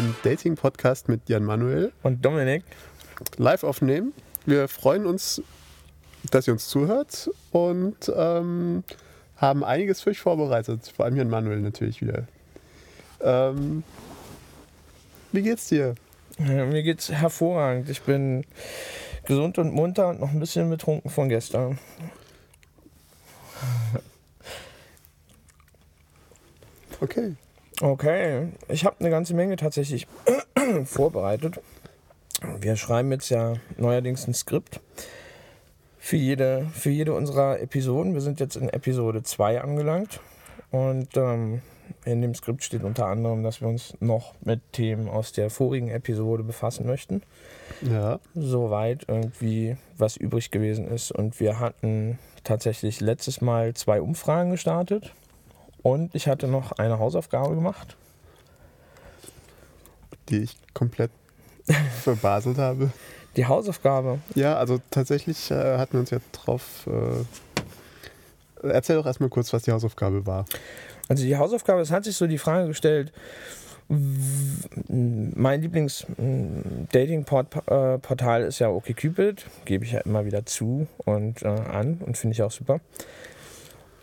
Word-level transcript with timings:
den 0.00 0.16
Dating-Podcast 0.22 1.08
mit 1.10 1.28
Jan 1.28 1.44
Manuel 1.44 1.92
Und 2.02 2.24
Dominik, 2.24 2.64
live 3.36 3.64
aufnehmen. 3.64 4.14
Wir 4.46 4.66
freuen 4.66 5.04
uns, 5.04 5.42
dass 6.30 6.46
ihr 6.46 6.54
uns 6.54 6.68
zuhört 6.68 7.28
und 7.52 8.10
ähm, 8.16 8.82
haben 9.36 9.62
einiges 9.62 10.00
für 10.00 10.10
euch 10.10 10.20
vorbereitet. 10.20 10.90
Vor 10.96 11.04
allem 11.04 11.16
Jan 11.16 11.28
Manuel 11.28 11.60
natürlich 11.60 12.00
wieder. 12.00 12.26
Ähm, 13.20 13.82
wie 15.32 15.42
geht's 15.42 15.68
dir? 15.68 15.96
mir 16.38 16.82
geht's 16.82 17.10
hervorragend. 17.10 17.90
Ich 17.90 18.00
bin 18.00 18.46
gesund 19.26 19.58
und 19.58 19.74
munter 19.74 20.08
und 20.08 20.20
noch 20.20 20.30
ein 20.30 20.40
bisschen 20.40 20.70
betrunken 20.70 21.10
von 21.10 21.28
gestern. 21.28 21.78
Okay. 27.02 27.34
Okay, 27.80 28.48
ich 28.68 28.84
habe 28.84 28.96
eine 29.00 29.08
ganze 29.08 29.34
Menge 29.34 29.56
tatsächlich 29.56 30.06
vorbereitet. 30.84 31.60
Wir 32.60 32.76
schreiben 32.76 33.10
jetzt 33.10 33.30
ja 33.30 33.54
neuerdings 33.78 34.26
ein 34.26 34.34
Skript 34.34 34.80
für 35.98 36.16
jede, 36.16 36.66
für 36.74 36.90
jede 36.90 37.14
unserer 37.14 37.60
Episoden. 37.60 38.12
Wir 38.12 38.20
sind 38.20 38.38
jetzt 38.38 38.56
in 38.56 38.68
Episode 38.68 39.22
2 39.22 39.62
angelangt. 39.62 40.20
Und 40.70 41.16
ähm, 41.16 41.62
in 42.04 42.20
dem 42.20 42.34
Skript 42.34 42.64
steht 42.64 42.84
unter 42.84 43.06
anderem, 43.06 43.42
dass 43.42 43.60
wir 43.60 43.68
uns 43.68 43.94
noch 44.00 44.34
mit 44.42 44.60
Themen 44.72 45.08
aus 45.08 45.32
der 45.32 45.48
vorigen 45.50 45.88
Episode 45.88 46.42
befassen 46.42 46.86
möchten. 46.86 47.22
Ja. 47.80 48.20
Soweit 48.34 49.04
irgendwie 49.08 49.76
was 49.96 50.16
übrig 50.16 50.50
gewesen 50.50 50.86
ist. 50.86 51.12
Und 51.12 51.40
wir 51.40 51.58
hatten 51.58 52.18
tatsächlich 52.44 53.00
letztes 53.00 53.40
Mal 53.40 53.74
zwei 53.74 54.00
Umfragen 54.00 54.50
gestartet. 54.50 55.12
Und 55.82 56.14
ich 56.14 56.28
hatte 56.28 56.46
noch 56.46 56.72
eine 56.72 56.98
Hausaufgabe 56.98 57.54
gemacht. 57.54 57.96
Die 60.28 60.42
ich 60.42 60.56
komplett 60.74 61.10
verbaselt 62.02 62.58
habe. 62.58 62.90
Die 63.36 63.46
Hausaufgabe. 63.46 64.18
Ja, 64.34 64.56
also 64.56 64.80
tatsächlich 64.90 65.50
äh, 65.50 65.78
hatten 65.78 65.94
wir 65.94 66.00
uns 66.00 66.10
ja 66.10 66.18
drauf. 66.32 66.86
Äh, 66.86 68.68
erzähl 68.68 68.96
doch 68.96 69.06
erstmal 69.06 69.30
kurz, 69.30 69.52
was 69.52 69.62
die 69.62 69.72
Hausaufgabe 69.72 70.26
war. 70.26 70.44
Also 71.08 71.24
die 71.24 71.36
Hausaufgabe, 71.36 71.80
es 71.80 71.90
hat 71.90 72.04
sich 72.04 72.16
so 72.16 72.26
die 72.26 72.38
Frage 72.38 72.68
gestellt, 72.68 73.12
mein 73.88 75.62
Lieblings-Dating-Portal 75.62 78.42
ist 78.42 78.60
ja 78.60 78.70
OkCupid, 78.70 79.46
gebe 79.64 79.84
ich 79.84 79.92
ja 79.92 80.02
immer 80.02 80.24
wieder 80.24 80.46
zu 80.46 80.86
und 81.04 81.42
äh, 81.42 81.48
an 81.48 81.98
und 82.06 82.16
finde 82.16 82.34
ich 82.34 82.42
auch 82.42 82.52
super. 82.52 82.78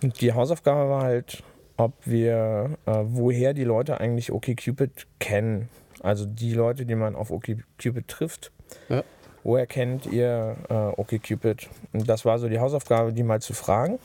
Und 0.04 0.20
die 0.20 0.34
Hausaufgabe 0.34 0.90
war 0.90 1.04
halt, 1.04 1.42
ob 1.78 1.94
wir, 2.06 2.78
äh, 2.86 2.92
woher 3.04 3.54
die 3.54 3.64
Leute 3.64 4.00
eigentlich 4.00 4.32
OkCupid 4.32 5.08
kennen. 5.20 5.70
Also 6.02 6.26
die 6.26 6.54
Leute, 6.54 6.86
die 6.86 6.96
man 6.96 7.16
auf 7.16 7.32
OkCupid 7.32 8.08
trifft. 8.08 8.52
Ja. 8.90 9.04
Woher 9.44 9.68
kennt 9.68 10.06
ihr 10.08 10.58
äh, 10.70 10.74
OkCupid? 10.74 11.70
Und 11.94 12.10
das 12.10 12.26
war 12.26 12.40
so 12.40 12.50
die 12.50 12.60
Hausaufgabe, 12.60 13.14
die 13.14 13.24
mal 13.24 13.42
zu 13.42 13.54
fragen. 13.54 14.00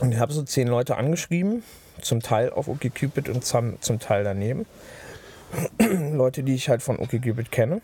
Und 0.00 0.12
ich 0.12 0.18
habe 0.18 0.32
so 0.32 0.42
zehn 0.42 0.68
Leute 0.68 0.96
angeschrieben, 0.96 1.62
zum 2.00 2.20
Teil 2.20 2.50
auf 2.50 2.68
OkCupid 2.68 3.28
und 3.28 3.44
zum, 3.44 3.80
zum 3.82 3.98
Teil 3.98 4.24
daneben. 4.24 4.66
Leute, 6.12 6.42
die 6.42 6.54
ich 6.54 6.68
halt 6.68 6.82
von 6.82 6.98
OkCupid 6.98 7.52
kenne. 7.52 7.80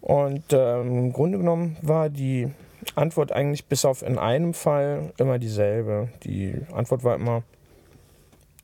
Und 0.00 0.44
ähm, 0.52 0.98
im 0.98 1.12
Grunde 1.12 1.38
genommen 1.38 1.76
war 1.82 2.08
die 2.08 2.50
Antwort 2.94 3.32
eigentlich 3.32 3.66
bis 3.66 3.84
auf 3.84 4.02
in 4.02 4.18
einem 4.18 4.54
Fall 4.54 5.12
immer 5.18 5.38
dieselbe. 5.38 6.08
Die 6.24 6.60
Antwort 6.72 7.04
war 7.04 7.14
immer 7.14 7.42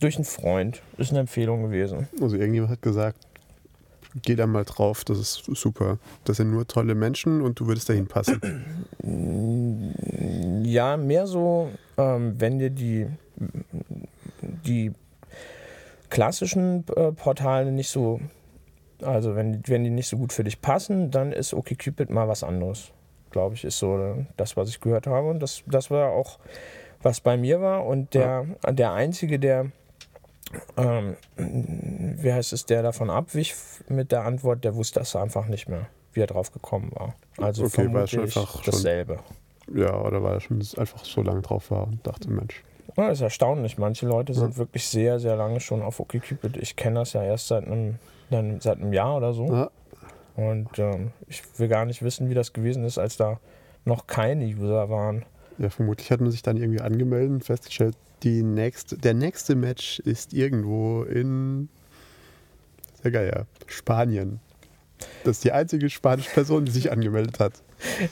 durch 0.00 0.16
einen 0.16 0.24
Freund. 0.24 0.82
Ist 0.96 1.10
eine 1.10 1.20
Empfehlung 1.20 1.62
gewesen. 1.62 2.08
Also 2.20 2.36
irgendjemand 2.36 2.72
hat 2.72 2.82
gesagt, 2.82 3.26
geh 4.22 4.34
da 4.34 4.46
mal 4.46 4.64
drauf, 4.64 5.04
das 5.04 5.18
ist 5.18 5.44
super. 5.54 5.98
Das 6.24 6.38
sind 6.38 6.50
nur 6.50 6.66
tolle 6.66 6.94
Menschen 6.94 7.40
und 7.42 7.60
du 7.60 7.66
würdest 7.66 7.88
dahin 7.88 8.06
passen. 8.06 8.40
Ja, 10.64 10.96
mehr 10.96 11.26
so, 11.26 11.70
ähm, 11.96 12.34
wenn 12.38 12.58
dir 12.58 12.70
die, 12.70 13.06
die 14.40 14.92
klassischen 16.08 16.84
äh, 16.96 17.12
Portale 17.12 17.70
nicht 17.70 17.90
so, 17.90 18.20
also 19.02 19.36
wenn, 19.36 19.62
wenn 19.66 19.84
die 19.84 19.90
nicht 19.90 20.08
so 20.08 20.16
gut 20.16 20.32
für 20.32 20.44
dich 20.44 20.60
passen, 20.60 21.10
dann 21.10 21.32
ist 21.32 21.54
OkCupid 21.54 22.10
mal 22.10 22.28
was 22.28 22.42
anderes. 22.42 22.90
Glaube 23.30 23.54
ich, 23.54 23.64
ist 23.64 23.78
so 23.78 24.26
das, 24.36 24.56
was 24.56 24.68
ich 24.68 24.80
gehört 24.80 25.06
habe. 25.06 25.28
Und 25.28 25.40
das, 25.40 25.62
das 25.66 25.90
war 25.90 26.10
auch, 26.10 26.38
was 27.00 27.20
bei 27.20 27.36
mir 27.36 27.60
war. 27.60 27.86
Und 27.86 28.12
der, 28.14 28.44
der 28.68 28.92
Einzige, 28.92 29.38
der, 29.38 29.70
ähm, 30.76 31.16
wie 31.36 32.32
heißt 32.32 32.52
es, 32.52 32.66
der 32.66 32.82
davon 32.82 33.10
abwich 33.10 33.54
mit 33.88 34.12
der 34.12 34.24
Antwort, 34.24 34.64
der 34.64 34.74
wusste 34.74 35.00
das 35.00 35.14
einfach 35.16 35.46
nicht 35.46 35.68
mehr, 35.68 35.86
wie 36.12 36.20
er 36.20 36.26
drauf 36.26 36.52
gekommen 36.52 36.90
war. 36.94 37.14
Also 37.38 37.64
Okay, 37.64 37.92
war 37.92 38.06
schon 38.06 38.18
vermutlich 38.18 38.38
einfach 38.38 38.64
schon- 38.64 38.72
dasselbe. 38.72 39.18
Ja, 39.72 40.00
oder 40.00 40.22
weil 40.22 40.34
er 40.34 40.40
schon 40.40 40.60
einfach 40.76 41.04
so 41.04 41.22
lange 41.22 41.42
drauf 41.42 41.70
war 41.70 41.86
und 41.86 42.04
dachte, 42.06 42.28
Mensch. 42.30 42.62
Ja, 42.96 43.08
das 43.08 43.18
ist 43.18 43.22
erstaunlich. 43.22 43.78
Manche 43.78 44.06
Leute 44.06 44.34
sind 44.34 44.52
Ja. 44.52 44.56
wirklich 44.56 44.86
sehr, 44.88 45.20
sehr 45.20 45.36
lange 45.36 45.60
schon 45.60 45.80
auf 45.80 46.00
OkCupid. 46.00 46.56
Ich 46.56 46.74
kenne 46.74 46.96
das 47.00 47.12
ja 47.12 47.22
erst 47.22 47.46
seit 47.46 47.64
einem, 47.64 47.98
dann 48.30 48.60
seit 48.60 48.78
einem 48.78 48.92
Jahr 48.92 49.16
oder 49.18 49.32
so. 49.32 49.46
Ja, 49.46 49.70
Und 50.34 50.76
ähm, 50.80 51.12
ich 51.28 51.42
will 51.58 51.68
gar 51.68 51.84
nicht 51.84 52.02
wissen, 52.02 52.28
wie 52.30 52.34
das 52.34 52.52
gewesen 52.52 52.84
ist, 52.84 52.98
als 52.98 53.16
da 53.16 53.38
noch 53.84 54.08
keine 54.08 54.44
User 54.44 54.90
waren. 54.90 55.24
ja, 55.58 55.70
vermutlich 55.70 56.10
hat 56.10 56.20
man 56.20 56.30
sich 56.32 56.42
dann 56.42 56.56
irgendwie 56.56 56.80
angemeldet 56.80 57.30
und 57.30 57.44
festgestellt, 57.44 57.96
die 58.22 58.42
nächste, 58.42 58.96
der 58.98 59.14
nächste 59.14 59.54
Match 59.54 59.98
ist 60.00 60.32
irgendwo 60.32 61.02
in 61.04 61.68
sehr 63.02 63.10
geil, 63.12 63.32
ja, 63.34 63.44
Spanien. 63.66 64.40
Das 65.24 65.38
ist 65.38 65.44
die 65.44 65.52
einzige 65.52 65.88
spanische 65.88 66.30
Person, 66.30 66.66
die 66.66 66.70
sich 66.72 66.92
angemeldet 66.92 67.40
hat. 67.40 67.54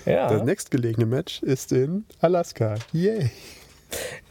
Ja, 0.07 0.29
Das 0.33 0.43
nächstgelegene 0.45 1.05
Match 1.07 1.43
ist 1.43 1.73
in 1.73 2.05
Alaska. 2.21 2.77
Yay! 2.93 3.31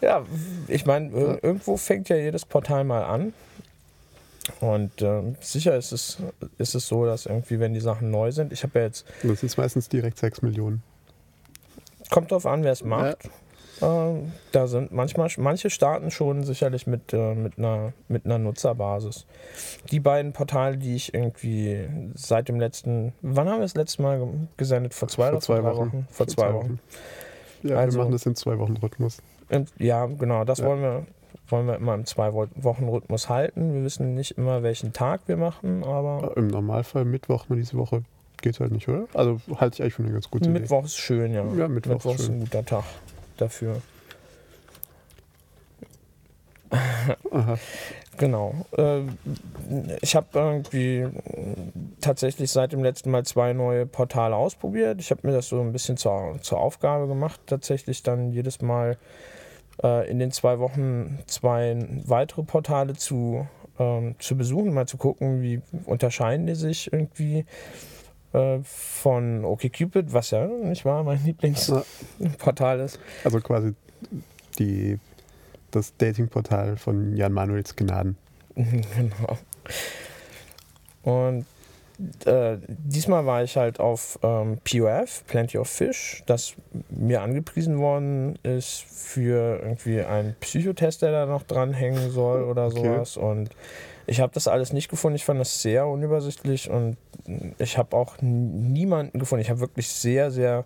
ja 0.02 0.26
ich 0.68 0.86
meine, 0.86 1.10
ir- 1.12 1.44
irgendwo 1.44 1.78
fängt 1.78 2.10
ja 2.10 2.16
jedes 2.16 2.46
Portal 2.46 2.84
mal 2.84 3.04
an. 3.04 3.34
Und 4.62 5.02
ähm, 5.02 5.36
sicher 5.42 5.76
ist 5.76 5.92
es, 5.92 6.18
ist 6.58 6.74
es 6.74 6.88
so, 6.88 7.06
dass 7.06 7.26
irgendwie, 7.26 7.60
wenn 7.60 7.74
die 7.74 7.80
Sachen 7.82 8.10
neu 8.10 8.32
sind, 8.32 8.54
ich 8.54 8.64
habe 8.64 8.80
ja 8.80 8.86
jetzt, 8.86 9.06
das 9.22 9.42
sind 9.42 9.58
meistens 9.58 9.90
direkt 9.90 10.18
6 10.18 10.42
Millionen. 10.42 10.82
kommt 12.10 12.32
drauf 12.32 12.46
an, 12.46 12.64
wer 12.64 12.72
es 12.72 12.84
macht. 12.84 13.18
Ähm, 13.82 14.32
da 14.52 14.68
sind 14.68 14.92
manchmal, 14.92 15.30
manche 15.38 15.70
starten 15.70 16.10
schon 16.12 16.44
sicherlich 16.44 16.88
mit, 16.88 17.14
äh, 17.14 17.36
mit, 17.36 17.58
einer, 17.58 17.94
mit 18.08 18.26
einer 18.26 18.38
Nutzerbasis. 18.40 19.26
Die 19.92 20.00
beiden 20.00 20.34
Portale, 20.34 20.78
die 20.78 20.96
ich 20.96 21.14
irgendwie 21.14 21.88
seit 22.16 22.48
dem 22.50 22.60
letzten, 22.60 23.14
wann 23.22 23.48
haben 23.48 23.58
wir 23.60 23.64
das 23.64 23.76
letzte 23.76 24.02
Mal 24.02 24.20
ge- 24.20 24.28
gesendet? 24.58 24.94
Vor 24.94 25.08
zwei 25.08 25.32
Vor 25.32 25.42
zwei 25.42 25.60
drei 25.62 25.76
Wochen. 25.76 26.08
Vor 26.10 26.28
zwei 26.28 26.54
Wochen. 26.54 26.80
Ja, 27.64 27.78
Also- 27.78 27.98
wir 27.98 28.04
machen 28.04 28.12
das 28.14 28.26
in 28.26 28.36
zwei 28.36 28.58
Wochen 28.60 28.78
Rhythmus. 28.78 29.18
Und, 29.50 29.72
ja, 29.78 30.06
genau, 30.06 30.44
das 30.44 30.60
Ja. 30.60 30.66
wollen 30.68 30.82
wir 30.82 31.06
wollen 31.50 31.66
wir 31.68 31.76
immer 31.76 31.94
im 31.94 32.06
zwei 32.06 32.34
Wochen 32.34 32.90
Rhythmus 32.90 33.30
halten. 33.30 33.74
Wir 33.74 33.82
wissen 33.84 34.16
nicht 34.16 34.32
immer, 34.38 34.64
welchen 34.64 34.92
Tag 34.92 35.22
wir 35.28 35.38
machen, 35.38 35.82
aber 35.86 36.34
Im 36.36 36.48
Normalfall 36.48 37.06
Mittwoch, 37.06 37.48
nur 37.48 37.58
diese 37.58 37.78
Woche 37.78 38.04
geht 38.42 38.60
halt 38.60 38.74
nicht, 38.74 38.90
oder? 38.90 39.06
Also 39.14 39.40
halte 39.56 39.76
ich 39.76 39.82
eigentlich 39.82 39.94
für 39.94 40.04
eine 40.04 40.12
ganz 40.12 40.30
gute 40.30 40.50
Idee. 40.50 40.60
Mittwoch 40.60 40.84
ist 40.84 40.98
schön, 40.98 41.34
ja. 41.34 41.46
Ja, 41.56 41.70
Mittwoch 41.70 42.04
ist 42.14 42.20
ist 42.20 42.26
schön. 42.26 42.36
ein 42.36 42.40
guter 42.42 42.66
Tag 42.66 42.84
dafür. 43.38 43.82
Aha. 47.32 47.58
Genau. 48.18 48.66
Äh, 48.78 49.02
Ich 50.02 50.16
habe 50.16 50.28
irgendwie 50.34 51.08
tatsächlich 52.02 52.52
seit 52.52 52.72
dem 52.74 52.84
letzten 52.84 53.12
Mal 53.12 53.24
zwei 53.26 53.54
neue 53.54 53.86
Portale 53.86 54.36
ausprobiert. 54.36 55.00
Ich 55.00 55.12
habe 55.12 55.28
mir 55.28 55.34
das 55.34 55.50
so 55.50 55.62
ein 55.62 55.72
bisschen 55.72 55.98
zur, 55.98 56.38
zur 56.42 56.60
Aufgabe 56.60 57.08
gemacht, 57.08 57.40
tatsächlich 57.46 58.04
dann 58.04 58.32
jedes 58.32 58.62
Mal 58.62 58.98
äh, 59.84 60.10
in 60.10 60.20
den 60.20 60.32
zwei 60.32 60.60
Wochen 60.60 61.20
zwei 61.28 61.78
weitere 62.06 62.44
Portale 62.44 62.96
zu, 62.96 63.48
ähm, 63.80 64.16
zu 64.20 64.36
besuchen, 64.36 64.74
mal 64.74 64.88
zu 64.88 64.98
gucken, 64.98 65.42
wie 65.42 65.62
unterscheiden 65.86 66.48
die 66.48 66.56
sich 66.56 66.92
irgendwie 66.92 67.46
äh, 68.34 68.60
von 68.64 69.46
OkCupid, 69.46 70.14
was 70.14 70.32
ja 70.32 70.48
nicht 70.48 70.86
wahr 70.86 71.04
mein 71.04 71.24
Lieblingsportal 71.24 72.80
ist. 72.80 73.00
Also 73.24 73.40
quasi 73.40 73.74
die, 74.60 75.00
das 75.72 75.96
Datingportal 75.98 76.78
von 76.78 77.16
Jan 77.16 77.34
Manuels 77.34 77.76
Gnaden. 77.76 78.18
genau. 78.56 79.38
Und 81.04 81.46
äh, 82.26 82.58
diesmal 82.68 83.26
war 83.26 83.44
ich 83.44 83.58
halt 83.58 83.80
auf 83.80 84.20
ähm, 84.22 84.60
POF, 84.64 85.24
Plenty 85.26 85.58
of 85.58 85.68
Fish, 85.68 86.22
das 86.28 86.54
mir 86.90 87.22
angepriesen 87.22 87.80
worden 87.80 88.38
ist 88.44 88.84
für 88.84 89.60
irgendwie 89.64 90.02
einen 90.02 90.36
Psychotest, 90.40 91.02
der 91.02 91.12
da 91.12 91.26
noch 91.26 91.44
dranhängen 91.44 92.12
soll 92.12 92.44
oder 92.44 92.68
Okay. 92.68 92.78
sowas. 92.84 93.18
Und 93.18 93.50
ich 94.08 94.22
habe 94.22 94.34
das 94.34 94.48
alles 94.48 94.74
nicht 94.74 94.90
gefunden. 94.90 95.16
Ich 95.18 95.26
fand 95.26 95.40
das 95.40 95.62
sehr 95.62 95.86
unübersichtlich 95.86 96.70
und 96.70 96.98
ich 97.60 97.78
habe 97.78 97.96
auch 97.96 98.16
niemanden 98.22 99.20
gefunden. 99.20 99.42
Ich 99.42 99.50
habe 99.50 99.60
wirklich 99.60 99.90
sehr, 99.90 100.32
sehr 100.32 100.64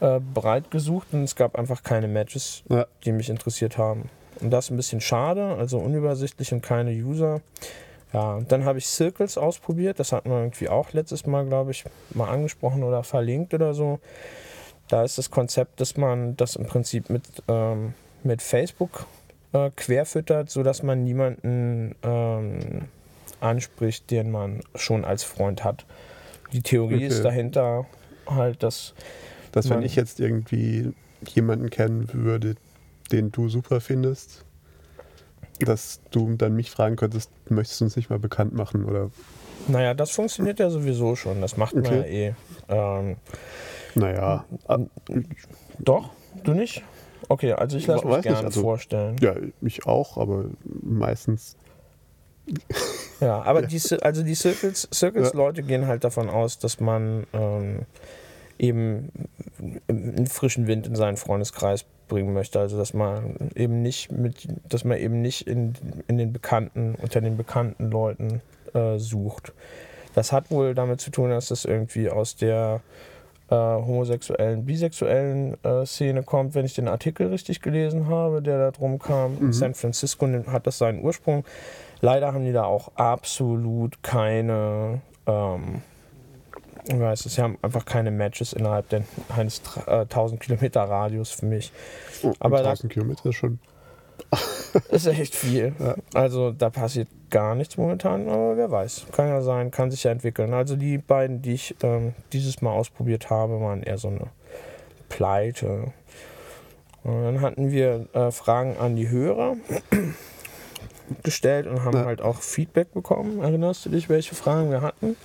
äh, 0.00 0.20
breit 0.20 0.70
gesucht 0.70 1.08
und 1.12 1.24
es 1.24 1.36
gab 1.36 1.58
einfach 1.58 1.82
keine 1.82 2.08
Matches, 2.08 2.62
Ja. 2.68 2.86
die 3.04 3.12
mich 3.12 3.28
interessiert 3.28 3.78
haben. 3.78 4.08
Und 4.40 4.50
das 4.50 4.66
ist 4.66 4.70
ein 4.70 4.76
bisschen 4.76 5.00
schade, 5.00 5.56
also 5.56 5.78
unübersichtlich 5.78 6.52
und 6.52 6.62
keine 6.62 6.92
User. 6.92 7.40
Ja, 8.12 8.40
dann 8.46 8.64
habe 8.64 8.78
ich 8.78 8.86
Circles 8.86 9.38
ausprobiert. 9.38 9.98
Das 9.98 10.12
hatten 10.12 10.30
wir 10.30 10.38
irgendwie 10.38 10.68
auch 10.68 10.92
letztes 10.92 11.26
Mal, 11.26 11.46
glaube 11.46 11.70
ich, 11.72 11.84
mal 12.14 12.28
angesprochen 12.28 12.84
oder 12.84 13.02
verlinkt 13.02 13.54
oder 13.54 13.74
so. 13.74 14.00
Da 14.88 15.02
ist 15.02 15.18
das 15.18 15.30
Konzept, 15.30 15.80
dass 15.80 15.96
man 15.96 16.36
das 16.36 16.56
im 16.56 16.66
Prinzip 16.66 17.08
mit, 17.10 17.22
ähm, 17.48 17.94
mit 18.22 18.42
Facebook 18.42 19.06
äh, 19.52 19.70
querfüttert, 19.76 20.50
sodass 20.50 20.82
man 20.82 21.04
niemanden 21.04 21.94
ähm, 22.02 22.82
anspricht, 23.40 24.10
den 24.10 24.30
man 24.30 24.60
schon 24.74 25.04
als 25.04 25.24
Freund 25.24 25.64
hat. 25.64 25.84
Die 26.52 26.62
Theorie 26.62 26.96
Okay. 26.96 27.06
ist 27.06 27.24
dahinter 27.24 27.86
halt, 28.26 28.62
dass 28.62 28.94
Dass 29.52 29.68
wenn 29.70 29.82
ich 29.82 29.96
jetzt 29.96 30.20
irgendwie 30.20 30.92
jemanden 31.28 31.70
kennen 31.70 32.08
würde, 32.12 32.54
den 33.10 33.32
du 33.32 33.48
super 33.48 33.80
findest, 33.80 34.44
dass 35.60 36.00
du 36.10 36.34
dann 36.36 36.54
mich 36.54 36.70
fragen 36.70 36.96
könntest, 36.96 37.30
möchtest 37.48 37.80
du 37.80 37.84
uns 37.84 37.96
nicht 37.96 38.10
mal 38.10 38.18
bekannt 38.18 38.52
machen 38.54 38.84
oder 38.84 39.10
Naja, 39.68 39.94
das 39.94 40.10
funktioniert 40.10 40.58
ja 40.58 40.70
sowieso 40.70 41.14
schon. 41.16 41.40
Das 41.40 41.56
macht 41.56 41.74
man 41.74 41.84
ja 41.84 42.02
eh. 42.02 42.34
Ähm, 42.68 43.16
naja, 43.94 44.44
doch, 45.78 46.10
du 46.44 46.54
nicht? 46.54 46.82
Okay, 47.28 47.52
also 47.52 47.76
ich 47.76 47.86
lasse 47.86 48.06
mich 48.06 48.22
gerne 48.22 48.46
also- 48.46 48.60
vorstellen. 48.62 49.16
ja, 49.20 49.34
ich 49.60 49.86
auch, 49.86 50.16
aber 50.18 50.46
meistens 50.82 51.56
Ja, 53.20 53.42
aber 53.42 53.62
die, 53.66 53.78
Cir- 53.78 54.02
also 54.02 54.22
die 54.22 54.34
Circles, 54.34 54.88
Circles-Leute 54.92 55.62
gehen 55.62 55.86
halt 55.86 56.04
davon 56.04 56.28
aus, 56.28 56.58
dass 56.58 56.80
man 56.80 57.26
ähm, 57.32 57.80
eben 58.58 59.10
einen 59.88 60.26
frischen 60.26 60.66
Wind 60.66 60.86
in 60.86 60.96
seinen 60.96 61.16
Freundeskreis 61.16 61.84
bringen 62.08 62.32
möchte. 62.32 62.58
Also 62.60 62.76
dass 62.76 62.94
man 62.94 63.36
eben 63.54 63.82
nicht 63.82 64.12
mit, 64.12 64.48
dass 64.68 64.84
man 64.84 64.98
eben 64.98 65.22
nicht 65.22 65.46
in, 65.46 65.74
in 66.08 66.18
den 66.18 66.32
bekannten, 66.32 66.94
unter 67.00 67.20
den 67.20 67.36
bekannten 67.36 67.90
Leuten 67.90 68.40
äh, 68.74 68.98
sucht. 68.98 69.52
Das 70.14 70.30
hat 70.32 70.50
wohl 70.50 70.74
damit 70.74 71.00
zu 71.00 71.10
tun, 71.10 71.30
dass 71.30 71.48
das 71.48 71.64
irgendwie 71.64 72.10
aus 72.10 72.36
der 72.36 72.80
äh, 73.52 73.54
homosexuellen, 73.54 74.64
bisexuellen 74.64 75.62
äh, 75.62 75.84
Szene 75.84 76.22
kommt, 76.22 76.54
wenn 76.54 76.64
ich 76.64 76.74
den 76.74 76.88
Artikel 76.88 77.26
richtig 77.28 77.60
gelesen 77.60 78.08
habe, 78.08 78.40
der 78.40 78.58
da 78.58 78.70
drum 78.70 78.98
kam. 78.98 79.36
Mhm. 79.38 79.52
San 79.52 79.74
Francisco 79.74 80.26
hat 80.46 80.66
das 80.66 80.78
seinen 80.78 81.04
Ursprung. 81.04 81.44
Leider 82.00 82.32
haben 82.32 82.44
die 82.44 82.52
da 82.52 82.64
auch 82.64 82.92
absolut 82.96 84.02
keine, 84.02 85.00
ähm, 85.26 85.82
ich 86.88 86.98
weiß 86.98 87.26
es, 87.26 87.34
sie 87.34 87.42
haben 87.42 87.58
einfach 87.62 87.84
keine 87.84 88.10
Matches 88.10 88.52
innerhalb 88.54 88.88
der, 88.88 89.02
eines 89.36 89.62
tra- 89.62 89.86
äh, 89.86 90.00
1000 90.02 90.40
Kilometer 90.40 90.82
Radius 90.82 91.30
für 91.30 91.46
mich. 91.46 91.70
oh, 92.22 92.32
Aber 92.40 92.58
da- 92.62 92.70
1000 92.70 92.92
Kilometer 92.92 93.26
ist 93.28 93.36
schon. 93.36 93.58
Das 94.30 94.82
ist 95.06 95.18
echt 95.18 95.34
viel. 95.34 95.74
Ja. 95.78 95.96
Also 96.14 96.52
da 96.52 96.70
passiert 96.70 97.08
gar 97.30 97.54
nichts 97.54 97.76
momentan, 97.76 98.28
aber 98.28 98.56
wer 98.56 98.70
weiß. 98.70 99.06
Kann 99.12 99.28
ja 99.28 99.40
sein, 99.42 99.70
kann 99.70 99.90
sich 99.90 100.04
ja 100.04 100.10
entwickeln. 100.10 100.54
Also 100.54 100.76
die 100.76 100.98
beiden, 100.98 101.42
die 101.42 101.52
ich 101.54 101.74
ähm, 101.82 102.14
dieses 102.32 102.62
Mal 102.62 102.72
ausprobiert 102.72 103.30
habe, 103.30 103.60
waren 103.60 103.82
eher 103.82 103.98
so 103.98 104.08
eine 104.08 104.28
Pleite. 105.08 105.92
Und 107.04 107.22
dann 107.24 107.40
hatten 107.40 107.70
wir 107.70 108.06
äh, 108.12 108.30
Fragen 108.30 108.76
an 108.78 108.96
die 108.96 109.08
Hörer 109.08 109.56
gestellt 111.22 111.66
und 111.66 111.84
haben 111.84 111.96
Ja. 111.98 112.04
halt 112.04 112.22
auch 112.22 112.40
Feedback 112.40 112.92
bekommen. 112.92 113.40
Erinnerst 113.42 113.84
du 113.86 113.90
dich, 113.90 114.08
welche 114.08 114.34
Fragen 114.34 114.70
wir 114.70 114.80
hatten? 114.82 115.16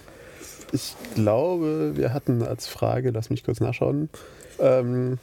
Ich 0.74 0.96
glaube, 1.16 1.96
wir 1.96 2.14
hatten 2.14 2.44
als 2.44 2.68
Frage, 2.68 3.12
lass 3.12 3.30
mich 3.30 3.44
kurz 3.44 3.60
nachschauen. 3.62 4.10
Ähm, 4.60 5.18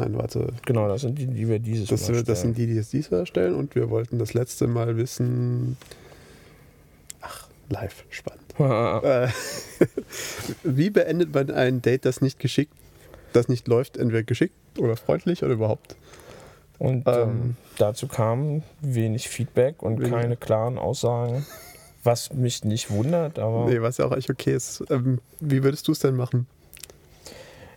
nein, 0.00 0.16
warte. 0.18 0.48
Genau, 0.64 0.88
das 0.88 1.02
sind 1.02 1.18
die, 1.18 1.26
die 1.26 1.48
wir 1.48 1.58
dieses 1.58 1.88
Das, 1.88 2.08
Mal 2.08 2.22
das 2.22 2.40
sind 2.42 2.56
die, 2.56 2.66
die 2.66 2.76
es 2.78 2.90
diesmal 2.90 3.26
stellen 3.26 3.54
und 3.54 3.74
wir 3.74 3.90
wollten 3.90 4.18
das 4.18 4.34
letzte 4.34 4.66
Mal 4.66 4.96
wissen. 4.96 5.76
Ach, 7.20 7.48
live, 7.68 8.04
spannend. 8.10 8.42
Äh, 8.58 9.28
Wie 10.64 10.88
beendet 10.90 11.34
man 11.34 11.50
ein 11.50 11.82
Date, 11.82 12.04
das 12.06 12.20
nicht 12.22 12.38
geschickt, 12.38 12.72
das 13.34 13.48
nicht 13.48 13.68
läuft, 13.68 13.98
entweder 13.98 14.22
geschickt 14.22 14.54
oder 14.78 14.96
freundlich 14.96 15.42
oder 15.42 15.52
überhaupt? 15.52 15.94
Und 16.78 17.06
Ähm, 17.06 17.14
ähm, 17.14 17.56
dazu 17.78 18.06
kam 18.08 18.62
wenig 18.80 19.28
Feedback 19.28 19.82
und 19.82 19.98
Wenig. 19.98 20.10
keine 20.12 20.36
klaren 20.36 20.78
Aussagen. 20.78 21.44
Was 22.02 22.32
mich 22.32 22.64
nicht 22.64 22.90
wundert, 22.90 23.38
aber 23.38 23.66
Nee, 23.66 23.82
was 23.82 23.98
ja 23.98 24.06
auch 24.06 24.16
echt 24.16 24.30
okay 24.30 24.54
ist. 24.54 24.84
Ähm, 24.90 25.18
wie 25.40 25.62
würdest 25.64 25.88
du 25.88 25.92
es 25.92 25.98
denn 25.98 26.14
machen? 26.16 26.46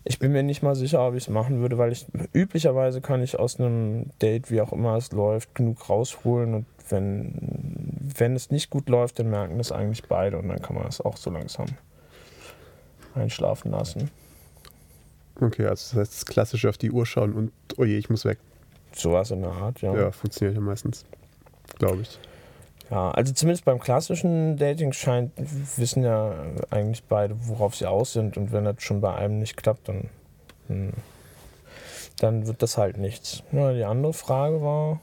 Ich 0.04 0.20
bin 0.20 0.32
mir 0.32 0.44
nicht 0.44 0.64
mal 0.64 0.76
sicher, 0.76 1.06
ob 1.06 1.16
ich 1.16 1.24
es 1.24 1.30
machen 1.30 1.62
würde, 1.62 1.78
weil 1.78 1.92
ich 1.92 2.06
üblicherweise 2.34 3.02
kann 3.02 3.22
ich 3.22 3.38
aus 3.38 3.60
einem 3.60 4.12
Date, 4.22 4.50
wie 4.52 4.62
auch 4.62 4.72
immer 4.72 4.96
es 4.96 5.12
läuft, 5.12 5.56
genug 5.56 5.90
rausholen 5.90 6.54
und 6.54 6.66
wenn, 6.90 7.34
wenn 8.18 8.36
es 8.36 8.52
nicht 8.52 8.70
gut 8.70 8.90
läuft, 8.90 9.20
dann 9.20 9.30
merken 9.30 9.58
das 9.58 9.72
eigentlich 9.72 10.04
beide 10.08 10.38
und 10.38 10.48
dann 10.50 10.62
kann 10.62 10.76
man 10.76 10.88
es 10.88 11.02
auch 11.02 11.18
so 11.18 11.30
langsam 11.30 11.68
einschlafen 13.16 13.72
lassen. 13.72 14.10
Okay, 15.40 15.66
also 15.66 15.96
das 15.96 15.96
heißt, 15.96 16.14
das 16.14 16.26
klassische 16.26 16.70
auf 16.70 16.78
die 16.78 16.92
Uhr 16.92 17.06
schauen 17.06 17.34
und 17.34 17.52
oh 17.78 17.84
je, 17.84 17.98
ich 17.98 18.10
muss 18.10 18.26
weg. 18.26 18.40
Sowas 18.92 19.32
in 19.32 19.42
der 19.42 19.52
Art, 19.52 19.82
ja. 19.82 19.96
Ja, 19.96 20.12
funktioniert 20.12 20.56
ja 20.56 20.62
meistens. 20.62 21.06
Glaube 21.78 22.02
ich. 22.02 22.20
Ja, 22.92 23.12
also 23.12 23.34
zumindest 23.34 23.66
beim 23.66 23.80
klassischen 23.80 24.58
Dating 24.58 24.94
scheint, 24.94 25.32
wissen 25.78 26.04
ja 26.04 26.34
eigentlich 26.72 27.04
beide, 27.04 27.36
worauf 27.48 27.76
sie 27.76 27.86
aus 27.86 28.14
sind. 28.14 28.36
Und 28.36 28.52
wenn 28.52 28.66
das 28.66 28.76
schon 28.80 29.00
bei 29.00 29.14
einem 29.14 29.38
nicht 29.40 29.58
klappt, 29.58 29.88
dann, 29.90 30.10
hm, 30.68 30.94
dann 32.20 32.48
wird 32.48 32.64
das 32.64 32.78
halt 32.78 32.98
nichts. 32.98 33.44
Ja, 33.52 33.74
die 33.74 33.84
andere 33.84 34.14
Frage 34.14 34.62
war, 34.64 35.00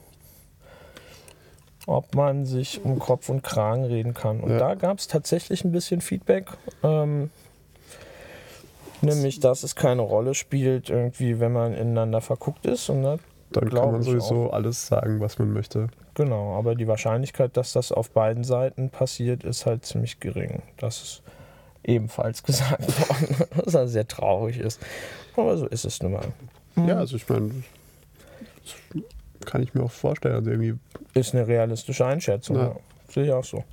ob 1.85 2.13
man 2.13 2.45
sich 2.45 2.83
um 2.83 2.99
Kopf 2.99 3.29
und 3.29 3.41
Kragen 3.43 3.85
reden 3.85 4.13
kann. 4.13 4.41
Und 4.41 4.51
Ja. 4.51 4.57
da 4.59 4.75
gab 4.75 4.99
es 4.99 5.07
tatsächlich 5.07 5.63
ein 5.63 5.71
bisschen 5.71 6.01
Feedback. 6.01 6.47
Ähm, 6.83 7.29
nämlich, 9.01 9.39
dass 9.39 9.63
es 9.63 9.75
keine 9.75 10.01
Rolle 10.01 10.33
spielt, 10.33 10.89
irgendwie, 10.89 11.39
wenn 11.39 11.53
man 11.53 11.73
ineinander 11.73 12.19
verguckt 12.19 12.65
ist. 12.65 12.89
Und 12.89 13.03
das 13.03 13.21
Dann 13.51 13.69
kann 13.69 13.91
man 13.91 14.01
sowieso 14.01 14.51
alles 14.51 14.87
sagen, 14.87 15.19
was 15.19 15.39
man 15.39 15.53
möchte. 15.53 15.87
Genau, 16.15 16.57
aber 16.57 16.75
die 16.75 16.87
Wahrscheinlichkeit, 16.87 17.55
dass 17.55 17.73
das 17.73 17.91
auf 17.91 18.09
beiden 18.09 18.43
Seiten 18.43 18.89
passiert, 18.89 19.43
ist 19.43 19.65
halt 19.65 19.85
ziemlich 19.85 20.19
gering. 20.19 20.61
Das 20.77 21.01
ist 21.01 21.21
ebenfalls 21.83 22.43
gesagt 22.43 22.81
worden, 23.09 23.45
was 23.55 23.73
ja 23.73 23.87
sehr 23.87 24.07
traurig 24.07 24.59
ist. 24.59 24.81
Aber 25.35 25.57
so 25.57 25.67
ist 25.67 25.85
es 25.85 26.01
nun 26.01 26.13
mal. 26.13 26.27
Ja, 26.75 26.97
also 26.97 27.15
ich 27.15 27.27
meine, 27.29 27.51
das 28.63 29.45
kann 29.45 29.63
ich 29.63 29.73
mir 29.73 29.83
auch 29.83 29.91
vorstellen. 29.91 30.35
Also 30.35 30.49
irgendwie, 30.51 30.75
Ist 31.13 31.33
eine 31.33 31.47
realistische 31.47 32.05
Einschätzung. 32.05 32.57
Ja. 32.57 32.75
Sehe 33.09 33.25
ich 33.25 33.31
auch 33.31 33.45
so. 33.45 33.63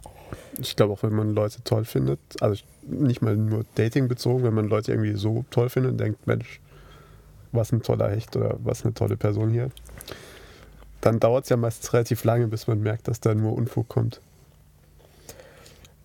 ich 0.61 0.77
glaube 0.77 0.93
auch, 0.93 1.03
wenn 1.03 1.15
man 1.15 1.35
Leute 1.35 1.63
toll 1.65 1.85
findet, 1.85 2.21
also 2.41 2.55
ich, 2.55 2.65
nicht 2.89 3.23
mal 3.23 3.37
nur 3.37 3.65
Dating 3.75 4.09
bezogen, 4.09 4.45
wenn 4.45 4.55
man 4.55 4.69
Leute 4.69 4.93
irgendwie 4.93 5.15
so 5.15 5.45
toll 5.51 5.69
findet 5.69 5.93
und 5.93 5.99
denkt, 5.99 6.27
Mensch, 6.27 6.61
was 7.55 7.73
ein 7.73 7.83
toller 7.83 8.11
Hecht 8.11 8.37
oder 8.37 8.57
was 8.63 8.85
eine 8.85 8.95
tolle 8.95 9.17
Person 9.17 9.51
hier, 9.51 9.71
dann 11.01 11.21
dauert 11.21 11.45
es 11.45 11.51
ja 11.51 11.57
meistens 11.57 11.93
relativ 11.93 12.25
lange, 12.25 12.47
bis 12.49 12.67
man 12.67 12.81
merkt, 12.81 13.09
dass 13.09 13.21
da 13.21 13.35
nur 13.35 13.53
Unfug 13.55 13.89
kommt. 13.89 14.21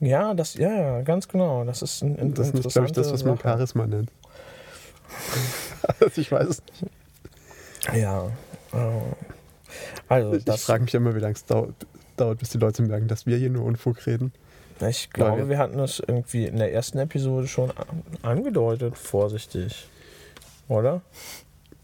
Ja, 0.01 0.33
das, 0.33 0.53
ja, 0.55 0.73
ja, 0.73 1.01
ganz 1.01 1.27
genau. 1.27 1.65
Das 1.65 1.81
ist 1.81 2.01
ein, 2.03 2.17
ein 2.17 2.33
Das 2.33 2.47
ist 2.47 2.53
nicht, 2.53 2.69
glaube 2.69 2.87
ich, 2.87 2.93
das, 2.93 3.11
was 3.11 3.23
man. 3.25 3.37
Charisma 3.37 3.85
nennt. 3.85 4.09
also 5.99 6.21
ich 6.21 6.31
weiß 6.31 6.47
es 6.47 6.61
nicht. 6.81 7.97
Ja. 8.01 8.27
äh, 8.73 8.77
Also, 10.07 10.33
Ich, 10.35 10.47
ich 10.47 10.61
frage 10.61 10.83
mich 10.83 10.93
immer, 10.93 11.15
wie 11.15 11.19
lange 11.19 11.33
es 11.35 11.45
dauert, 11.45 11.73
dauert, 12.15 12.39
bis 12.39 12.49
die 12.49 12.57
Leute 12.59 12.81
merken, 12.83 13.07
dass 13.07 13.25
wir 13.25 13.37
hier 13.37 13.49
nur 13.49 13.65
Unfug 13.65 14.05
reden. 14.05 14.31
ich 14.87 15.09
glaube, 15.11 15.37
wir- 15.37 15.49
wir 15.49 15.57
hatten 15.57 15.77
das 15.77 15.99
irgendwie 15.99 16.45
in 16.45 16.57
der 16.57 16.71
ersten 16.73 16.97
Episode 16.99 17.47
schon 17.47 17.71
an- 17.71 18.03
angedeutet, 18.21 18.97
vorsichtig. 18.97 19.87
Oder? 20.69 21.01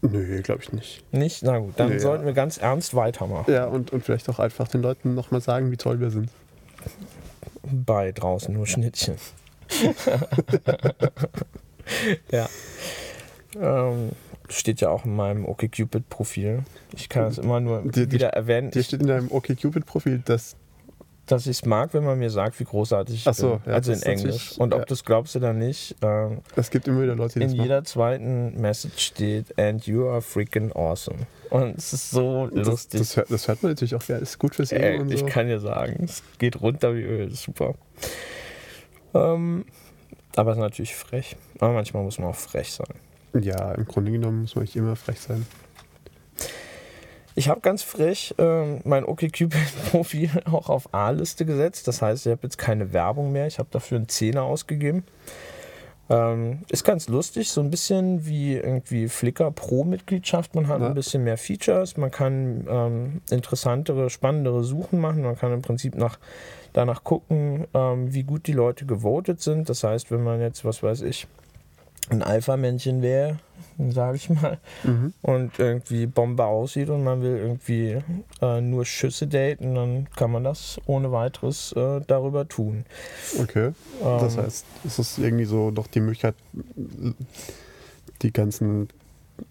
Nö, 0.00 0.40
glaube 0.42 0.62
ich 0.62 0.72
nicht. 0.72 1.04
Nicht? 1.12 1.42
Na 1.42 1.58
gut, 1.58 1.74
dann 1.76 1.90
ja. 1.90 1.98
sollten 1.98 2.24
wir 2.24 2.32
ganz 2.32 2.56
ernst 2.58 2.94
weitermachen. 2.94 3.52
Ja, 3.52 3.66
und, 3.66 3.92
und 3.92 4.04
vielleicht 4.04 4.28
auch 4.28 4.38
einfach 4.38 4.68
den 4.68 4.80
Leuten 4.82 5.14
nochmal 5.14 5.40
sagen, 5.40 5.70
wie 5.70 5.76
toll 5.76 6.00
wir 6.00 6.10
sind. 6.10 6.30
Bei 7.62 8.12
draußen 8.12 8.54
nur 8.54 8.66
Schnittchen. 8.66 9.16
ja. 12.30 12.48
Ähm, 13.60 14.12
steht 14.48 14.80
ja 14.80 14.90
auch 14.90 15.04
in 15.04 15.16
meinem 15.16 15.44
OkCupid-Profil. 15.46 16.62
Ich 16.94 17.08
kann 17.08 17.24
es 17.24 17.38
immer 17.38 17.58
nur 17.60 17.82
die- 17.82 18.10
wieder 18.12 18.28
erwähnen, 18.28 18.70
Dir 18.70 18.84
steht 18.84 19.00
in 19.00 19.08
deinem 19.08 19.30
OkCupid-Profil, 19.30 20.22
dass. 20.24 20.56
Dass 21.26 21.42
ich 21.46 21.58
es 21.58 21.64
mag, 21.64 21.92
wenn 21.92 22.04
man 22.04 22.18
mir 22.18 22.30
sagt, 22.30 22.58
wie 22.60 22.64
großartig 22.64 23.14
ich 23.16 23.26
Ach 23.28 23.34
so, 23.34 23.56
bin. 23.56 23.60
ja, 23.66 23.72
also 23.74 23.92
in 23.92 23.98
ist 23.98 24.06
Englisch. 24.06 24.58
Und 24.58 24.72
ob 24.72 24.80
ja. 24.80 24.84
du 24.86 24.94
es 24.94 25.04
glaubst 25.04 25.34
oder 25.36 25.52
nicht, 25.52 25.96
ähm, 26.02 26.38
Es 26.54 26.70
gibt 26.70 26.86
immer 26.88 27.02
wieder 27.02 27.14
Leute, 27.16 27.38
die 27.40 27.44
in 27.46 27.52
jeder 27.52 27.82
zweiten 27.84 28.60
Message 28.60 28.98
steht, 29.06 29.58
and 29.58 29.86
you 29.86 30.08
are 30.08 30.22
freaking 30.22 30.72
awesome. 30.72 31.26
Und 31.50 31.76
es 31.78 31.92
ist 31.92 32.10
so 32.10 32.48
Das, 32.48 32.66
lustig. 32.66 33.00
das, 33.00 33.16
hört, 33.16 33.30
das 33.30 33.48
hört 33.48 33.62
man 33.62 33.72
natürlich 33.72 33.94
auch. 33.94 34.02
Das 34.02 34.22
ist 34.22 34.38
gut 34.38 34.54
fürs 34.54 34.72
Ego 34.72 35.02
und 35.02 35.12
ich 35.12 35.20
so. 35.20 35.26
kann 35.26 35.46
dir 35.48 35.60
sagen, 35.60 36.04
es 36.04 36.22
geht 36.38 36.60
runter 36.60 36.94
wie 36.94 37.02
Öl, 37.02 37.30
super. 37.34 37.74
Ähm, 39.14 39.64
aber 40.36 40.50
es 40.52 40.56
ist 40.58 40.62
natürlich 40.62 40.94
frech. 40.94 41.36
Aber 41.58 41.72
manchmal 41.72 42.02
muss 42.02 42.18
man 42.18 42.28
auch 42.28 42.34
frech 42.36 42.72
sein. 42.72 42.86
Ja, 43.42 43.72
im 43.72 43.84
Grunde 43.86 44.12
genommen 44.12 44.42
muss 44.42 44.54
man 44.54 44.64
nicht 44.64 44.76
immer 44.76 44.96
frech 44.96 45.20
sein. 45.20 45.46
Ich 47.38 47.50
habe 47.50 47.60
ganz 47.60 47.82
frech 47.82 48.34
ähm, 48.38 48.80
mein 48.84 49.04
OkCupid-Profil 49.04 50.30
auch 50.50 50.70
auf 50.70 50.94
A-Liste 50.94 51.44
gesetzt. 51.44 51.86
Das 51.86 52.00
heißt, 52.00 52.24
ich 52.24 52.32
habe 52.32 52.40
jetzt 52.44 52.56
keine 52.56 52.94
Werbung 52.94 53.30
mehr. 53.30 53.46
Ich 53.46 53.58
habe 53.58 53.68
dafür 53.70 53.98
einen 53.98 54.08
Zehner 54.08 54.42
ausgegeben. 54.42 55.04
Ähm, 56.08 56.60
ist 56.70 56.84
ganz 56.84 57.08
lustig, 57.08 57.50
so 57.50 57.60
ein 57.60 57.68
bisschen 57.68 58.26
wie 58.26 58.54
irgendwie 58.54 59.08
Flickr 59.08 59.50
Pro-Mitgliedschaft. 59.50 60.54
Man 60.54 60.66
hat 60.66 60.80
ja. 60.80 60.86
ein 60.86 60.94
bisschen 60.94 61.24
mehr 61.24 61.36
Features, 61.36 61.98
man 61.98 62.10
kann 62.10 62.66
ähm, 62.70 63.20
interessantere, 63.28 64.08
spannendere 64.08 64.64
Suchen 64.64 64.98
machen. 65.00 65.22
Man 65.22 65.36
kann 65.36 65.52
im 65.52 65.62
Prinzip 65.62 65.94
nach, 65.94 66.18
danach 66.72 67.04
gucken, 67.04 67.66
ähm, 67.74 68.14
wie 68.14 68.22
gut 68.22 68.46
die 68.46 68.52
Leute 68.52 68.86
gewotet 68.86 69.42
sind. 69.42 69.68
Das 69.68 69.84
heißt, 69.84 70.10
wenn 70.10 70.24
man 70.24 70.40
jetzt, 70.40 70.64
was 70.64 70.82
weiß 70.82 71.02
ich, 71.02 71.26
ein 72.10 72.22
Alpha-Männchen 72.22 73.02
wäre, 73.02 73.38
sage 73.90 74.16
ich 74.16 74.30
mal, 74.30 74.58
mhm. 74.84 75.12
und 75.22 75.58
irgendwie 75.58 76.06
Bombe 76.06 76.44
aussieht 76.44 76.88
und 76.88 77.04
man 77.04 77.22
will 77.22 77.36
irgendwie 77.36 77.98
äh, 78.40 78.60
nur 78.60 78.84
Schüsse 78.84 79.26
daten, 79.26 79.74
dann 79.74 80.08
kann 80.16 80.30
man 80.30 80.44
das 80.44 80.80
ohne 80.86 81.12
weiteres 81.12 81.72
äh, 81.72 82.00
darüber 82.06 82.48
tun. 82.48 82.84
Okay. 83.40 83.66
Ähm, 83.66 83.74
das 84.20 84.36
heißt, 84.36 84.66
ist 84.84 84.98
es 84.98 85.18
irgendwie 85.18 85.44
so 85.44 85.70
doch 85.70 85.86
die 85.86 86.00
Möglichkeit, 86.00 86.34
die 88.22 88.32
ganzen 88.32 88.88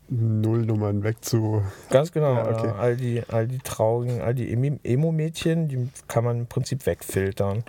Nullnummern 0.07 1.03
wegzu. 1.03 1.61
Ganz 1.89 2.11
genau. 2.11 2.33
Ja, 2.33 2.49
okay. 2.49 2.71
all, 2.77 2.97
die, 2.97 3.21
all 3.27 3.47
die 3.47 3.59
traurigen, 3.59 4.21
all 4.21 4.33
die 4.33 4.51
Emo-Mädchen, 4.51 5.67
die 5.67 5.89
kann 6.07 6.23
man 6.23 6.39
im 6.39 6.47
Prinzip 6.47 6.85
wegfiltern. 6.85 7.63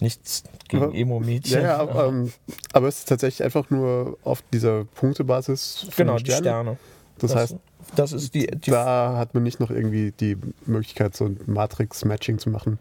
Nichts 0.00 0.44
gegen 0.68 0.94
Emo-Mädchen. 0.94 1.60
Ja, 1.60 1.68
ja 1.68 1.76
aber, 1.78 2.06
ähm, 2.06 2.32
aber, 2.72 2.88
es 2.88 3.00
ist 3.00 3.08
tatsächlich 3.08 3.44
einfach 3.44 3.68
nur 3.70 4.18
auf 4.24 4.42
dieser 4.52 4.84
Punktebasis. 4.84 5.86
Genau, 5.96 6.16
die 6.16 6.24
Sterne. 6.24 6.40
Sterne. 6.40 6.78
Das, 7.18 7.32
das, 7.32 7.40
heißt, 7.40 7.56
das 7.96 8.12
ist 8.12 8.34
die, 8.34 8.46
die, 8.46 8.70
da 8.70 9.16
hat 9.16 9.34
man 9.34 9.42
nicht 9.42 9.60
noch 9.60 9.70
irgendwie 9.70 10.12
die 10.12 10.36
Möglichkeit, 10.66 11.14
so 11.14 11.26
ein 11.26 11.38
Matrix-Matching 11.46 12.38
zu 12.38 12.50
machen. 12.50 12.78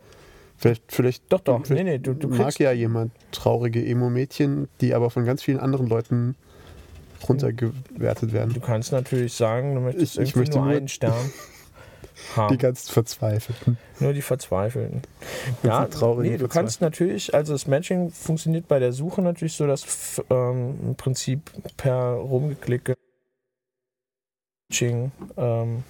Vielleicht, 0.57 0.83
vielleicht, 0.88 1.31
doch, 1.31 1.39
doch. 1.41 1.65
Vielleicht 1.65 1.85
nee, 1.85 1.91
nee, 1.91 1.99
du, 1.99 2.13
du 2.13 2.29
mag 2.29 2.57
ja 2.59 2.71
jemand 2.71 3.11
traurige 3.31 3.85
Emo-Mädchen, 3.85 4.67
die 4.81 4.93
aber 4.93 5.09
von 5.09 5.25
ganz 5.25 5.43
vielen 5.43 5.59
anderen 5.59 5.88
Leuten 5.88 6.35
runtergewertet 7.27 8.33
werden. 8.33 8.53
Du 8.53 8.59
kannst 8.59 8.91
natürlich 8.91 9.33
sagen, 9.33 9.75
du 9.75 9.81
möchtest 9.81 10.17
ich, 10.17 10.29
ich 10.29 10.35
möchte 10.35 10.57
nur 10.57 10.67
einen 10.67 10.88
Stern. 10.88 11.13
Die 12.49 12.57
ganz 12.57 12.89
Verzweifelten. 12.89 13.77
Nur 13.99 14.13
die 14.13 14.21
Verzweifelten. 14.21 15.01
Ja, 15.63 15.88
nee, 16.17 16.38
du 16.38 16.47
kannst 16.47 16.81
natürlich, 16.81 17.33
also 17.33 17.53
das 17.53 17.67
Matching 17.67 18.11
funktioniert 18.11 18.67
bei 18.67 18.79
der 18.79 18.93
Suche 18.93 19.21
natürlich 19.21 19.53
so, 19.53 19.67
dass 19.67 20.21
ähm, 20.29 20.77
im 20.81 20.95
Prinzip 20.95 21.41
per 21.77 22.13
rumgeklicke 22.13 22.95
Matching, 24.69 25.11
ähm, 25.38 25.83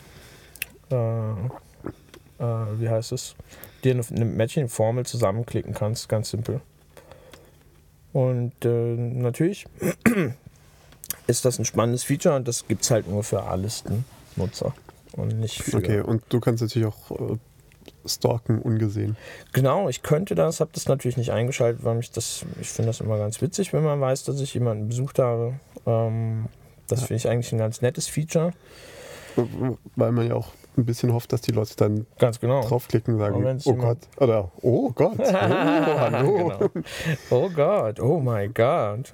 äh, 0.89 0.95
äh, 0.95 2.79
wie 2.79 2.89
heißt 2.89 3.12
es, 3.12 3.36
dir 3.83 3.93
eine, 3.93 4.03
eine 4.09 4.25
Matching-Formel 4.25 5.05
zusammenklicken 5.05 5.74
kannst, 5.74 6.07
ganz 6.07 6.29
simpel. 6.29 6.62
Und 8.13 8.53
äh, 8.63 8.95
natürlich 8.95 9.67
ist 11.27 11.45
das 11.45 11.59
ein 11.59 11.65
spannendes 11.65 12.03
Feature 12.03 12.36
und 12.36 12.48
das 12.48 12.67
gibt 12.67 12.83
es 12.83 12.91
halt 12.91 13.07
nur 13.07 13.24
für 13.24 13.43
A-Listen-Nutzer 13.43 14.74
und 15.19 15.39
nicht 15.39 15.61
für. 15.61 15.77
Okay, 15.77 16.01
und 16.01 16.23
du 16.29 16.39
kannst 16.39 16.61
natürlich 16.61 16.88
auch 16.88 17.11
äh, 17.11 17.38
stalken 18.05 18.61
ungesehen. 18.61 19.17
Genau, 19.53 19.89
ich 19.89 20.01
könnte 20.01 20.35
das, 20.35 20.59
habe 20.59 20.71
das 20.73 20.88
natürlich 20.88 21.17
nicht 21.17 21.31
eingeschaltet, 21.31 21.83
weil 21.83 21.95
mich 21.95 22.11
das, 22.11 22.45
ich 22.59 22.69
finde 22.69 22.88
das 22.88 23.01
immer 23.01 23.17
ganz 23.17 23.41
witzig, 23.41 23.73
wenn 23.73 23.83
man 23.83 23.99
weiß, 23.99 24.23
dass 24.23 24.39
ich 24.41 24.53
jemanden 24.53 24.88
besucht 24.88 25.19
habe. 25.19 25.59
Ähm, 25.85 26.45
das 26.88 27.01
ja. 27.01 27.07
finde 27.07 27.17
ich 27.17 27.29
eigentlich 27.29 27.51
ein 27.51 27.59
ganz 27.59 27.81
nettes 27.81 28.07
Feature. 28.07 28.51
Weil 29.95 30.11
man 30.11 30.27
ja 30.27 30.35
auch 30.35 30.47
ein 30.75 30.85
bisschen 30.85 31.13
hofft, 31.13 31.31
dass 31.33 31.41
die 31.41 31.51
Leute 31.51 31.75
dann 31.75 32.05
ganz 32.17 32.39
genau. 32.39 32.61
draufklicken 32.61 33.15
und 33.15 33.19
sagen, 33.19 33.61
oh 33.65 33.73
Gott, 33.73 33.97
oder 34.17 34.51
oh 34.61 34.91
Gott, 34.91 35.19
oh, 35.19 35.33
hallo. 35.33 36.33
genau. 36.33 36.85
Oh 37.29 37.49
Gott, 37.49 37.99
oh 37.99 38.19
mein 38.19 38.53
Gott. 38.53 39.11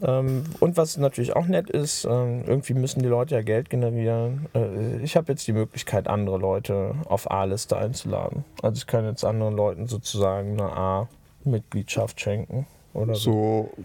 Äh, 0.00 0.06
ähm, 0.06 0.44
und 0.60 0.76
was 0.76 0.96
natürlich 0.96 1.34
auch 1.34 1.46
nett 1.46 1.70
ist, 1.70 2.04
ähm, 2.04 2.44
irgendwie 2.46 2.74
müssen 2.74 3.00
die 3.00 3.08
Leute 3.08 3.34
ja 3.34 3.42
Geld 3.42 3.70
generieren. 3.70 4.46
Äh, 4.54 4.98
ich 5.02 5.16
habe 5.16 5.32
jetzt 5.32 5.46
die 5.46 5.52
Möglichkeit, 5.52 6.08
andere 6.08 6.38
Leute 6.38 6.94
auf 7.06 7.30
A-Liste 7.30 7.76
einzuladen. 7.76 8.44
Also 8.62 8.78
ich 8.78 8.86
kann 8.86 9.04
jetzt 9.04 9.24
anderen 9.24 9.54
Leuten 9.54 9.86
sozusagen 9.86 10.60
eine 10.60 10.72
A-Mitgliedschaft 10.72 12.20
schenken. 12.20 12.66
Oder 12.94 13.14
so. 13.14 13.70
so 13.76 13.84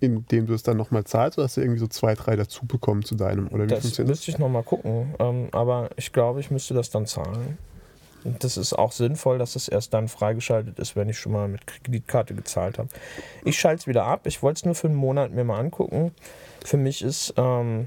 indem 0.00 0.46
du 0.46 0.54
es 0.54 0.62
dann 0.62 0.76
nochmal 0.76 1.04
zahlst, 1.04 1.38
oder 1.38 1.44
hast 1.44 1.56
du 1.56 1.60
irgendwie 1.60 1.80
so 1.80 1.86
zwei, 1.86 2.14
drei 2.14 2.36
dazu 2.36 2.66
bekommen 2.66 3.02
zu 3.02 3.14
deinem? 3.14 3.48
Oder 3.48 3.64
wie 3.64 3.68
das 3.68 3.98
müsste 3.98 4.30
ich 4.30 4.38
nochmal 4.38 4.62
gucken. 4.62 5.14
Ähm, 5.18 5.48
aber 5.52 5.90
ich 5.96 6.12
glaube, 6.12 6.40
ich 6.40 6.50
müsste 6.50 6.74
das 6.74 6.90
dann 6.90 7.06
zahlen. 7.06 7.58
Und 8.26 8.42
das 8.42 8.56
ist 8.56 8.72
auch 8.72 8.90
sinnvoll, 8.90 9.38
dass 9.38 9.54
es 9.54 9.68
erst 9.68 9.94
dann 9.94 10.08
freigeschaltet 10.08 10.80
ist, 10.80 10.96
wenn 10.96 11.08
ich 11.08 11.16
schon 11.16 11.32
mal 11.32 11.46
mit 11.46 11.64
Kreditkarte 11.66 12.34
gezahlt 12.34 12.78
habe. 12.78 12.88
Ich 13.44 13.58
schalte 13.58 13.82
es 13.82 13.86
wieder 13.86 14.04
ab. 14.04 14.26
Ich 14.26 14.42
wollte 14.42 14.58
es 14.58 14.64
nur 14.64 14.74
für 14.74 14.88
einen 14.88 14.96
Monat 14.96 15.30
mir 15.30 15.44
mal 15.44 15.60
angucken. 15.60 16.12
Für 16.64 16.76
mich 16.76 17.02
ist, 17.02 17.34
ähm, 17.36 17.86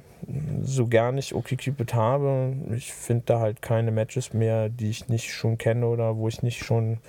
so 0.64 0.88
gern 0.88 1.18
ich 1.18 1.36
OkCupid 1.36 1.94
habe, 1.94 2.54
ich 2.74 2.94
finde 2.94 3.24
da 3.26 3.40
halt 3.42 3.62
keine 3.62 3.92
Matches 3.92 4.34
mehr, 4.34 4.70
die 4.70 4.90
ich 4.90 5.10
nicht 5.10 5.34
schon 5.34 5.58
kenne 5.58 5.86
oder 5.86 6.16
wo 6.16 6.30
ich 6.30 6.42
nicht 6.42 6.64
schon 6.64 7.00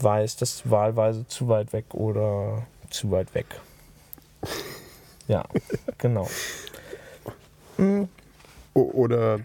weiß, 0.00 0.36
dass 0.36 0.68
wahlweise 0.68 1.28
zu 1.28 1.48
weit 1.48 1.72
weg 1.72 1.94
oder 1.94 2.66
zu 2.90 3.12
weit 3.12 3.32
weg. 3.34 3.46
Ja, 5.28 5.44
genau. 5.98 6.28
Oder 8.74 9.40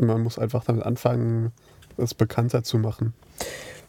man 0.00 0.22
muss 0.22 0.38
einfach 0.38 0.64
damit 0.64 0.84
anfangen, 0.84 1.52
es 1.96 2.14
bekannter 2.14 2.62
zu 2.62 2.78
machen. 2.78 3.14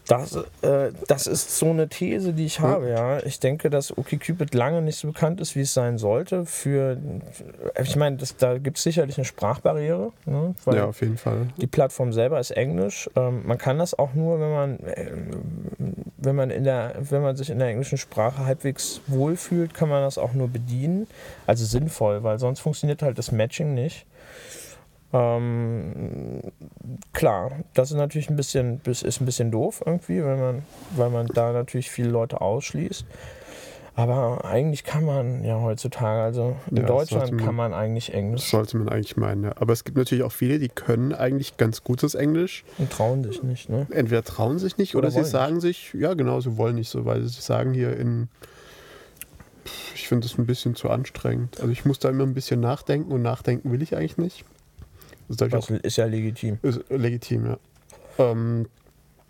Das, 0.08 0.36
äh, 0.62 0.92
das 1.08 1.28
ist 1.28 1.58
so 1.58 1.70
eine 1.70 1.88
These, 1.88 2.34
die 2.34 2.46
ich 2.46 2.60
habe, 2.60 2.90
ja. 2.90 3.24
Ich 3.24 3.40
denke, 3.40 3.70
dass 3.70 3.98
OkCupid 3.98 4.54
lange 4.54 4.82
nicht 4.82 4.98
so 4.98 5.08
bekannt 5.10 5.40
ist, 5.40 5.56
wie 5.56 5.62
es 5.62 5.74
sein 5.74 5.98
sollte. 5.98 6.46
Für, 6.46 6.98
ich 7.82 7.96
meine, 7.96 8.18
das, 8.18 8.36
da 8.36 8.58
gibt 8.58 8.78
es 8.78 8.84
sicherlich 8.84 9.18
eine 9.18 9.26
Sprachbarriere. 9.26 10.12
Ne? 10.26 10.56
ja, 10.74 10.86
auf 10.86 11.02
jeden 11.02 11.18
Fall. 11.18 11.48
Die 11.58 11.68
Plattform 11.68 12.12
selber 12.14 12.40
ist 12.40 12.52
Englisch. 12.52 13.10
Ähm, 13.16 13.44
man 13.46 13.58
kann 13.58 13.78
das 13.78 13.98
auch 13.98 14.14
nur, 14.14 14.40
wenn 14.40 14.52
man, 14.52 14.80
äh, 14.80 15.12
wenn, 16.18 16.36
man 16.36 16.50
in 16.50 16.64
der, 16.64 16.96
wenn 17.00 17.22
man 17.22 17.38
sich 17.38 17.50
in 17.50 17.60
der 17.60 17.70
englischen 17.70 17.98
Sprache 17.98 18.46
halbwegs 18.46 19.02
wohlfühlt, 19.08 19.74
kann 19.74 19.88
man 19.88 20.02
das 20.02 20.18
auch 20.18 20.34
nur 20.34 20.50
bedienen. 20.50 21.08
Also 21.46 21.64
sinnvoll, 21.64 22.24
weil 22.24 22.40
sonst 22.40 22.60
funktioniert 22.60 23.02
halt 23.02 23.18
das 23.18 23.32
Matching 23.32 23.74
nicht. 23.74 24.06
Ähm, 25.14 26.42
klar, 27.14 27.52
das 27.74 27.92
ist 27.92 27.98
natürlich 27.98 28.30
ein 28.30 28.36
bisschen, 28.36 28.82
ist 28.86 29.22
ein 29.22 29.26
bisschen 29.26 29.52
doof 29.52 29.84
irgendwie, 29.86 30.24
wenn 30.24 30.40
man, 30.40 30.64
weil 30.96 31.10
man 31.10 31.28
da 31.28 31.52
natürlich 31.52 31.92
viele 31.92 32.10
Leute 32.10 32.42
ausschließt. 32.42 33.06
Aber 33.94 34.46
eigentlich 34.46 34.86
kann 34.86 35.04
man 35.04 35.44
ja 35.44 35.60
heutzutage, 35.60 36.22
also 36.22 36.56
in 36.70 36.78
ja, 36.78 36.84
Deutschland 36.84 37.34
man, 37.34 37.46
kann 37.46 37.56
man 37.56 37.74
eigentlich 37.74 38.14
Englisch. 38.14 38.50
Sollte 38.50 38.78
man 38.78 38.88
eigentlich 38.88 39.18
meinen, 39.18 39.44
ja. 39.44 39.52
Aber 39.58 39.74
es 39.74 39.84
gibt 39.84 39.98
natürlich 39.98 40.24
auch 40.24 40.32
viele, 40.32 40.60
die 40.60 40.70
können 40.70 41.14
eigentlich 41.14 41.58
ganz 41.58 41.84
gutes 41.84 42.16
Englisch. 42.16 42.64
Und 42.78 42.90
trauen 42.90 43.24
sich 43.24 43.44
nicht, 43.44 43.70
ne? 43.70 43.88
Entweder 43.92 44.24
trauen 44.24 44.60
sich 44.60 44.78
nicht 44.78 44.96
oder, 44.96 45.10
oder 45.10 45.24
sie 45.24 45.30
sagen 45.30 45.56
nicht. 45.56 45.64
sich, 45.64 45.94
ja 45.94 46.14
genau, 46.14 46.40
sie 46.40 46.56
wollen 46.56 46.76
nicht 46.76 46.90
so, 46.90 47.04
weil 47.04 47.22
sie 47.24 47.42
sagen 47.42 47.74
hier 47.74 47.98
in, 47.98 48.30
ich 49.94 50.08
finde 50.08 50.26
das 50.26 50.38
ein 50.38 50.46
bisschen 50.46 50.74
zu 50.76 50.90
anstrengend. 50.90 51.60
Also 51.60 51.72
ich 51.72 51.84
muss 51.84 52.00
da 52.00 52.10
immer 52.10 52.24
ein 52.24 52.34
bisschen 52.34 52.62
nachdenken 52.62 53.12
und 53.12 53.22
nachdenken 53.22 53.74
will 53.74 53.82
ich 53.82 53.98
eigentlich 53.98 54.18
nicht. 54.18 54.46
Das, 55.38 55.70
ist 55.70 55.98
ja 55.98 56.06
legitim. 56.06 56.60
Ist 56.62 56.82
legitim, 56.90 57.46
ja. 57.46 57.58
Ähm, 58.18 58.68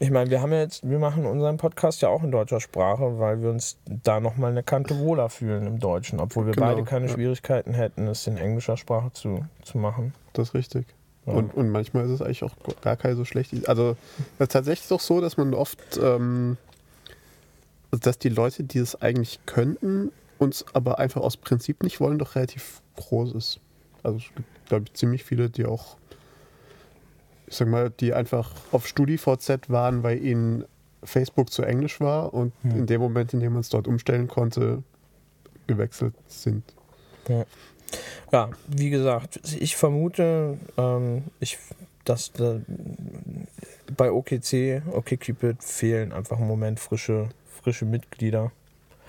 ich 0.01 0.09
meine, 0.09 0.31
wir 0.31 0.41
haben 0.41 0.51
ja 0.51 0.61
jetzt, 0.61 0.89
wir 0.89 0.97
machen 0.97 1.27
unseren 1.27 1.57
Podcast 1.57 2.01
ja 2.01 2.09
auch 2.09 2.23
in 2.23 2.31
deutscher 2.31 2.59
Sprache, 2.59 3.19
weil 3.19 3.43
wir 3.43 3.51
uns 3.51 3.77
da 3.85 4.19
nochmal 4.19 4.49
eine 4.49 4.63
Kante 4.63 4.97
wohler 4.97 5.29
fühlen 5.29 5.67
im 5.67 5.79
Deutschen, 5.79 6.19
obwohl 6.19 6.47
wir 6.47 6.53
genau, 6.53 6.67
beide 6.67 6.83
keine 6.83 7.05
ja. 7.05 7.13
Schwierigkeiten 7.13 7.73
hätten, 7.73 8.07
es 8.07 8.25
in 8.25 8.37
englischer 8.37 8.77
Sprache 8.77 9.11
zu, 9.13 9.45
zu 9.61 9.77
machen. 9.77 10.13
Das 10.33 10.49
ist 10.49 10.53
richtig. 10.55 10.87
Ja. 11.27 11.33
Und, 11.33 11.53
und 11.53 11.69
manchmal 11.69 12.05
ist 12.05 12.11
es 12.11 12.21
eigentlich 12.23 12.43
auch 12.43 12.55
gar 12.81 12.95
keine 12.97 13.15
so 13.15 13.25
schlechte. 13.25 13.61
Also 13.67 13.95
es 14.39 14.45
ist 14.45 14.51
tatsächlich 14.51 14.87
doch 14.87 14.99
so, 14.99 15.21
dass 15.21 15.37
man 15.37 15.53
oft, 15.53 15.99
ähm, 16.01 16.57
dass 17.91 18.17
die 18.17 18.29
Leute, 18.29 18.63
die 18.63 18.79
es 18.79 18.99
eigentlich 18.99 19.39
könnten, 19.45 20.11
uns 20.39 20.65
aber 20.73 20.97
einfach 20.97 21.21
aus 21.21 21.37
Prinzip 21.37 21.83
nicht 21.83 21.99
wollen, 21.99 22.17
doch 22.17 22.35
relativ 22.35 22.81
groß 22.95 23.33
ist. 23.33 23.59
Also 24.03 24.17
es 24.17 24.35
gibt 24.35 24.61
glaube 24.71 24.85
ich, 24.87 24.93
ziemlich 24.93 25.25
viele, 25.25 25.49
die 25.49 25.65
auch, 25.65 25.97
ich 27.47 27.57
sag 27.57 27.67
mal, 27.67 27.89
die 27.89 28.13
einfach 28.13 28.53
auf 28.71 28.87
StudiVZ 28.87 29.69
waren, 29.69 30.01
weil 30.01 30.23
ihnen 30.23 30.63
Facebook 31.03 31.51
zu 31.51 31.63
Englisch 31.63 31.99
war 31.99 32.33
und 32.33 32.53
hm. 32.61 32.71
in 32.71 32.85
dem 32.87 33.01
Moment, 33.01 33.33
in 33.33 33.41
dem 33.41 33.51
man 33.51 33.59
es 33.59 33.69
dort 33.69 33.89
umstellen 33.89 34.29
konnte, 34.29 34.81
gewechselt 35.67 36.13
sind. 36.27 36.63
Ja. 37.27 37.45
ja 38.31 38.49
wie 38.67 38.89
gesagt, 38.89 39.41
ich 39.59 39.75
vermute, 39.75 40.57
ähm, 40.77 41.23
ich, 41.41 41.57
dass 42.05 42.31
da 42.31 42.61
bei 43.97 44.09
OKC, 44.09 44.83
OkCupid 44.89 45.61
fehlen 45.61 46.13
einfach 46.13 46.39
im 46.39 46.47
Moment 46.47 46.79
frische, 46.79 47.27
frische 47.61 47.83
Mitglieder. 47.83 48.53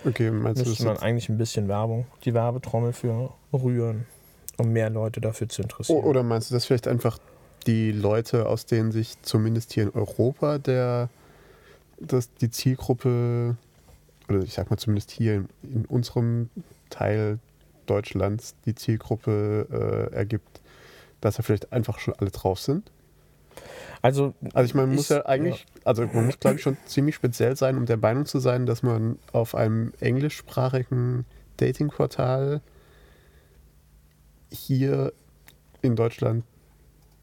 Okay, 0.04 0.32
meinst 0.32 0.66
Müsste 0.66 0.82
du 0.82 0.88
man 0.88 0.98
eigentlich 0.98 1.28
ein 1.28 1.38
bisschen 1.38 1.68
Werbung, 1.68 2.06
die 2.24 2.34
Werbetrommel 2.34 2.92
für 2.92 3.32
rühren. 3.52 4.06
Um 4.58 4.72
mehr 4.72 4.90
Leute 4.90 5.20
dafür 5.20 5.48
zu 5.48 5.62
interessieren. 5.62 6.04
Oder 6.04 6.22
meinst 6.22 6.50
du, 6.50 6.54
dass 6.54 6.66
vielleicht 6.66 6.88
einfach 6.88 7.18
die 7.66 7.92
Leute, 7.92 8.46
aus 8.46 8.66
denen 8.66 8.92
sich 8.92 9.20
zumindest 9.22 9.72
hier 9.72 9.84
in 9.84 9.90
Europa 9.90 10.58
der, 10.58 11.08
dass 12.00 12.32
die 12.34 12.50
Zielgruppe, 12.50 13.56
oder 14.28 14.40
ich 14.40 14.54
sag 14.54 14.70
mal 14.70 14.76
zumindest 14.76 15.10
hier 15.10 15.34
in, 15.34 15.48
in 15.62 15.84
unserem 15.86 16.50
Teil 16.90 17.38
Deutschlands 17.86 18.54
die 18.66 18.74
Zielgruppe 18.74 20.10
äh, 20.12 20.14
ergibt, 20.14 20.60
dass 21.20 21.36
da 21.36 21.42
vielleicht 21.42 21.72
einfach 21.72 21.98
schon 21.98 22.14
alle 22.14 22.30
drauf 22.30 22.58
sind? 22.58 22.90
Also, 24.00 24.34
Also 24.52 24.66
ich 24.66 24.74
meine, 24.74 24.88
man 24.88 24.96
muss 24.96 25.08
ja 25.08 25.24
eigentlich, 25.26 25.66
also 25.84 26.04
man 26.06 26.26
muss 26.26 26.40
glaube 26.40 26.56
ich 26.56 26.62
schon 26.62 26.76
ziemlich 26.86 27.14
speziell 27.14 27.56
sein, 27.56 27.76
um 27.76 27.86
der 27.86 27.98
Meinung 27.98 28.26
zu 28.26 28.40
sein, 28.40 28.66
dass 28.66 28.82
man 28.82 29.18
auf 29.32 29.54
einem 29.54 29.92
englischsprachigen 30.00 31.24
Datingportal 31.58 32.60
hier 34.52 35.12
in 35.80 35.96
Deutschland 35.96 36.44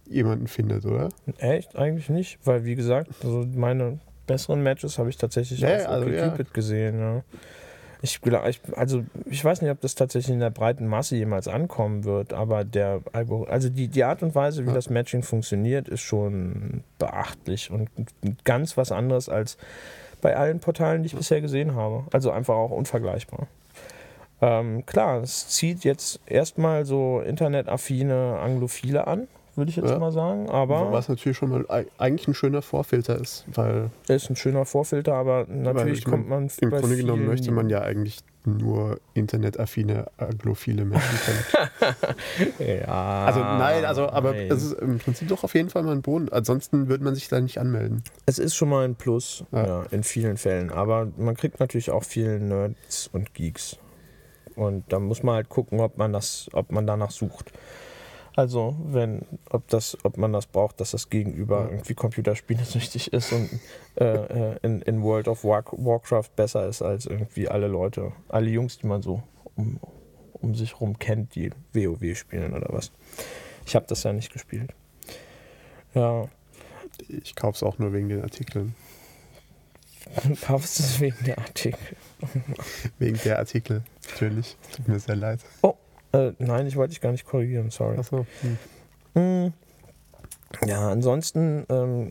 jemanden 0.08 0.48
findet, 0.48 0.86
oder? 0.86 1.10
echt 1.38 1.76
eigentlich 1.76 2.10
nicht, 2.10 2.40
weil 2.44 2.66
wie 2.66 2.76
gesagt, 2.76 3.10
also 3.24 3.46
meine 3.56 4.00
besseren 4.28 4.62
Matches 4.64 4.98
habe 4.98 5.10
ich 5.10 5.18
tatsächlich 5.18 5.60
Ja, 5.60 5.76
auf 5.78 5.88
also, 5.88 6.08
OkCupid 6.08 6.48
ja. 6.48 6.54
gesehen. 6.54 7.00
Ja. 7.00 7.24
Ich, 8.02 8.20
also 8.76 9.04
ich 9.26 9.44
weiß 9.44 9.62
nicht, 9.62 9.72
ob 9.72 9.82
das 9.82 9.94
tatsächlich 9.94 10.34
in 10.34 10.40
der 10.40 10.52
breiten 10.52 10.88
Masse 10.88 11.18
jemals 11.18 11.48
ankommen 11.50 12.06
wird, 12.06 12.32
aber 12.34 12.64
der 12.64 13.02
Algorithmus, 13.12 13.52
also 13.54 13.70
die, 13.70 13.88
die 13.90 14.04
Art 14.06 14.24
und 14.24 14.34
Weise, 14.36 14.64
wie 14.64 14.70
Ja. 14.70 14.74
das 14.74 14.90
Matching 14.90 15.22
funktioniert, 15.22 15.88
ist 15.90 16.02
schon 16.02 16.84
beachtlich 16.98 17.70
und 17.72 17.90
ganz 18.46 18.78
was 18.78 18.92
anderes 18.94 19.28
als 19.30 19.58
bei 20.22 20.36
allen 20.38 20.60
Portalen, 20.60 21.04
die 21.04 21.08
ich 21.08 21.16
bisher 21.16 21.42
gesehen 21.42 21.76
habe. 21.76 22.06
Also 22.14 22.32
einfach 22.32 22.56
auch 22.56 22.72
unvergleichbar. 22.72 23.48
Ähm, 24.42 24.86
klar, 24.86 25.22
es 25.22 25.50
zieht 25.50 25.84
jetzt 25.84 26.20
erstmal 26.26 26.86
so 26.86 27.20
internetaffine 27.22 28.40
Anglophile 28.42 29.06
an, 29.08 29.28
würde 29.56 29.70
ich 29.70 29.76
jetzt 29.76 29.90
Ja. 29.90 30.00
mal 30.00 30.14
sagen, 30.14 30.50
aber 30.50 30.92
Was 30.94 31.10
natürlich 31.10 31.38
schon 31.38 31.50
mal 31.50 31.66
ei- 31.68 31.86
eigentlich 31.98 32.28
ein 32.30 32.34
schöner 32.34 32.62
Vorfilter 32.62 33.20
ist, 33.20 33.44
weil 33.54 33.90
ist 34.08 34.30
ein 34.30 34.38
schöner 34.38 34.64
Vorfilter, 34.66 35.14
aber 35.16 35.46
natürlich 35.50 36.00
ich 36.00 36.06
kommt 36.06 36.30
man 36.30 36.50
im 36.62 36.70
Grunde 36.70 36.96
genommen 36.96 37.26
möchte 37.28 37.52
man 37.52 37.70
ja 37.70 37.82
eigentlich 37.82 38.20
nur 38.46 39.00
internetaffine, 39.14 40.06
aglophile 40.18 40.86
Menschen 40.86 41.20
kennen. 41.26 41.96
Ja. 42.86 43.26
Also 43.26 43.42
nein, 43.42 43.84
also 43.84 44.10
aber 44.10 44.32
nein. 44.32 44.50
es 44.50 44.64
ist 44.64 44.74
im 44.80 44.98
Prinzip 45.00 45.28
doch 45.28 45.44
auf 45.44 45.54
jeden 45.54 45.70
Fall 45.70 45.84
mal 45.84 45.92
ein 45.92 46.02
Boden. 46.02 46.30
Ansonsten 46.32 46.88
würde 46.88 47.04
man 47.04 47.14
sich 47.16 47.28
da 47.28 47.42
nicht 47.42 47.58
anmelden. 47.58 48.04
Es 48.26 48.40
ist 48.40 48.56
schon 48.56 48.70
mal 48.70 48.86
ein 48.86 48.96
Plus, 48.96 49.44
Ja. 49.52 49.66
ja. 49.68 49.86
in 49.92 50.04
vielen 50.04 50.38
Fällen. 50.38 50.72
Aber 50.72 51.08
man 51.18 51.36
kriegt 51.36 51.60
natürlich 51.60 51.92
auch 51.92 52.04
viele 52.06 52.40
Nerds 52.40 53.10
und 53.12 53.34
Geeks. 53.34 53.78
Und 54.60 54.92
da 54.92 55.00
muss 55.00 55.24
man 55.24 55.36
halt 55.36 55.48
gucken, 55.48 55.80
ob 55.80 55.98
man 55.98 56.12
das, 56.12 56.50
ob 56.54 56.72
man 56.72 56.86
danach 56.86 57.12
sucht. 57.12 57.54
Also, 58.36 58.76
wenn, 58.86 59.22
ob 59.50 59.68
das, 59.70 59.98
ob 60.04 60.18
man 60.18 60.34
das 60.34 60.46
braucht, 60.46 60.80
dass 60.82 60.92
das 60.92 61.10
Gegenüber 61.10 61.68
irgendwie 61.72 61.94
computerspielesüchtig 61.94 63.14
ist 63.14 63.32
und 63.32 63.50
äh, 63.96 64.06
äh, 64.06 64.58
in, 64.62 64.82
in 64.82 65.02
World 65.02 65.28
of 65.30 65.44
War, 65.44 65.64
Warcraft 65.72 66.30
besser 66.36 66.68
ist 66.68 66.82
als 66.82 67.06
irgendwie 67.06 67.48
alle 67.48 67.68
Leute, 67.68 68.12
alle 68.28 68.50
Jungs, 68.50 68.78
die 68.78 68.88
man 68.88 69.02
so 69.02 69.24
um, 69.56 69.80
um 70.34 70.56
sich 70.56 70.80
rum 70.80 71.00
kennt, 71.00 71.36
die 71.36 71.52
WoW 71.74 72.18
spielen 72.18 72.54
oder 72.54 72.68
was. 72.70 72.92
Ich 73.66 73.76
habe 73.76 73.86
das 73.88 74.04
ja 74.04 74.14
nicht 74.14 74.32
gespielt. 74.32 74.74
Ja, 75.94 76.28
Ich 77.08 77.36
kaufe 77.36 77.56
es 77.56 77.64
auch 77.64 77.80
nur 77.80 77.94
wegen 77.94 78.10
den 78.10 78.22
Artikeln. 78.24 78.76
Du 80.24 80.36
kaufst 80.36 80.80
es 80.80 81.00
wegen 81.00 81.18
der 81.26 81.38
Artikel. 81.38 81.80
Wegen 82.98 83.20
der 83.24 83.40
Artikel, 83.40 83.84
natürlich. 84.10 84.58
Tut 84.76 84.88
mir 84.88 85.00
sehr 85.00 85.16
leid. 85.16 85.40
Äh, 86.12 86.32
nein, 86.40 86.68
ich 86.68 86.76
wollte 86.76 86.90
dich 86.92 87.02
gar 87.02 87.12
nicht 87.12 87.26
korrigieren, 87.26 87.70
sorry. 87.70 87.98
Achso. 87.98 88.26
Hm. 89.14 89.46
Mm, 89.46 89.54
Ja, 90.68 90.90
ansonsten 90.90 91.66
ähm, 91.70 92.10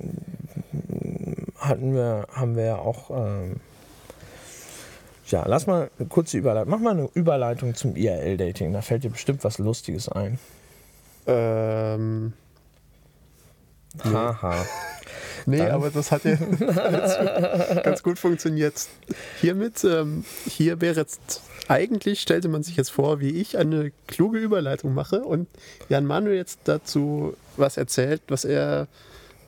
hatten 1.58 1.94
wir, 1.94 2.26
haben 2.32 2.56
wir 2.56 2.64
ja 2.64 2.76
auch. 2.78 3.10
Ähm, 3.10 3.56
ja, 5.26 5.44
lass 5.46 5.66
mal 5.66 5.90
eine 5.98 6.08
kurze 6.08 6.38
Überleitung. 6.38 6.70
Mach 6.70 6.78
mal 6.80 6.92
eine 6.96 7.10
Überleitung 7.12 7.74
zum 7.74 7.96
IRL-Dating. 7.96 8.72
Da 8.72 8.80
fällt 8.80 9.04
dir 9.04 9.10
bestimmt 9.10 9.44
was 9.44 9.58
Lustiges 9.58 10.08
ein. 10.08 10.38
Ähm, 11.26 12.32
Nee. 14.04 14.12
Haha. 14.12 14.54
Nee, 15.48 15.58
Dann- 15.58 15.70
aber 15.72 15.90
das 15.90 16.10
hat 16.12 16.24
ja 16.24 16.34
ganz, 16.60 17.82
ganz 17.84 18.02
gut 18.02 18.18
funktioniert. 18.18 18.86
Hiermit, 19.40 19.82
ähm, 19.84 20.24
hier 20.46 20.80
wäre 20.80 20.96
jetzt, 21.00 21.42
eigentlich 21.68 22.20
stellte 22.20 22.48
man 22.48 22.62
sich 22.62 22.76
jetzt 22.76 22.90
vor, 22.90 23.20
wie 23.20 23.30
ich 23.30 23.56
eine 23.58 23.92
kluge 24.06 24.38
Überleitung 24.38 24.94
mache 24.94 25.20
und 25.22 25.48
Jan 25.88 26.04
Manuel 26.06 26.36
jetzt 26.36 26.60
dazu 26.64 27.34
was 27.56 27.76
erzählt, 27.76 28.22
was 28.28 28.44
er 28.44 28.86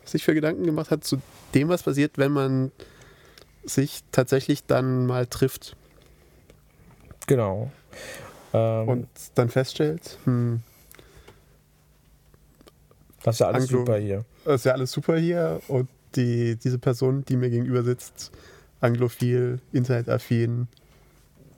sich 0.05 0.25
für 0.25 0.35
Gedanken 0.35 0.65
gemacht 0.65 0.91
hat 0.91 1.05
zu 1.05 1.21
dem, 1.55 1.69
was 1.69 1.83
passiert, 1.83 2.19
wenn 2.19 2.33
man 2.33 2.73
sich 3.65 4.01
tatsächlich 4.13 4.65
dann 4.67 5.07
mal 5.07 5.27
trifft 5.27 5.77
Genau. 7.27 7.71
Ähm, 8.53 8.89
und 8.89 9.09
dann 9.37 9.49
feststellt, 9.51 10.19
hm, 10.25 10.63
das 13.23 13.37
ist 13.37 13.41
ja 13.41 13.47
alles 13.49 13.65
Anglo- 13.65 13.79
super 13.81 13.99
hier. 13.99 14.25
Ist 14.47 14.65
ja 14.65 14.73
alles 14.73 14.93
super 14.93 15.17
hier 15.17 15.61
und 15.69 15.89
die, 16.17 16.57
diese 16.57 16.79
Person, 16.79 17.25
die 17.25 17.37
mir 17.37 17.51
gegenüber 17.51 17.83
sitzt, 17.83 18.33
anglophil, 18.81 19.61
internetaffin, 19.73 20.67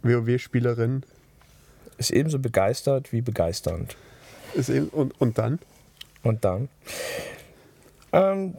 WoW-Spielerin, 0.03 1.05
Ist 1.99 2.11
ebenso 2.11 2.39
begeistert 2.39 3.13
wie 3.13 3.21
begeisternd. 3.23 3.97
ist 4.55 4.69
eben, 4.69 4.89
und, 4.89 5.19
und 5.21 5.39
dann? 5.39 5.59
Und 6.23 6.45
dann? 6.45 6.69
Ähm, 8.13 8.55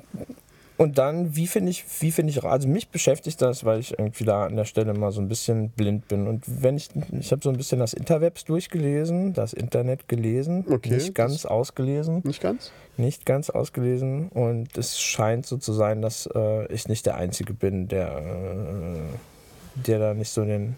und 0.83 0.97
dann, 0.97 1.35
wie 1.35 1.47
finde 1.47 1.71
ich, 1.71 1.83
wie 2.01 2.11
finde 2.11 2.31
ich, 2.31 2.43
also 2.43 2.67
mich 2.67 2.89
beschäftigt 2.89 3.41
das, 3.41 3.63
weil 3.63 3.79
ich 3.79 3.97
irgendwie 3.97 4.25
da 4.25 4.45
an 4.45 4.55
der 4.55 4.65
Stelle 4.65 4.93
mal 4.93 5.11
so 5.11 5.21
ein 5.21 5.27
bisschen 5.27 5.69
blind 5.69 6.07
bin. 6.07 6.27
Und 6.27 6.43
wenn 6.45 6.77
ich, 6.77 6.89
ich 7.19 7.31
habe 7.31 7.41
so 7.43 7.49
ein 7.49 7.57
bisschen 7.57 7.79
das 7.79 7.93
Interwebs 7.93 8.45
durchgelesen, 8.45 9.33
das 9.33 9.53
Internet 9.53 10.07
gelesen, 10.07 10.65
Okay, 10.69 10.93
nicht 10.93 11.15
ganz 11.15 11.45
ausgelesen, 11.45 12.21
Nicht 12.25 12.41
ganz? 12.41 12.71
nicht 12.97 13.25
ganz 13.25 13.49
ausgelesen. 13.49 14.29
Und 14.29 14.77
es 14.77 14.99
scheint 14.99 15.45
so 15.45 15.57
zu 15.57 15.73
sein, 15.73 16.01
dass 16.01 16.29
äh, 16.35 16.71
ich 16.71 16.87
nicht 16.87 17.05
der 17.05 17.15
Einzige 17.15 17.53
bin, 17.53 17.87
der, 17.87 18.17
äh, 18.17 19.81
der 19.87 19.99
da 19.99 20.13
nicht 20.13 20.29
so 20.29 20.43
den, 20.45 20.75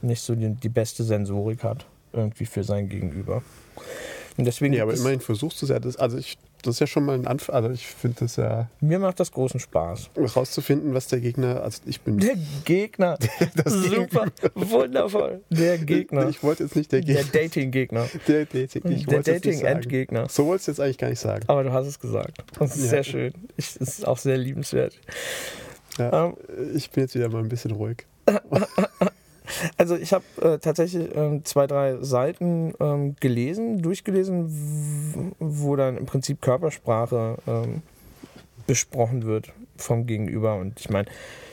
nicht 0.00 0.22
so 0.22 0.34
die, 0.34 0.54
die 0.54 0.68
beste 0.68 1.04
Sensorik 1.04 1.64
hat, 1.64 1.84
irgendwie 2.12 2.46
für 2.46 2.64
sein 2.64 2.88
Gegenüber. 2.88 3.42
Und 4.36 4.44
deswegen 4.46 4.70
Nee, 4.70 4.78
gibt 4.78 4.88
aber 4.90 4.98
immerhin 4.98 5.20
versuchst 5.20 5.60
du 5.60 5.66
es 5.66 5.70
ja. 5.70 5.78
Das, 5.78 5.96
also 5.96 6.16
ich, 6.16 6.38
das 6.62 6.76
ist 6.76 6.80
ja 6.80 6.86
schon 6.86 7.04
mal 7.04 7.14
ein 7.14 7.26
Anfang. 7.26 7.54
Also 7.54 7.70
ich 7.70 7.86
finde 7.86 8.18
das 8.20 8.36
ja 8.36 8.68
mir 8.80 8.98
macht 8.98 9.20
das 9.20 9.30
großen 9.32 9.60
Spaß. 9.60 10.10
rauszufinden, 10.36 10.94
was 10.94 11.08
der 11.08 11.20
Gegner. 11.20 11.62
Also 11.62 11.82
ich 11.86 12.00
bin. 12.00 12.18
Der 12.18 12.36
Gegner. 12.64 13.18
Das 13.56 13.72
Super, 13.72 14.26
wundervoll. 14.54 15.42
Der 15.50 15.78
Gegner. 15.78 16.28
Ich 16.28 16.42
wollte 16.42 16.64
jetzt 16.64 16.76
nicht 16.76 16.90
der 16.92 17.00
Der 17.02 17.16
Gegner. 17.16 17.32
Dating-Gegner. 17.40 18.08
Der 18.28 18.46
Dating. 18.46 18.82
Ich 18.90 19.06
Der. 19.06 19.22
Dating-Endgegner. 19.22 20.28
So 20.28 20.46
wolltest 20.46 20.68
du 20.68 20.72
jetzt 20.72 20.80
eigentlich 20.80 20.98
gar 20.98 21.08
nicht 21.10 21.20
sagen. 21.20 21.44
Aber 21.48 21.62
du 21.64 21.72
hast 21.72 21.86
es 21.86 21.98
gesagt. 22.00 22.38
Das 22.58 22.76
ist 22.76 22.84
Ja. 22.84 22.90
sehr 22.90 23.04
schön. 23.04 23.32
Ich, 23.56 23.74
das 23.78 23.88
ist 23.98 24.06
auch 24.06 24.18
sehr 24.18 24.38
liebenswert. 24.38 24.98
Ja, 25.98 26.26
Ähm, 26.26 26.36
ich 26.74 26.90
bin 26.90 27.02
jetzt 27.04 27.14
wieder 27.14 27.28
mal 27.28 27.40
ein 27.42 27.48
bisschen 27.48 27.72
ruhig. 27.72 28.06
Also 29.76 29.96
ich 29.96 30.12
habe 30.12 30.24
äh, 30.40 30.58
tatsächlich 30.58 31.08
ähm, 31.14 31.44
zwei, 31.44 31.66
drei 31.66 31.96
Seiten 32.00 32.74
ähm, 32.80 33.16
gelesen, 33.20 33.82
durchgelesen, 33.82 35.34
wo 35.38 35.76
dann 35.76 35.96
im 35.96 36.06
Prinzip 36.06 36.40
Körpersprache 36.40 37.36
ähm, 37.46 37.82
besprochen 38.66 39.24
wird 39.24 39.52
vom 39.76 40.06
Gegenüber. 40.06 40.56
Und 40.56 40.80
ich 40.80 40.90
meine, 40.90 41.08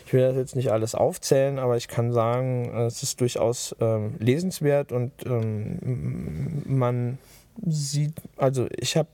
ich 0.05 0.13
will 0.13 0.21
das 0.21 0.35
jetzt 0.35 0.55
nicht 0.55 0.71
alles 0.71 0.95
aufzählen, 0.95 1.59
aber 1.59 1.77
ich 1.77 1.87
kann 1.87 2.11
sagen, 2.11 2.71
äh, 2.73 2.85
es 2.85 3.03
ist 3.03 3.21
durchaus 3.21 3.75
ähm, 3.79 4.15
lesenswert 4.19 4.91
und 4.91 5.11
ähm, 5.25 6.63
man 6.65 7.17
sieht, 7.65 8.13
also 8.37 8.67
ich 8.77 8.95
habe 8.97 9.09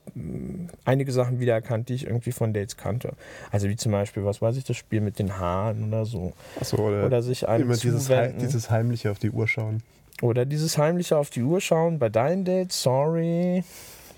einige 0.86 1.12
Sachen 1.12 1.40
wiedererkannt, 1.40 1.90
die 1.90 1.94
ich 1.96 2.06
irgendwie 2.06 2.32
von 2.32 2.54
Dates 2.54 2.78
kannte. 2.78 3.14
Also 3.52 3.68
wie 3.70 3.76
zum 3.76 3.92
Beispiel, 3.92 4.24
was 4.26 4.42
weiß 4.42 4.56
ich, 4.58 4.64
das 4.64 4.78
Spiel 4.78 5.02
mit 5.02 5.20
den 5.20 5.38
Haaren 5.38 5.88
oder 5.88 6.06
so. 6.06 6.34
Achso, 6.60 6.78
oder, 6.78 7.06
Oder 7.06 7.22
sich 7.24 7.48
einem 7.48 7.64
immer 7.64 7.76
dieses, 7.78 8.10
Hei- 8.10 8.28
zuwenden. 8.28 8.40
dieses 8.40 8.70
Heimliche 8.70 9.12
auf 9.12 9.20
die 9.20 9.32
Uhr 9.32 9.48
schauen. 9.48 9.82
Oder 10.22 10.46
dieses 10.46 10.78
heimliche 10.78 11.18
auf 11.18 11.30
die 11.30 11.44
Uhr 11.44 11.60
schauen 11.60 12.00
bei 12.00 12.10
deinen 12.10 12.46
Dates, 12.46 12.82
sorry. 12.82 13.64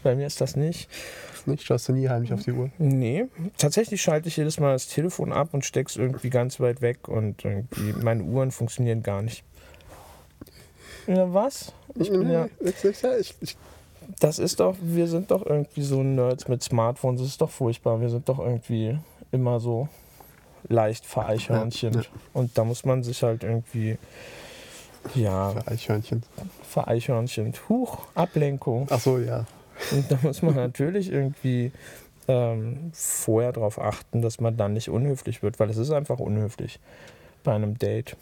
Bei 0.04 0.16
mir 0.16 0.28
ist 0.28 0.40
das 0.42 0.56
nicht. 0.56 0.90
Nicht? 1.48 1.64
Schaust 1.64 1.88
du 1.88 1.94
nie 1.94 2.08
heimlich 2.10 2.34
auf 2.34 2.44
die 2.44 2.52
Uhr? 2.52 2.70
Nee, 2.78 3.26
tatsächlich 3.58 4.02
schalte 4.02 4.28
ich 4.28 4.36
jedes 4.38 4.60
Mal 4.60 4.74
das 4.74 4.88
Telefon 4.88 5.32
ab 5.32 5.54
und 5.54 5.64
steck's 5.66 5.96
irgendwie 5.96 6.30
ganz 6.30 6.60
weit 6.60 6.82
weg 6.82 7.08
und 7.08 7.46
irgendwie 7.46 7.94
meine 7.94 8.24
Uhren 8.24 8.52
funktionieren 8.52 9.02
gar 9.02 9.22
nicht. 9.22 9.44
Ja, 11.08 11.34
was? 11.34 11.72
Ich 11.96 12.10
bin 12.12 12.30
ja, 12.30 12.48
ich, 12.60 12.84
ich, 12.84 13.36
ich, 13.42 13.58
das 14.20 14.40
ist 14.40 14.60
doch, 14.60 14.76
wir 14.82 15.08
sind 15.08 15.32
doch 15.32 15.46
irgendwie 15.46 15.82
so 15.82 16.02
Nerds 16.04 16.48
mit 16.48 16.64
Smartphones, 16.64 17.22
das 17.22 17.30
ist 17.30 17.42
doch 17.42 17.50
furchtbar. 17.50 18.00
Wir 18.02 18.10
sind 18.10 18.28
doch 18.30 18.40
irgendwie 18.40 18.98
immer 19.32 19.60
so 19.60 19.88
leicht 20.70 21.06
Vereichhörnchen. 21.06 21.94
Ja, 21.94 22.02
ja. 22.02 22.08
Und 22.34 22.58
da 22.58 22.64
muss 22.64 22.86
man 22.86 23.04
sich 23.04 23.24
halt 23.24 23.44
irgendwie 23.44 23.98
Ja, 25.16 25.52
Für 25.52 25.68
Eichhörnchen. 25.68 26.24
für 26.64 26.88
Eichhörnchen. 26.88 27.54
Huch, 27.70 28.00
Ablenkung. 28.16 28.88
Ach 28.90 29.00
so, 29.00 29.18
ja. 29.20 29.46
Und 29.92 30.12
da 30.12 30.18
muss 30.22 30.42
man 30.42 30.56
natürlich 30.68 31.12
irgendwie 31.12 31.72
ähm, 32.28 32.92
vorher 32.94 33.54
darauf 33.54 33.80
achten, 33.80 34.22
dass 34.22 34.40
man 34.42 34.58
dann 34.58 34.74
nicht 34.74 34.90
unhöflich 34.90 35.44
wird, 35.44 35.60
weil 35.60 35.70
es 35.70 35.78
ist 35.78 35.92
einfach 35.92 36.20
unhöflich 36.20 36.80
bei 37.44 37.54
einem 37.54 37.78
Date, 37.78 38.18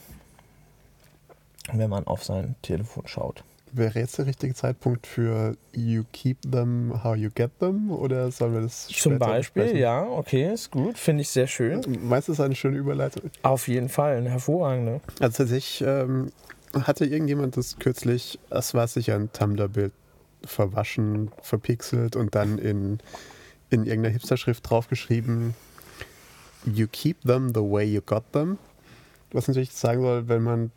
wenn 1.74 1.90
man 1.90 2.06
auf 2.06 2.24
sein 2.24 2.56
Telefon 2.62 3.08
schaut. 3.08 3.44
Wäre 3.72 4.00
jetzt 4.00 4.18
der 4.18 4.26
richtige 4.26 4.54
Zeitpunkt 4.54 5.06
für 5.06 5.58
You 5.74 6.04
keep 6.14 6.38
them 6.50 7.04
how 7.04 7.16
you 7.16 7.30
get 7.34 7.52
them? 7.60 7.92
Oder 7.92 8.32
sollen 8.32 8.54
wir 8.54 8.62
das 8.62 8.88
Zum 8.88 9.20
Beispiel, 9.20 9.64
besprechen? 9.64 9.82
ja, 9.82 10.04
okay, 10.04 10.54
ist 10.54 10.72
gut, 10.72 10.98
finde 10.98 11.22
ich 11.22 11.30
sehr 11.30 11.48
schön. 11.48 11.82
Meinst 12.04 12.28
du, 12.28 12.32
das 12.32 12.40
ist 12.40 12.46
eine 12.46 12.56
schöne 12.56 12.78
Überleitung? 12.78 13.24
Auf 13.42 13.68
jeden 13.68 13.90
Fall, 13.90 14.18
eine 14.18 14.30
hervorragende. 14.30 15.02
Also 15.20 15.38
tatsächlich 15.38 15.84
ähm, 15.86 16.32
hatte 16.74 17.06
irgendjemand 17.06 17.58
das 17.58 17.78
kürzlich, 17.78 18.40
es 18.50 18.74
war 18.74 18.88
sicher 18.88 19.16
ein 19.16 19.32
Tumblr-Bild, 19.34 19.92
verwaschen, 20.46 21.32
verpixelt 21.42 22.16
und 22.16 22.36
dann 22.36 22.58
in, 22.60 23.00
in 23.72 23.86
irgendeiner 23.86 24.14
Hipster-Schrift 24.14 24.70
draufgeschrieben, 24.70 25.54
You 26.66 26.88
keep 26.92 27.22
them 27.22 27.50
the 27.50 27.62
way 27.62 27.84
you 27.86 28.02
got 28.02 28.32
them. 28.32 28.58
Was 29.32 29.48
natürlich 29.48 29.72
sagen 29.72 30.02
soll, 30.02 30.28
wenn 30.28 30.42
man 30.42 30.72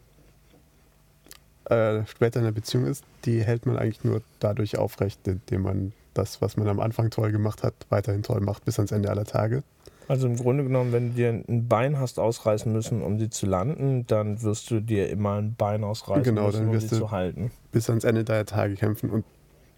äh, 1.70 2.06
später 2.06 2.40
in 2.40 2.46
einer 2.46 2.52
Beziehung 2.54 2.86
ist, 2.86 3.04
die 3.24 3.42
hält 3.42 3.66
man 3.66 3.76
eigentlich 3.76 4.04
nur 4.04 4.22
dadurch 4.40 4.78
aufrecht, 4.78 5.26
indem 5.26 5.62
man 5.62 5.92
das, 6.14 6.40
was 6.42 6.56
man 6.56 6.66
am 6.68 6.80
Anfang 6.80 7.10
toll 7.10 7.30
gemacht 7.32 7.62
hat, 7.62 7.74
weiterhin 7.90 8.22
toll 8.22 8.40
macht 8.40 8.64
bis 8.64 8.78
ans 8.78 8.92
Ende 8.92 9.10
aller 9.10 9.24
Tage. 9.24 9.62
Also 10.08 10.26
im 10.26 10.36
Grunde 10.36 10.64
genommen, 10.64 10.90
wenn 10.92 11.10
du 11.10 11.14
dir 11.16 11.28
ein 11.28 11.68
Bein 11.68 11.98
hast 11.98 12.18
ausreißen 12.18 12.72
müssen, 12.72 13.02
um 13.02 13.18
sie 13.18 13.28
zu 13.28 13.44
landen, 13.46 14.06
dann 14.06 14.42
wirst 14.42 14.70
du 14.70 14.80
dir 14.80 15.10
immer 15.10 15.34
ein 15.34 15.54
Bein 15.54 15.84
ausreißen 15.84 16.22
Genau, 16.34 16.46
müssen, 16.46 16.60
dann 16.60 16.68
um 16.68 16.74
sie 16.74 16.82
wirst 16.82 16.92
du- 16.92 16.98
zu 16.98 17.10
halten. 17.10 17.50
bis 17.72 17.90
ans 17.90 18.04
Ende 18.04 18.24
deiner 18.24 18.46
Tage 18.46 18.74
kämpfen. 18.74 19.10
Und 19.10 19.24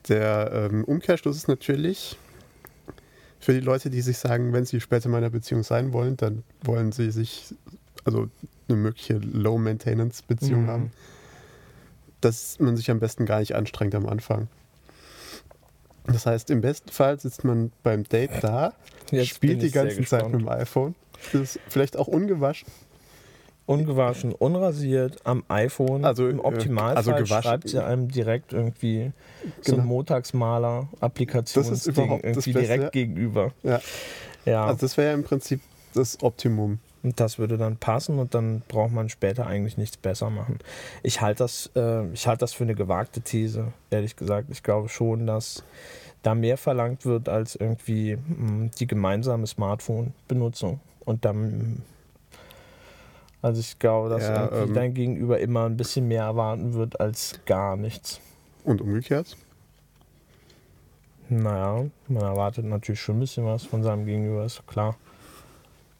der 0.08 0.68
ähm, 0.70 0.84
Umkehrschluss 0.84 1.36
ist 1.36 1.48
natürlich 1.48 2.16
für 3.40 3.52
die 3.52 3.60
Leute, 3.60 3.90
die 3.90 4.02
sich 4.02 4.18
sagen, 4.18 4.52
wenn 4.52 4.64
sie 4.64 4.80
später 4.80 5.06
in 5.06 5.12
meiner 5.12 5.30
Beziehung 5.30 5.62
sein 5.64 5.92
wollen, 5.92 6.16
dann 6.16 6.44
wollen 6.62 6.92
sie 6.92 7.10
sich, 7.10 7.52
also 8.04 8.28
eine 8.68 8.76
mögliche 8.78 9.14
Low-Maintenance-Beziehung 9.14 10.62
Mhm. 10.62 10.68
haben, 10.68 10.92
dass 12.20 12.58
man 12.60 12.76
sich 12.76 12.90
am 12.90 13.00
besten 13.00 13.24
gar 13.26 13.40
nicht 13.40 13.54
anstrengt 13.54 13.94
am 13.94 14.06
Anfang. 14.06 14.48
Das 16.06 16.26
heißt, 16.26 16.50
im 16.50 16.60
besten 16.60 16.90
Fall 16.90 17.18
sitzt 17.20 17.44
man 17.44 17.72
beim 17.82 18.04
Date 18.04 18.30
da, 18.42 18.72
Jetzt 19.10 19.28
spielt 19.28 19.62
die 19.62 19.70
ganze 19.70 20.02
Zeit 20.04 20.28
mit 20.30 20.40
dem 20.40 20.48
iPhone, 20.48 20.94
ist 21.32 21.58
vielleicht 21.68 21.96
auch 21.96 22.06
ungewaschen. 22.08 22.68
Ungewaschen, 23.66 24.32
unrasiert 24.32 25.18
am 25.24 25.44
iPhone. 25.48 26.04
Also, 26.04 26.28
Im 26.28 26.38
äh, 26.38 26.42
Optimalfall 26.42 26.96
also 26.96 27.12
gewaschen- 27.12 27.42
schreibt 27.42 27.68
sie 27.68 27.82
einem 27.84 28.08
direkt 28.08 28.52
irgendwie 28.52 29.12
so 29.60 29.72
Genau. 29.72 29.82
ein 29.82 29.88
Montagsmaler-Applikationsding 29.88 32.10
irgendwie 32.22 32.52
Beste. 32.52 32.52
direkt 32.52 32.92
gegenüber. 32.92 33.52
Ja. 33.62 33.80
Ja, 34.44 34.64
Also 34.66 34.80
das 34.80 34.96
wäre 34.96 35.08
ja 35.08 35.14
im 35.14 35.22
Prinzip 35.22 35.60
das 35.94 36.20
Optimum. 36.22 36.78
Und 37.02 37.18
das 37.18 37.38
würde 37.38 37.56
dann 37.56 37.76
passen 37.76 38.18
und 38.18 38.34
dann 38.34 38.62
braucht 38.68 38.92
man 38.92 39.08
später 39.08 39.46
eigentlich 39.46 39.78
nichts 39.78 39.96
besser 39.96 40.28
machen. 40.30 40.58
Ich 41.02 41.20
halte 41.20 41.44
das, 41.44 41.70
äh, 41.74 42.06
ich 42.12 42.26
halte 42.26 42.40
das 42.40 42.52
für 42.52 42.64
eine 42.64 42.74
gewagte 42.74 43.20
These, 43.22 43.72
ehrlich 43.90 44.16
gesagt. 44.16 44.48
Ich 44.50 44.62
glaube 44.62 44.88
schon, 44.88 45.26
dass 45.26 45.64
da 46.22 46.34
mehr 46.34 46.58
verlangt 46.58 47.06
wird 47.06 47.28
als 47.28 47.56
irgendwie 47.56 48.16
mh, 48.16 48.70
die 48.78 48.86
gemeinsame 48.86 49.46
Smartphone-Benutzung. 49.46 50.80
Und 51.06 51.24
dann, 51.24 51.82
also 53.40 53.60
ich 53.60 53.78
glaube, 53.78 54.10
dass 54.10 54.24
Ja, 54.24 54.52
ähm, 54.52 54.74
dein 54.74 54.92
Gegenüber 54.92 55.40
immer 55.40 55.64
ein 55.64 55.78
bisschen 55.78 56.06
mehr 56.06 56.24
erwarten 56.24 56.74
wird 56.74 57.00
als 57.00 57.40
gar 57.46 57.76
nichts. 57.76 58.20
Und 58.64 58.82
umgekehrt. 58.82 59.38
Naja, 61.30 61.86
man 62.08 62.22
erwartet 62.22 62.66
natürlich 62.66 63.00
schon 63.00 63.16
ein 63.16 63.20
bisschen 63.20 63.46
was 63.46 63.64
von 63.64 63.82
seinem 63.82 64.04
Gegenüber, 64.04 64.44
ist 64.44 64.66
klar. 64.66 64.96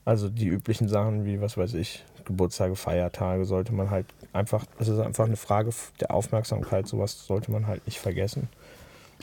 Also 0.05 0.29
die 0.29 0.47
üblichen 0.47 0.89
Sachen 0.89 1.25
wie, 1.25 1.41
was 1.41 1.57
weiß 1.57 1.75
ich, 1.75 2.05
Geburtstage, 2.25 2.77
Feiertage 2.77 3.45
sollte 3.45 3.73
man 3.75 3.91
halt 3.91 4.07
einfach, 4.33 4.65
es 4.79 4.89
ist 4.89 4.99
einfach 4.99 5.27
eine 5.27 5.37
Frage 5.37 5.71
der 6.01 6.13
Aufmerksamkeit, 6.13 6.87
sowas 6.87 7.27
sollte 7.27 7.51
man 7.51 7.67
halt 7.67 7.85
nicht 7.87 7.99
vergessen. 7.99 8.49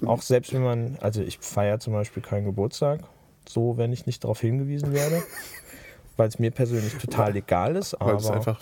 Auch 0.06 0.22
selbst 0.22 0.54
wenn 0.54 0.64
man, 0.64 0.98
also 1.02 1.22
ich 1.22 1.40
feiere 1.40 1.80
zum 1.80 1.94
Beispiel 1.94 2.22
keinen 2.22 2.46
Geburtstag, 2.46 3.02
so 3.48 3.78
wenn 3.78 3.92
ich 3.94 4.06
nicht 4.06 4.24
darauf 4.24 4.42
hingewiesen 4.42 4.94
werde, 4.94 5.24
weil 6.18 6.28
es 6.28 6.38
mir 6.38 6.52
persönlich 6.52 6.94
total 6.96 7.36
egal 7.36 7.76
ist, 7.76 7.96
Weil 8.00 8.12
du 8.12 8.18
es 8.18 8.26
aber 8.28 8.36
einfach 8.36 8.60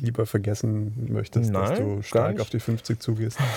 lieber 0.00 0.24
vergessen 0.24 1.08
möchtest, 1.12 1.54
dass 1.54 1.70
Nein, 1.70 1.82
du 1.82 1.94
gar 1.96 2.02
stark 2.02 2.40
auf 2.40 2.50
die 2.50 2.60
50 2.60 3.00
zugehst. 3.00 3.38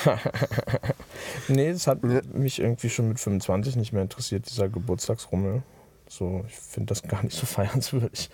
Nee, 1.48 1.70
es 1.70 1.88
hat 1.88 2.04
mich 2.04 2.60
irgendwie 2.60 2.90
schon 2.90 3.10
mit 3.10 3.20
25 3.20 3.76
nicht 3.76 3.94
mehr 3.94 4.02
interessiert, 4.02 4.50
dieser 4.50 4.70
Geburtstagsrummel. 4.70 5.62
So, 6.12 6.44
ich 6.46 6.56
finde 6.56 6.88
das 6.88 7.04
gar 7.04 7.24
nicht 7.24 7.38
so 7.38 7.46
feiernswürdig. 7.46 8.30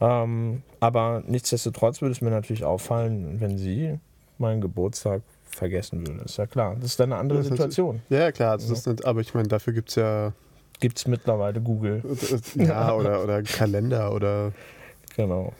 Ähm, 0.00 0.62
aber 0.80 1.22
nichtsdestotrotz 1.26 2.00
würde 2.00 2.12
es 2.12 2.20
mir 2.20 2.30
natürlich 2.30 2.64
auffallen, 2.64 3.40
wenn 3.40 3.56
sie 3.56 3.98
meinen 4.38 4.60
Geburtstag 4.60 5.22
vergessen 5.44 6.06
würde. 6.06 6.24
Ist 6.24 6.38
ja 6.38 6.46
klar. 6.46 6.74
Das 6.76 6.90
ist 6.90 7.00
dann 7.00 7.12
eine 7.12 7.20
andere 7.20 7.40
ist 7.40 7.48
Situation. 7.48 8.02
Ja, 8.08 8.20
ja, 8.20 8.32
klar. 8.32 8.52
Also 8.52 8.74
das 8.74 8.84
sind, 8.84 9.04
aber 9.04 9.20
ich 9.20 9.34
meine, 9.34 9.48
dafür 9.48 9.72
gibt 9.72 9.90
es 9.90 9.94
ja, 9.94 10.32
Gibt 10.80 10.98
es 10.98 11.06
mittlerweile 11.06 11.60
Google. 11.60 12.02
ja 12.54 12.92
oder, 12.94 13.22
oder 13.22 13.42
Kalender 13.42 14.12
oder. 14.12 14.52
Genau. 15.16 15.52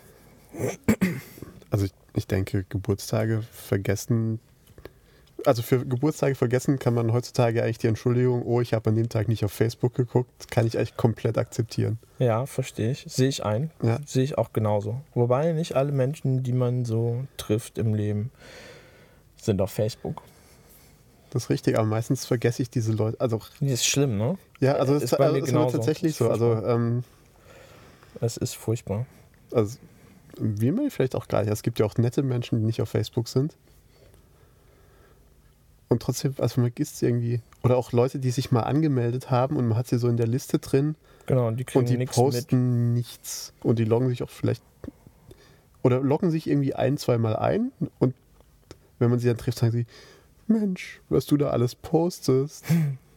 Also 1.70 1.86
ich, 1.86 1.92
ich 2.14 2.26
denke, 2.26 2.64
Geburtstage 2.68 3.42
vergessen. 3.52 4.40
Also 5.46 5.62
für 5.62 5.86
Geburtstage 5.86 6.34
vergessen 6.34 6.78
kann 6.78 6.94
man 6.94 7.12
heutzutage 7.12 7.62
eigentlich 7.62 7.78
die 7.78 7.86
Entschuldigung, 7.86 8.42
oh, 8.44 8.60
ich 8.60 8.74
habe 8.74 8.90
an 8.90 8.96
dem 8.96 9.08
Tag 9.08 9.28
nicht 9.28 9.44
auf 9.44 9.52
Facebook 9.52 9.94
geguckt, 9.94 10.50
kann 10.50 10.66
ich 10.66 10.76
eigentlich 10.76 10.96
komplett 10.96 11.38
akzeptieren. 11.38 11.98
Ja, 12.18 12.44
verstehe 12.46 12.90
ich. 12.90 13.04
Sehe 13.08 13.28
ich 13.28 13.44
ein. 13.44 13.70
Ja. 13.82 13.98
Sehe 14.04 14.24
ich 14.24 14.36
auch 14.36 14.52
genauso. 14.52 15.00
Wobei 15.14 15.52
nicht 15.52 15.76
alle 15.76 15.92
Menschen, 15.92 16.42
die 16.42 16.52
man 16.52 16.84
so 16.84 17.24
trifft 17.36 17.78
im 17.78 17.94
Leben, 17.94 18.30
sind 19.40 19.60
auf 19.60 19.70
Facebook. 19.70 20.22
Das 21.30 21.44
ist 21.44 21.50
richtig, 21.50 21.78
aber 21.78 21.86
meistens 21.86 22.24
vergesse 22.26 22.62
ich 22.62 22.70
diese 22.70 22.92
Leute. 22.92 23.20
Also 23.20 23.38
Das 23.60 23.70
ist 23.70 23.86
schlimm, 23.86 24.16
ne? 24.18 24.38
ja, 24.60 24.74
also 24.74 24.94
Ist 24.94 25.04
es 25.04 25.10
bei 25.12 25.18
also, 25.26 25.32
mir 25.34 25.38
ist 25.42 25.46
genauso. 25.46 25.76
tatsächlich 25.76 26.12
Ist 26.12 26.18
so. 26.18 26.30
Also, 26.30 26.54
ähm, 26.64 27.04
Es 28.20 28.36
ist 28.38 28.54
furchtbar. 28.56 29.06
also 29.52 29.78
will 30.40 30.72
man 30.72 30.90
vielleicht 30.90 31.14
auch 31.14 31.28
gar 31.28 31.42
nicht. 31.42 31.52
Es 31.52 31.62
gibt 31.62 31.78
ja 31.78 31.86
auch 31.86 31.96
nette 31.96 32.22
Menschen, 32.22 32.58
die 32.60 32.64
nicht 32.64 32.80
auf 32.80 32.88
Facebook 32.88 33.28
sind. 33.28 33.56
Und 35.88 36.02
trotzdem, 36.02 36.34
also 36.38 36.60
man 36.60 36.70
vergisst 36.70 37.02
irgendwie. 37.02 37.40
Oder 37.62 37.76
auch 37.76 37.92
Leute, 37.92 38.18
die 38.18 38.30
sich 38.30 38.50
mal 38.52 38.62
angemeldet 38.62 39.30
haben 39.30 39.56
und 39.56 39.66
man 39.68 39.76
hat 39.78 39.86
sie 39.86 39.98
so 39.98 40.08
in 40.08 40.16
der 40.16 40.26
Liste 40.26 40.58
drin 40.58 40.96
Genau, 41.26 41.50
die 41.50 41.64
kriegen 41.64 41.80
und 41.80 41.88
die 41.90 41.98
nichts 41.98 42.16
mit. 42.16 42.24
posten 42.24 42.94
nichts. 42.94 43.52
Und 43.62 43.78
die 43.78 43.84
loggen 43.84 44.08
sich 44.08 44.22
auch 44.22 44.30
vielleicht. 44.30 44.62
Oder 45.82 46.00
loggen 46.00 46.30
sich 46.30 46.48
irgendwie 46.48 46.74
ein, 46.74 46.96
zweimal 46.96 47.36
ein 47.36 47.72
und 47.98 48.14
wenn 48.98 49.10
man 49.10 49.18
sie 49.18 49.28
dann 49.28 49.36
trifft, 49.36 49.58
sagen 49.58 49.72
sie, 49.72 49.86
Mensch, 50.46 51.00
was 51.08 51.26
du 51.26 51.36
da 51.36 51.50
alles 51.50 51.74
postest. 51.74 52.64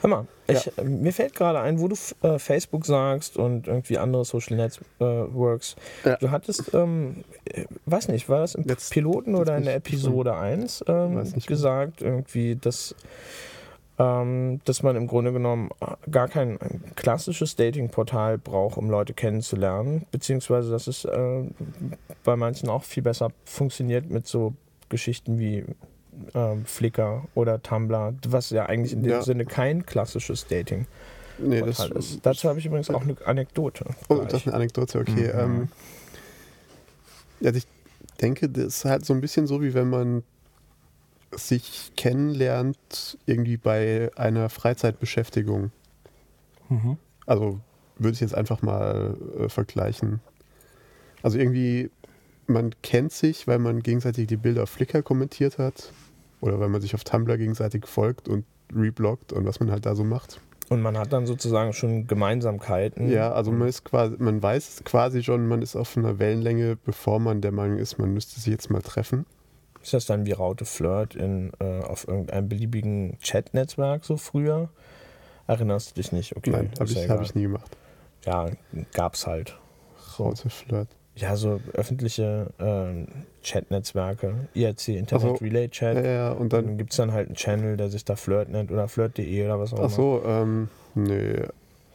Hör 0.00 0.10
mal, 0.10 0.26
ich, 0.46 0.70
äh, 0.78 0.84
mir 0.84 1.12
fällt 1.12 1.34
gerade 1.34 1.60
ein, 1.60 1.78
wo 1.80 1.88
du 1.88 1.96
äh, 2.22 2.38
Facebook 2.38 2.86
sagst 2.86 3.36
und 3.36 3.66
irgendwie 3.66 3.98
andere 3.98 4.24
Social 4.24 4.56
Networks. 4.56 5.76
Ja. 6.04 6.16
Du 6.16 6.30
hattest, 6.30 6.74
ähm, 6.74 7.24
äh, 7.44 7.64
weiß 7.86 8.08
nicht, 8.08 8.28
war 8.28 8.40
das 8.40 8.54
im 8.54 8.64
Jetzt- 8.64 8.92
Piloten 8.92 9.34
oder 9.34 9.56
in 9.56 9.64
der 9.64 9.76
Episode 9.76 10.36
1 10.36 10.84
ähm, 10.88 11.32
gesagt, 11.46 12.02
irgendwie, 12.02 12.56
dass, 12.56 12.94
ähm, 13.98 14.60
dass 14.64 14.82
man 14.82 14.96
im 14.96 15.06
Grunde 15.06 15.32
genommen 15.32 15.70
äh, 15.80 16.10
gar 16.10 16.28
kein 16.28 16.60
ein 16.60 16.82
klassisches 16.96 17.56
Dating-Portal 17.56 18.38
braucht, 18.38 18.78
um 18.78 18.88
Leute 18.90 19.12
kennenzulernen, 19.12 20.06
beziehungsweise 20.10 20.70
dass 20.70 20.86
es 20.86 21.04
äh, 21.04 21.42
bei 22.24 22.36
manchen 22.36 22.68
auch 22.68 22.84
viel 22.84 23.02
besser 23.02 23.30
funktioniert 23.44 24.10
mit 24.10 24.26
so 24.26 24.54
Geschichten 24.88 25.38
wie 25.38 25.64
ähm, 26.34 26.64
Flickr 26.64 27.24
oder 27.34 27.62
Tumblr, 27.62 28.14
was 28.28 28.50
ja 28.50 28.66
eigentlich 28.66 28.92
in 28.92 29.02
dem 29.02 29.12
Ja. 29.12 29.22
Sinne 29.22 29.46
kein 29.46 29.86
klassisches 29.86 30.46
Dating 30.46 30.86
Nee, 31.42 31.62
das, 31.62 31.88
ist. 31.90 32.24
Dazu 32.24 32.48
habe 32.48 32.58
ich 32.58 32.66
übrigens 32.66 32.90
auch 32.90 33.02
eine 33.02 33.16
Anekdote. 33.24 33.86
Oh, 34.08 34.16
gleich. 34.16 34.28
das 34.28 34.40
ist 34.42 34.46
eine 34.46 34.56
Anekdote, 34.56 34.98
okay. 34.98 35.32
Mhm. 35.32 35.40
Ähm, 35.40 35.68
ja, 37.40 37.54
ich 37.54 37.66
denke, 38.20 38.48
das 38.48 38.64
ist 38.64 38.84
halt 38.84 39.04
so 39.04 39.14
ein 39.14 39.20
bisschen 39.20 39.46
so, 39.46 39.62
wie 39.62 39.74
wenn 39.74 39.88
man 39.88 40.22
sich 41.32 41.92
kennenlernt, 41.96 43.18
irgendwie 43.26 43.56
bei 43.56 44.10
einer 44.16 44.48
Freizeitbeschäftigung. 44.48 45.70
Mhm. 46.68 46.98
Also 47.26 47.60
würde 47.98 48.14
ich 48.14 48.20
jetzt 48.20 48.34
einfach 48.34 48.62
mal 48.62 49.16
äh, 49.38 49.48
vergleichen. 49.48 50.20
Also 51.22 51.38
irgendwie, 51.38 51.90
man 52.50 52.74
kennt 52.82 53.12
sich, 53.12 53.46
weil 53.46 53.58
man 53.58 53.80
gegenseitig 53.80 54.26
die 54.26 54.36
Bilder 54.36 54.64
auf 54.64 54.70
Flickr 54.70 55.02
kommentiert 55.02 55.58
hat 55.58 55.92
oder 56.40 56.60
weil 56.60 56.68
man 56.68 56.80
sich 56.80 56.94
auf 56.94 57.04
Tumblr 57.04 57.36
gegenseitig 57.38 57.86
folgt 57.86 58.28
und 58.28 58.44
rebloggt 58.74 59.32
und 59.32 59.46
was 59.46 59.60
man 59.60 59.70
halt 59.70 59.86
da 59.86 59.94
so 59.94 60.04
macht. 60.04 60.40
Und 60.68 60.82
man 60.82 60.96
hat 60.96 61.12
dann 61.12 61.26
sozusagen 61.26 61.72
schon 61.72 62.06
Gemeinsamkeiten. 62.06 63.10
Ja, 63.10 63.32
also 63.32 63.50
man 63.50 63.66
ist 63.66 63.84
quasi, 63.84 64.14
man 64.18 64.40
weiß 64.40 64.82
quasi 64.84 65.24
schon, 65.24 65.48
man 65.48 65.62
ist 65.62 65.74
auf 65.74 65.96
einer 65.96 66.20
Wellenlänge, 66.20 66.76
bevor 66.84 67.18
man 67.18 67.40
der 67.40 67.50
Meinung 67.50 67.78
ist, 67.78 67.98
man 67.98 68.14
müsste 68.14 68.38
sich 68.38 68.52
jetzt 68.52 68.70
mal 68.70 68.80
treffen. 68.80 69.26
Ist 69.82 69.94
das 69.94 70.06
dann 70.06 70.26
wie 70.26 70.32
Raute 70.32 70.64
Flirt 70.64 71.16
in, 71.16 71.50
äh, 71.58 71.80
auf 71.80 72.06
irgendeinem 72.06 72.48
beliebigen 72.48 73.18
Chat-Netzwerk 73.18 74.04
so 74.04 74.16
früher? 74.16 74.68
Erinnerst 75.48 75.90
du 75.90 75.94
dich 75.96 76.12
nicht? 76.12 76.36
Okay, 76.36 76.50
Nein, 76.50 76.70
habe 76.78 76.88
ja 76.88 77.02
ich, 77.02 77.10
hab 77.10 77.22
ich 77.22 77.34
nie 77.34 77.42
gemacht. 77.42 77.76
Ja, 78.24 78.50
gab's 78.92 79.26
halt. 79.26 79.58
Raute 80.18 80.50
Flirt. 80.50 80.88
Ja, 81.16 81.36
so 81.36 81.60
öffentliche 81.74 82.46
ähm, 82.58 83.06
Chat-Netzwerke, 83.42 84.48
IRC, 84.54 84.88
Internet 84.88 85.38
so. 85.38 85.44
Relay 85.44 85.68
Chat. 85.68 85.96
Ja, 85.96 86.10
ja, 86.10 86.32
und 86.32 86.52
dann, 86.52 86.66
Dann 86.66 86.78
gibt 86.78 86.92
es 86.92 86.96
dann 86.96 87.12
halt 87.12 87.26
einen 87.28 87.36
Channel, 87.36 87.76
der 87.76 87.88
sich 87.88 88.04
da 88.04 88.16
Flirt 88.16 88.48
nennt 88.48 88.70
oder 88.70 88.88
Flirt.de 88.88 89.44
oder 89.44 89.58
was 89.58 89.72
auch 89.72 89.78
immer. 89.78 89.86
ach 89.86 89.90
so, 89.90 90.22
ähm, 90.24 90.68
nee. 90.94 91.42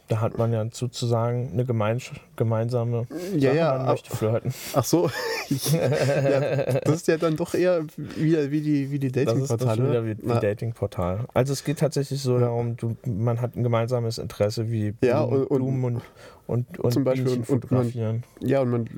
Da 0.08 0.20
hat 0.20 0.38
man 0.38 0.52
ja 0.52 0.64
sozusagen 0.70 1.50
eine 1.52 1.64
gemeins 1.64 2.10
gemeinsame 2.36 3.06
Ja, 3.36 3.48
Sache, 3.50 3.56
ja, 3.56 3.72
man 3.72 3.80
ab- 3.80 3.88
möchte 3.88 4.16
flirten. 4.16 4.54
Ach 4.74 4.84
so. 4.84 5.10
ja, 5.72 6.80
das 6.80 6.94
ist 6.94 7.08
ja 7.08 7.16
dann 7.16 7.36
doch 7.36 7.54
eher 7.54 7.84
wieder 7.96 8.50
wie 8.50 8.60
die, 8.60 8.90
wie 8.90 8.98
die 8.98 9.10
Das 9.10 9.22
ist 9.24 9.50
Datingportale. 9.50 9.88
wieder 9.90 10.06
wie, 10.06 10.16
Na, 10.22 10.38
Datingportal. 10.40 11.24
Also 11.34 11.52
es 11.52 11.64
geht 11.64 11.78
tatsächlich 11.80 12.20
so 12.22 12.38
darum, 12.38 12.76
du, 12.76 12.96
man 13.06 13.40
hat 13.40 13.56
ein 13.56 13.62
gemeinsames 13.62 14.18
Interesse 14.18 14.70
wie 14.70 14.92
Blumen, 14.92 15.10
Ja, 15.14 15.22
und- 15.22 15.48
Blumen 15.48 15.84
und, 15.84 16.02
und, 16.46 16.78
und 16.78 16.92
Zum 16.92 17.04
Beispiel 17.04 17.26
und- 17.28 17.38
und 17.38 17.48
man- 17.48 17.60
fotografieren. 17.60 18.22
ja, 18.40 18.60
und 18.60 18.70
man 18.70 18.88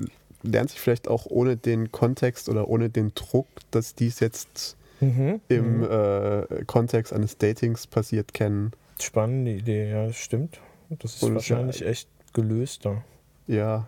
lernt 0.43 0.69
sich 0.69 0.79
vielleicht 0.79 1.07
auch 1.07 1.25
ohne 1.25 1.57
den 1.57 1.91
Kontext 1.91 2.49
oder 2.49 2.67
ohne 2.67 2.89
den 2.89 3.13
Druck, 3.15 3.47
dass 3.71 3.95
dies 3.95 4.19
jetzt 4.19 4.75
Mhm. 5.01 5.39
im 5.47 5.77
mhm. 5.77 5.83
äh, 5.89 6.63
Kontext 6.65 7.13
eines 7.13 7.37
Datings 7.37 7.87
passiert, 7.87 8.33
kennen. 8.33 8.71
Spannende 9.01 9.51
Idee, 9.51 9.89
ja, 9.91 10.07
das 10.07 10.17
stimmt. 10.17 10.59
Das 10.89 11.15
ist 11.15 11.33
wahrscheinlich 11.33 11.85
echt 11.85 12.09
gelöster. 12.33 13.03
Ja, 13.47 13.87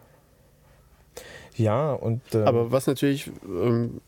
Ja, 1.56 1.94
und 1.94 2.22
ähm, 2.34 2.48
aber 2.48 2.72
was 2.72 2.88
natürlich 2.88 3.32
ähm, 3.46 4.02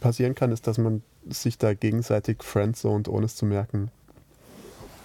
passieren 0.00 0.34
kann, 0.34 0.52
ist, 0.52 0.66
dass 0.66 0.78
man 0.78 1.02
sich 1.28 1.58
da 1.58 1.74
gegenseitig 1.74 2.42
friendzoned, 2.42 3.08
ohne 3.08 3.26
es 3.26 3.36
zu 3.36 3.46
merken. 3.46 3.90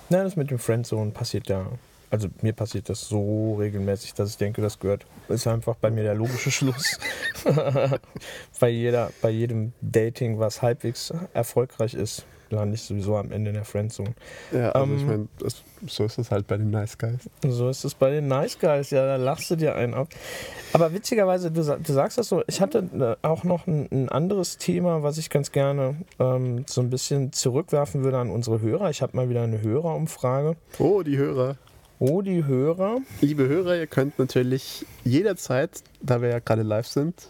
Na, 0.10 0.24
das 0.24 0.36
mit 0.36 0.52
dem 0.52 0.60
Friendzone 0.60 1.12
passiert 1.12 1.48
ja. 1.50 1.68
Also 2.12 2.30
mir 2.42 2.54
passiert 2.54 2.88
das 2.90 3.02
so 3.10 3.56
regelmäßig, 3.56 4.14
dass 4.14 4.30
ich 4.30 4.38
denke, 4.38 4.62
das 4.62 4.80
gehört. 4.80 5.06
Ist 5.28 5.48
einfach 5.48 5.76
bei 5.76 5.90
mir 5.90 6.04
der 6.04 6.16
logische 6.16 6.52
Schluss. 6.52 7.00
bei, 8.60 8.70
jeder, 8.70 9.12
bei 9.22 9.32
jedem 9.32 9.74
Dating, 9.82 10.40
was 10.40 10.62
halbwegs 10.62 11.12
erfolgreich 11.34 11.94
ist, 11.96 12.26
lande 12.50 12.76
ich 12.76 12.82
sowieso 12.82 13.18
am 13.18 13.32
Ende 13.32 13.50
in 13.50 13.56
der 13.56 13.66
Friendzone. 13.66 14.14
Ja, 14.52 14.72
also 14.72 14.94
Ähm, 14.94 14.98
ich 14.98 15.06
meine, 15.06 15.28
so 15.88 16.06
ist 16.06 16.18
es 16.18 16.32
halt 16.32 16.48
bei 16.48 16.58
den 16.58 16.72
Nice 16.72 16.98
Guys. 16.98 17.30
So 17.48 17.70
ist 17.70 17.84
es 17.84 17.94
bei 17.94 18.12
den 18.12 18.28
Nice 18.28 18.58
Guys, 18.60 18.90
ja, 18.92 19.06
da 19.06 19.16
lachst 19.18 19.50
du 19.52 19.56
dir 19.56 19.76
einen 19.76 19.94
ab. 19.94 20.10
Aber 20.74 20.94
witzigerweise, 20.94 21.52
du, 21.52 21.62
du 21.62 21.94
sagst 21.94 22.18
das 22.18 22.30
so, 22.30 22.44
ich 22.48 22.62
hatte 22.62 23.18
äh, 23.24 23.28
auch 23.28 23.44
noch 23.44 23.68
ein, 23.68 23.88
ein 23.92 24.10
anderes 24.10 24.58
Thema, 24.58 25.04
was 25.04 25.18
ich 25.18 25.30
ganz 25.30 25.52
gerne 25.52 25.96
ähm, 26.20 26.66
so 26.68 26.82
ein 26.82 26.90
bisschen 26.90 27.32
zurückwerfen 27.34 28.04
würde 28.04 28.18
an 28.18 28.30
unsere 28.30 28.62
Hörer. 28.62 28.90
Ich 28.90 29.02
habe 29.02 29.16
mal 29.16 29.30
wieder 29.30 29.44
eine 29.44 29.62
Hörerumfrage. 29.62 30.56
Oh, 30.80 31.04
die 31.04 31.18
Hörer. 31.18 31.58
Oh, 32.00 32.22
die 32.22 32.46
Hörer. 32.46 32.98
Liebe 33.22 33.48
Hörer, 33.48 33.78
ihr 33.78 33.88
könnt 33.88 34.20
natürlich 34.20 34.86
jederzeit, 35.04 35.82
da 36.02 36.22
wir 36.22 36.30
ja 36.30 36.40
gerade 36.40 36.64
live 36.64 36.88
sind, 36.88 37.30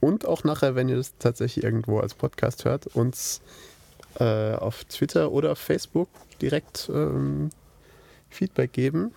und 0.00 0.26
auch 0.26 0.44
nachher, 0.44 0.74
wenn 0.74 0.90
ihr 0.90 0.96
das 0.96 1.14
tatsächlich 1.18 1.64
irgendwo 1.64 1.98
als 1.98 2.12
Podcast 2.12 2.66
hört, 2.66 2.86
uns 2.88 3.40
äh, 4.18 4.54
auf 4.54 4.84
Twitter 4.84 5.32
oder 5.32 5.52
auf 5.52 5.58
Facebook 5.58 6.08
direkt 6.40 6.90
ähm, 6.92 7.50
Feedback 8.30 8.72
geben. 8.72 9.12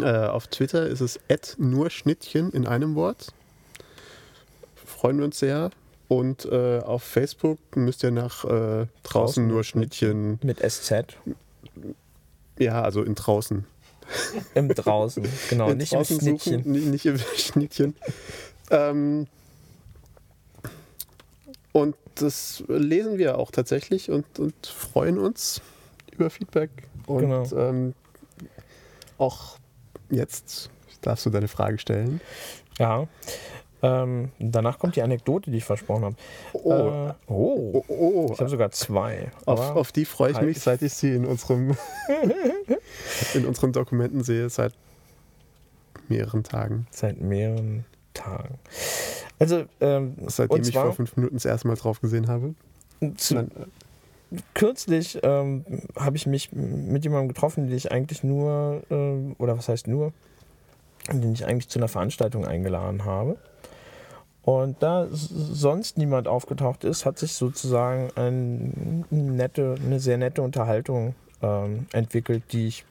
Äh, 0.00 0.26
auf 0.26 0.48
Twitter 0.48 0.86
ist 0.86 1.00
es 1.00 1.18
nur 1.58 1.90
Schnittchen 1.90 2.50
in 2.50 2.66
einem 2.66 2.94
Wort. 2.94 3.32
Freuen 4.74 5.18
wir 5.18 5.24
uns 5.24 5.38
sehr. 5.38 5.70
Und 6.08 6.44
äh, 6.44 6.78
auf 6.80 7.02
Facebook 7.02 7.58
müsst 7.74 8.04
ihr 8.04 8.10
nach 8.10 8.44
äh, 8.44 8.48
draußen, 8.48 8.88
Draußen 9.02 9.46
nur 9.48 9.64
Schnittchen. 9.64 10.38
Mit 10.42 10.58
SZ. 10.58 11.16
Ja, 12.58 12.82
also 12.82 13.02
in 13.02 13.14
draußen. 13.14 13.64
Im 14.54 14.68
Draußen, 14.68 15.26
genau, 15.50 15.70
in 15.70 15.78
nicht 15.78 15.92
im 15.92 15.98
draußen 15.98 16.20
Schnittchen. 16.20 16.58
Suchen, 16.62 16.72
nicht, 16.72 16.86
nicht 16.86 17.06
im 17.06 17.18
Schnittchen. 17.36 17.96
ähm, 18.70 19.26
und 21.72 21.96
das 22.16 22.64
lesen 22.68 23.18
wir 23.18 23.38
auch 23.38 23.50
tatsächlich 23.50 24.10
und, 24.10 24.38
und 24.38 24.54
freuen 24.66 25.18
uns 25.18 25.60
über 26.12 26.30
Feedback. 26.30 26.70
Und 27.06 27.20
Genau. 27.20 27.44
ähm, 27.56 27.94
auch 29.18 29.58
jetzt 30.10 30.70
darfst 31.02 31.24
du 31.26 31.30
deine 31.30 31.48
Frage 31.48 31.78
stellen. 31.78 32.20
Ja. 32.78 33.06
Ähm, 33.82 34.32
danach 34.38 34.78
kommt 34.78 34.96
die 34.96 35.02
Anekdote, 35.02 35.50
die 35.50 35.58
ich 35.58 35.64
versprochen 35.64 36.04
habe. 36.04 36.16
Oh, 36.54 36.70
Äh, 36.72 37.12
oh. 37.32 37.84
oh, 37.84 37.84
oh. 37.88 38.30
Ich 38.32 38.40
habe 38.40 38.48
sogar 38.50 38.70
zwei. 38.70 39.30
Auf, 39.44 39.60
auf 39.76 39.92
die 39.92 40.04
freue 40.06 40.30
ich 40.30 40.36
halt- 40.36 40.46
mich, 40.46 40.60
seit 40.60 40.82
ich 40.82 40.94
sie 40.94 41.14
in 41.14 41.26
unserem 41.26 41.76
in 43.34 43.44
unseren 43.46 43.72
Dokumenten 43.72 44.24
sehe, 44.24 44.48
seit 44.48 44.72
mehreren 46.08 46.42
Tagen. 46.42 46.86
Seit 46.90 47.20
mehreren 47.20 47.84
Tagen. 48.14 48.58
Also, 49.38 49.64
ähm, 49.80 50.14
Seitdem 50.26 50.62
ich 50.62 50.72
vor 50.72 50.92
fünf 50.92 51.16
Minuten 51.16 51.36
das 51.36 51.44
erste 51.44 51.68
Mal 51.68 51.76
drauf 51.76 52.00
gesehen 52.00 52.28
habe. 52.28 52.54
zu, 53.16 53.34
Nein, 53.34 53.50
kürzlich 54.54 55.18
ähm, 55.22 55.64
habe 55.96 56.16
ich 56.16 56.26
mich 56.26 56.52
mit 56.52 57.04
jemandem 57.04 57.28
getroffen, 57.28 57.66
den 57.66 57.76
ich 57.76 57.92
eigentlich 57.92 58.24
nur, 58.24 58.82
ähm, 58.90 59.36
oder 59.38 59.56
was 59.56 59.68
heißt 59.68 59.88
nur, 59.88 60.12
den 61.12 61.32
ich 61.32 61.46
eigentlich 61.46 61.68
zu 61.68 61.78
einer 61.78 61.88
Veranstaltung 61.88 62.46
eingeladen 62.46 63.04
habe. 63.04 63.36
Und 64.42 64.80
da 64.80 65.08
sonst 65.10 65.98
niemand 65.98 66.28
aufgetaucht 66.28 66.84
ist, 66.84 67.04
hat 67.04 67.18
sich 67.18 67.32
sozusagen 67.32 68.10
ein 68.14 69.04
nette, 69.10 69.74
eine 69.84 69.98
sehr 69.98 70.18
nette 70.18 70.40
Unterhaltung 70.40 71.16
ähm, 71.42 71.86
entwickelt, 71.92 72.44
die 72.52 72.68
ich 72.68 72.84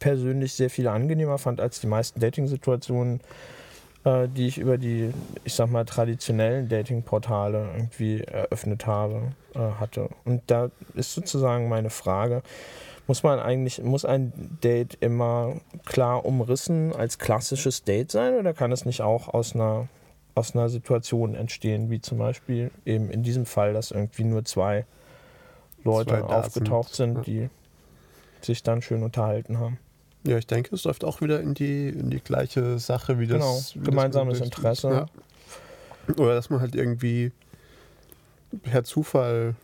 persönlich 0.00 0.52
sehr 0.54 0.70
viel 0.70 0.88
angenehmer 0.88 1.38
fand 1.38 1.60
als 1.60 1.80
die 1.80 1.86
meisten 1.86 2.18
Dating-Situationen, 2.18 3.20
äh, 4.04 4.28
die 4.28 4.46
ich 4.46 4.58
über 4.58 4.78
die, 4.78 5.12
ich 5.44 5.54
sag 5.54 5.70
mal, 5.70 5.84
traditionellen 5.84 6.68
Dating-Portale 6.68 7.70
irgendwie 7.74 8.20
eröffnet 8.20 8.86
habe, 8.86 9.32
äh, 9.54 9.58
hatte. 9.58 10.08
Und 10.24 10.42
da 10.46 10.70
ist 10.94 11.14
sozusagen 11.14 11.68
meine 11.68 11.90
Frage, 11.90 12.42
muss 13.06 13.22
man 13.22 13.38
eigentlich, 13.38 13.82
muss 13.82 14.04
ein 14.04 14.32
Date 14.62 14.96
immer 15.00 15.56
klar 15.84 16.24
umrissen 16.24 16.94
als 16.94 17.18
klassisches 17.18 17.84
Date 17.84 18.10
sein 18.10 18.34
oder 18.34 18.54
kann 18.54 18.72
es 18.72 18.86
nicht 18.86 19.02
auch 19.02 19.28
aus 19.28 19.54
einer, 19.54 19.88
aus 20.34 20.54
einer 20.54 20.68
Situation 20.68 21.34
entstehen, 21.34 21.90
wie 21.90 22.00
zum 22.00 22.18
Beispiel 22.18 22.70
eben 22.86 23.10
in 23.10 23.22
diesem 23.22 23.46
Fall, 23.46 23.74
dass 23.74 23.90
irgendwie 23.90 24.24
nur 24.24 24.44
zwei 24.44 24.86
Leute 25.82 26.18
Zwei 26.20 26.22
aufgetaucht 26.22 26.94
sind, 26.94 27.14
sind, 27.14 27.26
die 27.26 27.50
sich 28.40 28.62
dann 28.62 28.80
schön 28.80 29.02
unterhalten 29.02 29.58
haben. 29.58 29.78
Ja, 30.26 30.38
ich 30.38 30.46
denke, 30.46 30.74
es 30.74 30.84
läuft 30.84 31.04
auch 31.04 31.20
wieder 31.20 31.40
in 31.40 31.54
die, 31.54 31.88
in 31.88 32.10
die 32.10 32.20
gleiche 32.20 32.78
Sache 32.78 33.18
wie 33.18 33.26
Genau, 33.26 33.56
das. 33.56 33.74
das 33.74 33.84
gemeinsames 33.84 34.40
mit- 34.40 34.46
Interesse. 34.46 34.88
Ja. 36.08 36.14
Oder 36.16 36.34
dass 36.34 36.50
man 36.50 36.60
halt 36.60 36.74
irgendwie 36.74 37.30
per 38.62 38.84
Zufall. 38.84 39.54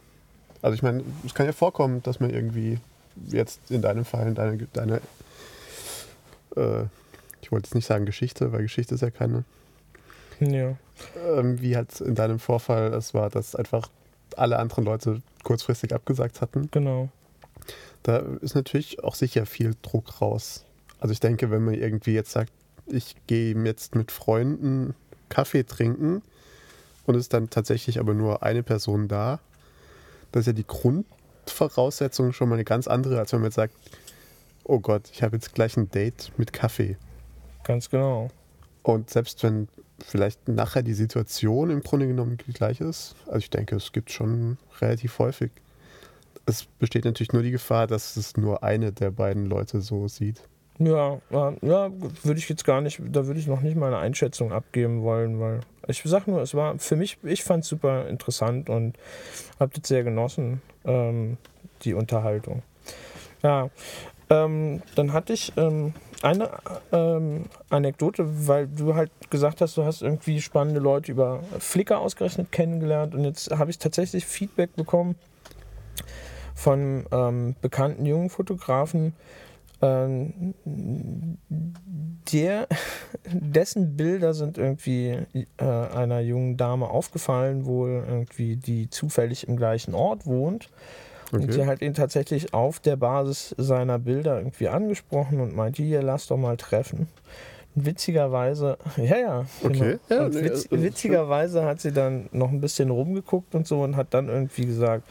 Also, 0.62 0.74
ich 0.74 0.82
meine, 0.82 1.02
es 1.24 1.32
kann 1.34 1.46
ja 1.46 1.52
vorkommen, 1.52 2.02
dass 2.02 2.20
man 2.20 2.30
irgendwie 2.30 2.78
jetzt 3.28 3.60
in 3.70 3.80
deinem 3.82 4.04
Fall, 4.04 4.32
deine, 4.34 4.66
deine 4.72 5.00
äh, 6.56 6.82
ich 7.42 7.50
wollte 7.50 7.66
jetzt 7.68 7.74
nicht 7.74 7.86
sagen 7.86 8.04
Geschichte, 8.04 8.52
weil 8.52 8.62
Geschichte 8.62 8.94
ist 8.94 9.00
ja 9.00 9.10
keine. 9.10 9.44
Ja. 10.40 10.76
Ähm, 11.36 11.60
wie 11.60 11.76
halt 11.76 12.00
in 12.00 12.14
deinem 12.14 12.38
Vorfall 12.38 12.92
es 12.94 13.14
war, 13.14 13.30
dass 13.30 13.54
einfach 13.54 13.88
alle 14.36 14.58
anderen 14.58 14.84
Leute 14.84 15.22
kurzfristig 15.42 15.94
abgesagt 15.94 16.40
hatten. 16.40 16.68
Genau. 16.70 17.08
Da 18.02 18.18
ist 18.40 18.54
natürlich 18.54 19.02
auch 19.04 19.14
sicher 19.14 19.46
viel 19.46 19.74
Druck 19.82 20.20
raus. 20.20 20.64
Also 20.98 21.12
ich 21.12 21.20
denke, 21.20 21.50
wenn 21.50 21.64
man 21.64 21.74
irgendwie 21.74 22.12
jetzt 22.12 22.32
sagt, 22.32 22.52
ich 22.86 23.14
gehe 23.26 23.54
jetzt 23.64 23.94
mit 23.94 24.10
Freunden 24.10 24.94
Kaffee 25.28 25.64
trinken 25.64 26.22
und 27.06 27.14
es 27.14 27.22
ist 27.22 27.34
dann 27.34 27.50
tatsächlich 27.50 27.98
aber 28.00 28.14
nur 28.14 28.42
eine 28.42 28.62
Person 28.62 29.08
da, 29.08 29.40
das 30.32 30.42
ist 30.42 30.46
ja 30.48 30.52
die 30.52 30.66
Grundvoraussetzung 30.66 32.32
schon 32.32 32.48
mal 32.48 32.56
eine 32.56 32.64
ganz 32.64 32.86
andere, 32.88 33.18
als 33.18 33.32
wenn 33.32 33.40
man 33.40 33.48
jetzt 33.48 33.56
sagt, 33.56 33.74
oh 34.64 34.80
Gott, 34.80 35.10
ich 35.12 35.22
habe 35.22 35.36
jetzt 35.36 35.54
gleich 35.54 35.76
ein 35.76 35.90
Date 35.90 36.32
mit 36.36 36.52
Kaffee. 36.52 36.96
Ganz 37.64 37.90
genau. 37.90 38.30
Und 38.82 39.10
selbst 39.10 39.42
wenn 39.42 39.68
vielleicht 39.98 40.48
nachher 40.48 40.82
die 40.82 40.94
Situation 40.94 41.70
im 41.70 41.82
Grunde 41.82 42.06
genommen 42.06 42.38
die 42.46 42.52
gleiche 42.52 42.84
ist, 42.84 43.14
also 43.26 43.38
ich 43.38 43.50
denke, 43.50 43.76
es 43.76 43.92
gibt 43.92 44.10
schon 44.10 44.58
relativ 44.80 45.18
häufig. 45.18 45.50
Es 46.50 46.64
besteht 46.64 47.04
natürlich 47.04 47.32
nur 47.32 47.44
die 47.44 47.52
Gefahr, 47.52 47.86
dass 47.86 48.16
es 48.16 48.36
nur 48.36 48.64
eine 48.64 48.90
der 48.90 49.12
beiden 49.12 49.46
Leute 49.46 49.80
so 49.80 50.08
sieht. 50.08 50.42
Ja, 50.80 51.20
ja, 51.30 51.54
ja 51.62 51.92
würde 52.24 52.40
ich 52.40 52.48
jetzt 52.48 52.64
gar 52.64 52.80
nicht, 52.80 53.00
da 53.12 53.26
würde 53.28 53.38
ich 53.38 53.46
noch 53.46 53.60
nicht 53.60 53.76
mal 53.76 53.86
eine 53.86 53.98
Einschätzung 53.98 54.50
abgeben 54.50 55.02
wollen, 55.02 55.38
weil 55.38 55.60
ich 55.86 56.02
sag 56.04 56.26
nur, 56.26 56.42
es 56.42 56.54
war 56.54 56.76
für 56.80 56.96
mich, 56.96 57.18
ich 57.22 57.44
fand 57.44 57.62
es 57.62 57.68
super 57.68 58.08
interessant 58.08 58.68
und 58.68 58.96
habe 59.60 59.70
das 59.78 59.86
sehr 59.86 60.02
genossen, 60.02 60.60
ähm, 60.84 61.36
die 61.82 61.94
Unterhaltung. 61.94 62.62
Ja, 63.44 63.70
ähm, 64.28 64.82
dann 64.96 65.12
hatte 65.12 65.32
ich 65.32 65.52
ähm, 65.56 65.94
eine 66.20 66.50
ähm, 66.90 67.44
Anekdote, 67.68 68.48
weil 68.48 68.66
du 68.66 68.96
halt 68.96 69.12
gesagt 69.30 69.60
hast, 69.60 69.76
du 69.76 69.84
hast 69.84 70.02
irgendwie 70.02 70.40
spannende 70.40 70.80
Leute 70.80 71.12
über 71.12 71.44
Flickr 71.60 72.00
ausgerechnet 72.00 72.50
kennengelernt 72.50 73.14
und 73.14 73.24
jetzt 73.24 73.52
habe 73.56 73.70
ich 73.70 73.78
tatsächlich 73.78 74.26
Feedback 74.26 74.74
bekommen 74.74 75.14
von 76.60 77.06
ähm, 77.10 77.56
bekannten 77.62 78.04
jungen 78.04 78.28
Fotografen, 78.28 79.14
ähm, 79.80 80.54
der, 82.32 82.68
dessen 83.32 83.96
Bilder 83.96 84.34
sind 84.34 84.58
irgendwie 84.58 85.18
äh, 85.56 85.64
einer 85.64 86.20
jungen 86.20 86.58
Dame 86.58 86.90
aufgefallen, 86.90 87.64
wohl 87.64 88.04
irgendwie, 88.06 88.56
die 88.56 88.90
zufällig 88.90 89.48
im 89.48 89.56
gleichen 89.56 89.94
Ort 89.94 90.26
wohnt. 90.26 90.68
Okay. 91.32 91.44
Und 91.44 91.52
sie 91.52 91.64
hat 91.64 91.80
ihn 91.80 91.94
tatsächlich 91.94 92.52
auf 92.52 92.78
der 92.78 92.96
Basis 92.96 93.54
seiner 93.56 93.98
Bilder 93.98 94.36
irgendwie 94.38 94.68
angesprochen 94.68 95.40
und 95.40 95.56
meinte, 95.56 95.82
hier, 95.82 96.02
lass 96.02 96.26
doch 96.26 96.36
mal 96.36 96.58
treffen. 96.58 97.08
Witzigerweise, 97.74 98.76
ja, 98.98 99.16
ja. 99.16 99.46
Genau. 99.62 99.74
Okay. 99.74 99.98
Ja, 100.10 100.34
witz, 100.34 100.66
witzigerweise 100.70 101.64
hat 101.64 101.80
sie 101.80 101.92
dann 101.92 102.28
noch 102.32 102.50
ein 102.50 102.60
bisschen 102.60 102.90
rumgeguckt 102.90 103.54
und 103.54 103.66
so 103.66 103.80
und 103.80 103.96
hat 103.96 104.12
dann 104.12 104.28
irgendwie 104.28 104.66
gesagt, 104.66 105.04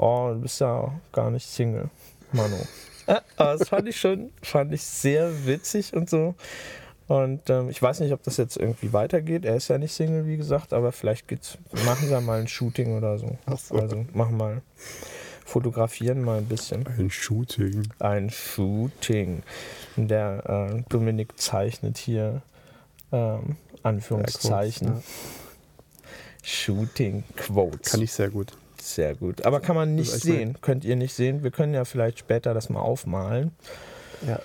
oh, 0.00 0.30
du 0.32 0.40
bist 0.40 0.60
ja 0.60 0.92
gar 1.12 1.30
nicht 1.30 1.46
Single, 1.46 1.90
Manu. 2.32 2.56
Aber 3.36 3.52
das 3.58 3.68
fand 3.68 3.88
ich 3.88 4.00
schon, 4.00 4.32
fand 4.42 4.72
ich 4.72 4.82
sehr 4.82 5.46
witzig 5.46 5.94
und 5.94 6.08
so. 6.08 6.34
Und 7.06 7.50
ähm, 7.50 7.68
ich 7.68 7.82
weiß 7.82 8.00
nicht, 8.00 8.12
ob 8.12 8.22
das 8.22 8.36
jetzt 8.36 8.56
irgendwie 8.56 8.92
weitergeht. 8.92 9.44
Er 9.44 9.56
ist 9.56 9.68
ja 9.68 9.78
nicht 9.78 9.92
Single, 9.92 10.26
wie 10.26 10.36
gesagt, 10.36 10.72
aber 10.72 10.92
vielleicht 10.92 11.26
geht's, 11.26 11.58
machen 11.84 12.08
sie 12.08 12.20
mal 12.20 12.40
ein 12.40 12.48
Shooting 12.48 12.96
oder 12.96 13.18
so. 13.18 13.36
so. 13.56 13.74
Also 13.74 14.06
machen 14.14 14.36
mal, 14.36 14.62
fotografieren 15.44 16.22
mal 16.22 16.38
ein 16.38 16.46
bisschen. 16.46 16.86
Ein 16.86 17.10
Shooting. 17.10 17.88
Ein 17.98 18.30
Shooting. 18.30 19.42
Der 19.96 20.70
äh, 20.72 20.82
Dominik 20.88 21.36
zeichnet 21.36 21.98
hier 21.98 22.42
ähm, 23.10 23.56
Anführungszeichen. 23.82 24.86
Ja, 24.86 25.02
Shooting 26.44 27.24
Quotes. 27.36 27.90
Kann 27.90 28.02
ich 28.02 28.12
sehr 28.12 28.30
gut. 28.30 28.52
Sehr 28.80 29.14
gut. 29.14 29.44
Aber 29.44 29.60
kann 29.60 29.76
man 29.76 29.94
nicht 29.94 30.10
sehen. 30.10 30.56
Könnt 30.60 30.84
ihr 30.84 30.96
nicht 30.96 31.14
sehen. 31.14 31.42
Wir 31.42 31.50
können 31.50 31.74
ja 31.74 31.84
vielleicht 31.84 32.18
später 32.18 32.54
das 32.54 32.70
mal 32.70 32.80
aufmalen. 32.80 33.52
Ja. 34.26 34.40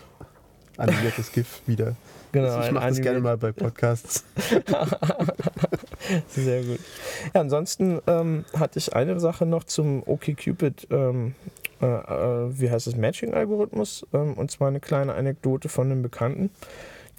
Animiertes 0.78 1.32
GIF 1.32 1.62
wieder. 1.67 1.95
Genau, 2.32 2.60
ich 2.62 2.71
mache 2.71 2.89
das 2.89 3.00
gerne 3.00 3.21
mal 3.21 3.38
bei 3.38 3.54
Podcasts. 3.54 4.26
Sehr 6.28 6.63
gut. 6.63 6.80
Ja, 7.34 7.39
ansonsten 7.39 8.02
ähm, 8.08 8.43
hatte 8.58 8.78
ich 8.78 8.93
eine 8.93 9.17
Sache 9.21 9.45
noch 9.45 9.63
zum 9.63 10.04
OkCupid, 10.06 10.88
ähm, 10.91 11.36
äh, 11.82 11.86
äh, 11.86 12.60
wie 12.60 12.69
heißt 12.69 12.88
es, 12.88 12.98
Matching-Algorithmus. 12.98 14.06
Ähm, 14.13 14.34
und 14.34 14.52
zwar 14.52 14.67
eine 14.67 14.82
kleine 14.82 15.13
Anekdote 15.13 15.69
von 15.69 15.89
einem 15.89 16.02
Bekannten 16.02 16.50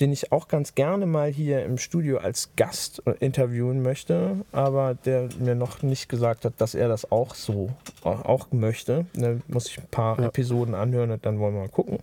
den 0.01 0.13
ich 0.13 0.33
auch 0.33 0.49
ganz 0.49 0.75
gerne 0.75 1.07
mal 1.07 1.31
hier 1.31 1.65
im 1.65 1.79
Studio 1.79 2.19
als 2.19 2.51
Gast 2.57 3.03
äh, 3.07 3.15
interviewen 3.21 3.83
möchte, 3.83 4.37
aber 4.53 4.95
der 4.95 5.29
mir 5.39 5.55
noch 5.55 5.83
nicht 5.83 6.09
gesagt 6.09 6.45
hat, 6.45 6.55
dass 6.59 6.75
er 6.75 6.89
das 6.89 7.11
auch 7.11 7.35
so 7.35 7.71
äh, 8.05 8.09
auch 8.09 8.49
möchte. 8.53 9.07
Da 9.15 9.37
muss 9.49 9.69
ich 9.69 9.79
ein 9.79 9.89
paar 9.91 10.19
ja. 10.19 10.27
Episoden 10.27 10.75
anhören 10.75 11.11
und 11.11 11.25
dann 11.25 11.39
wollen 11.39 11.55
wir 11.55 11.63
mal 11.63 11.69
gucken. 11.69 11.99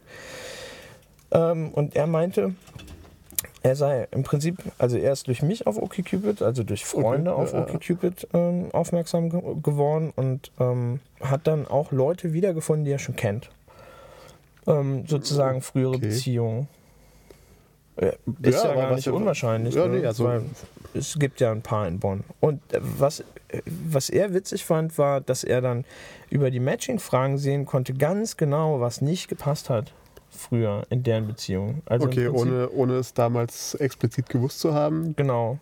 Ähm, 1.31 1.69
und 1.69 1.95
er 1.95 2.07
meinte, 2.07 2.55
er 3.61 3.75
sei 3.75 4.07
im 4.11 4.23
Prinzip, 4.23 4.57
also 4.77 4.97
er 4.97 5.13
ist 5.13 5.27
durch 5.27 5.41
mich 5.41 5.67
auf 5.67 5.77
OkCupid, 5.77 6.41
also 6.41 6.63
durch 6.63 6.85
Freunde 6.85 7.33
okay, 7.33 7.41
auf 7.41 7.53
ja, 7.53 7.61
OkCupid 7.61 8.27
ähm, 8.33 8.69
aufmerksam 8.73 9.29
ge 9.29 9.41
geworden 9.61 10.11
und 10.15 10.51
ähm, 10.59 10.99
hat 11.21 11.47
dann 11.47 11.67
auch 11.67 11.91
Leute 11.91 12.33
wiedergefunden, 12.33 12.85
die 12.85 12.91
er 12.91 12.99
schon 12.99 13.15
kennt. 13.15 13.49
Ähm, 14.67 15.05
sozusagen 15.07 15.61
frühere 15.61 15.95
okay. 15.95 16.07
Beziehungen. 16.07 16.67
Ist 17.95 18.63
ja, 18.63 18.69
ja 18.69 18.75
gar 18.75 18.95
nicht 18.95 19.07
unwahrscheinlich. 19.07 19.75
Ja, 19.75 19.87
ne? 19.87 19.99
nee, 19.99 20.05
also 20.05 20.41
es 20.93 21.17
gibt 21.19 21.39
ja 21.41 21.51
ein 21.51 21.61
paar 21.61 21.87
in 21.87 21.99
Bonn. 21.99 22.23
Und 22.39 22.59
äh, 22.73 22.79
was, 22.81 23.23
was 23.65 24.09
er 24.09 24.33
witzig 24.33 24.65
fand, 24.65 24.97
war, 24.97 25.21
dass 25.21 25.43
er 25.43 25.61
dann 25.61 25.85
über 26.29 26.49
die 26.49 26.59
Matching-Fragen 26.59 27.37
sehen 27.37 27.65
konnte, 27.65 27.93
ganz 27.93 28.37
genau, 28.37 28.79
was 28.79 29.01
nicht 29.01 29.27
gepasst 29.27 29.69
hat 29.69 29.93
früher 30.35 30.83
in 30.89 31.03
deren 31.03 31.27
Beziehung. 31.27 31.81
Also 31.85 32.07
okay, 32.07 32.27
ohne, 32.27 32.69
ohne 32.69 32.95
es 32.95 33.13
damals 33.13 33.75
explizit 33.75 34.29
gewusst 34.29 34.59
zu 34.59 34.73
haben. 34.73 35.15
Genau. 35.15 35.59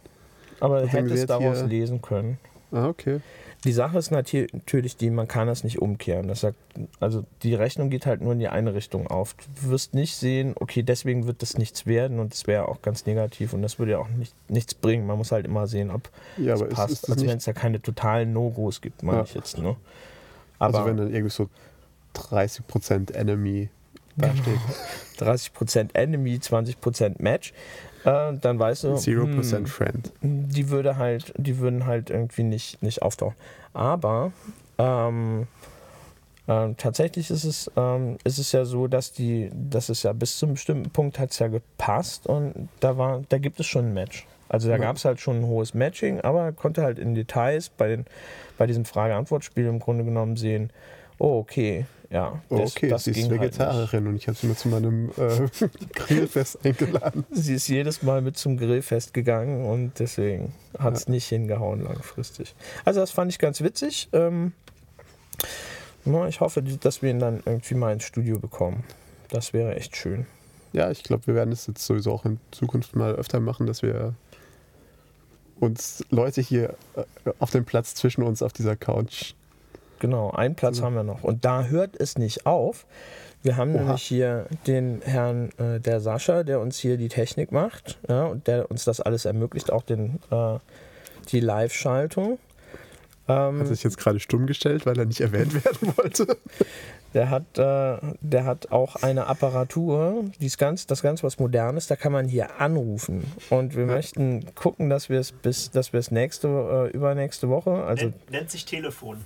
Aber 0.60 0.82
er 0.82 0.88
hätte 0.88 1.14
es 1.14 1.26
daraus 1.26 1.64
lesen 1.64 2.02
können. 2.02 2.38
Ah, 2.72 2.88
okay. 2.88 3.20
Die 3.64 3.74
Sache 3.74 4.00
ist 4.00 4.10
natürlich 4.10 4.98
die, 4.98 5.12
man 5.12 5.28
kann 5.28 5.48
das 5.48 5.64
nicht 5.64 5.80
umkehren. 5.80 6.28
Das 6.28 6.42
sagt, 6.42 6.58
also 7.00 7.24
die 7.44 7.54
Rechnung 7.54 7.92
geht 7.92 8.08
halt 8.08 8.22
nur 8.22 8.34
in 8.34 8.40
die 8.40 8.48
eine 8.48 8.74
Richtung 8.74 9.06
auf. 9.06 9.36
Du 9.36 9.70
wirst 9.70 9.94
nicht 9.94 10.16
sehen, 10.16 10.56
okay, 10.60 10.82
deswegen 10.82 11.28
wird 11.28 11.44
das 11.44 11.58
nichts 11.58 11.86
werden 11.86 12.20
und 12.20 12.34
das 12.34 12.48
wäre 12.48 12.68
auch 12.68 12.82
ganz 12.82 13.06
negativ 13.06 13.54
und 13.54 13.62
das 13.62 13.78
würde 13.78 13.92
ja 13.94 14.00
auch 14.00 14.10
nicht, 14.10 14.34
nichts 14.50 14.74
bringen. 14.74 15.06
Man 15.06 15.18
muss 15.18 15.32
halt 15.32 15.46
immer 15.46 15.68
sehen, 15.68 15.92
ob 15.92 16.10
ja, 16.38 16.56
es 16.56 16.68
passt. 16.70 16.92
Ist, 16.92 17.04
ist 17.04 17.10
also 17.12 17.28
wenn 17.28 17.38
es 17.38 17.46
da 17.46 17.54
keine 17.54 17.80
totalen 17.80 18.34
No-Gos 18.34 18.82
gibt, 18.82 19.04
meine 19.04 19.20
ja. 19.20 19.24
ich 19.26 19.36
jetzt. 19.36 19.60
Ne? 19.60 19.76
Aber 20.58 20.80
also 20.80 20.90
wenn 20.90 20.98
dann 20.98 21.14
irgendwie 21.14 21.32
so 21.32 21.48
30% 22.16 23.14
Enemy 23.14 23.70
dasteht. 24.18 24.46
Genau. 25.18 25.32
30% 25.32 25.94
Enemy, 25.94 26.36
20% 26.36 27.16
Match 27.20 27.54
äh, 28.04 28.34
dann 28.40 28.60
weißt 28.60 28.86
du. 28.86 28.94
0% 28.94 29.52
hm, 29.58 29.66
Friend. 29.68 30.12
Die 30.22 30.70
würde 30.70 30.98
halt, 30.98 31.34
die 31.38 31.60
würden 31.60 31.86
halt 31.86 32.10
irgendwie 32.10 32.44
nicht, 32.44 32.82
nicht 32.82 33.02
auftauchen. 33.02 33.36
Aber 33.74 34.32
ähm, 34.78 35.48
äh, 36.48 36.74
tatsächlich 36.76 37.30
ist 37.30 37.44
es, 37.44 37.72
ähm, 37.76 38.18
ist 38.24 38.38
es 38.38 38.52
ja 38.52 38.66
so, 38.66 38.88
dass 38.88 39.14
die, 39.14 39.52
das 39.54 39.90
ist 39.90 40.04
ja 40.04 40.14
bis 40.14 40.38
zu 40.38 40.46
einem 40.46 40.56
bestimmten 40.56 40.90
Punkt 40.90 41.20
hat 41.20 41.32
es 41.32 41.40
ja 41.40 41.48
gepasst 41.48 42.28
und 42.28 42.70
da 42.80 42.98
war, 42.98 43.22
da 43.30 43.38
gibt 43.38 43.60
es 43.60 43.68
schon 43.68 43.90
ein 43.90 43.94
Match. 43.94 44.26
Also 44.50 44.68
da 44.68 44.76
ja. 44.76 44.82
gab 44.82 44.98
es 44.98 45.06
halt 45.06 45.22
schon 45.22 45.40
ein 45.40 45.46
hohes 45.46 45.74
Matching, 45.74 46.20
aber 46.20 46.52
konnte 46.52 46.82
halt 46.82 47.00
in 47.00 47.16
Details 47.16 47.70
bei, 47.70 47.88
den, 47.88 48.06
bei 48.58 48.68
diesem 48.68 48.84
Frage-Antwort-Spiel 48.84 49.66
im 49.66 49.80
Grunde 49.80 50.04
genommen 50.04 50.36
sehen, 50.36 50.72
oh, 51.20 51.40
okay, 51.40 51.86
ja. 52.12 52.42
Oh, 52.50 52.58
das, 52.58 52.76
okay, 52.76 52.90
das 52.90 53.06
sie 53.06 53.12
ist 53.12 53.30
halt 53.30 53.32
Vegetarierin 53.32 54.04
halt 54.04 54.08
und 54.08 54.16
ich 54.18 54.28
habe 54.28 54.38
sie 54.38 54.48
mal 54.48 54.56
zu 54.56 54.68
meinem 54.68 55.12
äh, 55.18 55.48
Grillfest 55.96 56.66
eingeladen. 56.66 57.26
Sie 57.32 57.56
ist 57.56 57.68
jedes 57.68 58.04
Mal 58.04 58.22
mit 58.22 58.38
zum 58.38 58.58
Grillfest 58.58 59.14
gegangen 59.14 59.66
und 59.66 59.98
deswegen 60.00 60.54
hat 60.78 60.96
es 60.96 61.06
ja. 61.06 61.12
nicht 61.12 61.28
hingehauen 61.28 61.84
langfristig. 61.84 62.54
Also 62.84 63.00
das 63.00 63.12
fand 63.12 63.32
ich 63.32 63.40
ganz 63.40 63.62
witzig. 63.62 64.10
Ähm, 64.12 64.52
ich 66.28 66.42
hoffe, 66.42 66.62
dass 66.62 67.02
wir 67.02 67.12
ihn 67.12 67.20
dann 67.20 67.42
irgendwie 67.46 67.76
mal 67.76 67.94
ins 67.94 68.04
Studio 68.04 68.40
bekommen. 68.40 68.84
Das 69.30 69.54
wäre 69.54 69.76
echt 69.76 69.96
schön. 69.96 70.26
Ja, 70.74 70.92
ich 70.92 71.04
glaube, 71.04 71.28
wir 71.28 71.36
werden 71.36 71.52
es 71.52 71.68
jetzt 71.68 71.86
sowieso 71.86 72.12
auch 72.12 72.26
in 72.26 72.40
Zukunft 72.52 72.96
mal 72.96 73.14
öfter 73.16 73.40
machen, 73.40 73.68
dass 73.68 73.82
wir 73.82 74.16
uns 75.60 76.04
Leute 76.10 76.42
hier 76.42 76.76
äh, 76.96 77.32
auf 77.40 77.52
dem 77.52 77.66
Platz 77.66 77.96
zwischen 77.96 78.24
uns 78.24 78.42
auf 78.42 78.52
dieser 78.52 78.76
Couch 78.76 79.34
Genau, 80.02 80.32
einen 80.32 80.56
Platz 80.56 80.80
mhm. 80.80 80.86
haben 80.86 80.96
wir 80.96 81.04
noch. 81.04 81.24
Und 81.24 81.46
da 81.46 81.66
hört 81.66 81.96
es 81.96 82.18
nicht 82.18 82.48
auf. 82.48 82.88
Wir 83.44 83.56
haben 83.56 83.76
Oha. 83.76 83.84
nämlich 83.84 84.02
hier 84.02 84.48
den 84.66 85.02
Herrn, 85.04 85.52
äh, 85.60 85.80
der 85.80 86.02
Sascha, 86.02 86.42
der 86.44 86.60
uns 86.60 86.80
hier 86.80 86.98
die 86.98 87.08
Technik 87.08 87.52
macht 87.52 88.00
ja, 88.10 88.26
und 88.26 88.48
der 88.48 88.72
uns 88.72 88.84
das 88.84 89.00
alles 89.00 89.26
ermöglicht, 89.26 89.72
auch 89.72 89.84
den, 89.84 90.20
äh, 90.32 90.58
die 91.30 91.40
Live-Schaltung. 91.40 92.40
Ähm, 93.28 93.60
hat 93.60 93.68
sich 93.68 93.84
jetzt 93.84 94.00
gerade 94.00 94.20
stumm 94.20 94.48
gestellt, 94.48 94.88
weil 94.88 94.98
er 94.98 95.06
nicht 95.06 95.22
erwähnt 95.22 95.54
werden 95.66 95.94
wollte. 95.96 96.36
Der 97.14 97.30
hat, 97.30 97.60
äh, 97.60 97.98
der 98.22 98.46
hat 98.46 98.72
auch 98.72 98.96
eine 98.96 99.28
Apparatur, 99.28 100.24
die 100.40 100.48
ist 100.48 100.58
ganz, 100.58 100.88
das 100.88 101.04
ganz 101.04 101.22
was 101.24 101.38
Modernes, 101.38 101.86
da 101.86 101.96
kann 101.96 102.12
man 102.12 102.28
hier 102.28 102.60
anrufen. 102.60 103.24
Und 103.52 103.76
wir 103.76 103.86
ja. 103.86 103.94
möchten 103.94 104.46
gucken, 104.56 104.90
dass 104.90 105.10
wir 105.10 105.20
es 105.20 105.32
bis, 105.32 105.70
dass 105.70 105.94
wir 105.94 106.00
es 106.00 106.10
nächste, 106.10 106.48
äh, 106.48 106.96
übernächste 106.96 107.50
Woche, 107.50 107.84
also. 107.84 108.06
Nennt, 108.06 108.32
nennt 108.32 108.50
sich 108.50 108.66
Telefon. 108.66 109.18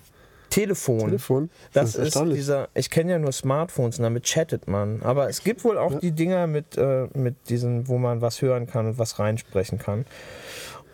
Telefon. 0.56 1.00
Telefon. 1.00 1.50
Das, 1.74 1.94
das 1.94 2.08
ist, 2.08 2.16
ist 2.16 2.34
dieser, 2.34 2.70
ich 2.74 2.90
kenne 2.90 3.12
ja 3.12 3.20
nur 3.20 3.32
Smartphones 3.32 4.00
und 4.00 4.04
damit 4.04 4.24
chattet 4.24 4.68
man. 4.68 5.02
Aber 5.04 5.30
es 5.30 5.44
gibt 5.44 5.64
wohl 5.66 5.78
auch 5.78 5.92
ja. 5.92 6.00
die 6.00 6.12
Dinger 6.12 6.48
mit, 6.48 6.78
äh, 6.78 7.08
mit 7.14 7.36
diesen, 7.50 7.88
wo 7.88 7.98
man 7.98 8.22
was 8.22 8.42
hören 8.42 8.66
kann 8.66 8.88
und 8.88 8.98
was 8.98 9.20
reinsprechen 9.20 9.80
kann. 9.80 10.06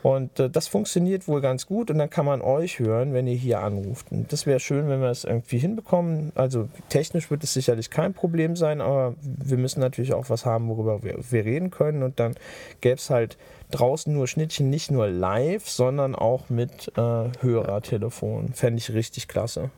Und 0.04 0.40
äh, 0.40 0.50
das 0.50 0.68
funktioniert 0.68 1.28
wohl 1.28 1.42
ganz 1.42 1.68
gut 1.68 1.92
und 1.92 1.98
dann 2.00 2.10
kann 2.10 2.26
man 2.26 2.42
euch 2.42 2.80
hören, 2.80 3.14
wenn 3.14 3.28
ihr 3.28 3.36
hier 3.36 3.60
anruft. 3.60 4.12
Und 4.12 4.32
das 4.34 4.46
wäre 4.46 4.60
schön, 4.60 4.90
wenn 4.90 5.02
wir 5.02 5.10
es 5.10 5.24
irgendwie 5.24 5.60
hinbekommen. 5.60 6.32
Also 6.36 6.70
technisch 6.90 7.30
wird 7.30 7.44
es 7.44 7.54
sicherlich 7.54 7.90
kein 7.90 8.14
Problem 8.14 8.56
sein, 8.56 8.82
aber 8.82 9.16
wir 9.22 9.58
müssen 9.58 9.80
natürlich 9.80 10.14
auch 10.14 10.30
was 10.30 10.46
haben, 10.46 10.70
worüber 10.70 11.04
wir, 11.04 11.20
wir 11.30 11.46
reden 11.46 11.70
können. 11.70 12.02
Und 12.02 12.20
dann 12.20 12.36
gäbe 12.82 12.96
es 12.96 13.10
halt 13.10 13.38
draußen 13.70 14.12
nur 14.12 14.28
Schnittchen, 14.28 14.70
nicht 14.70 14.90
nur 14.90 15.08
live, 15.08 15.70
sondern 15.70 16.16
auch 16.16 16.50
mit 16.50 16.92
äh, 16.98 17.30
Hörertelefon. 17.42 18.54
Fände 18.54 18.80
ich 18.80 18.92
richtig 18.94 19.28
klasse. 19.28 19.70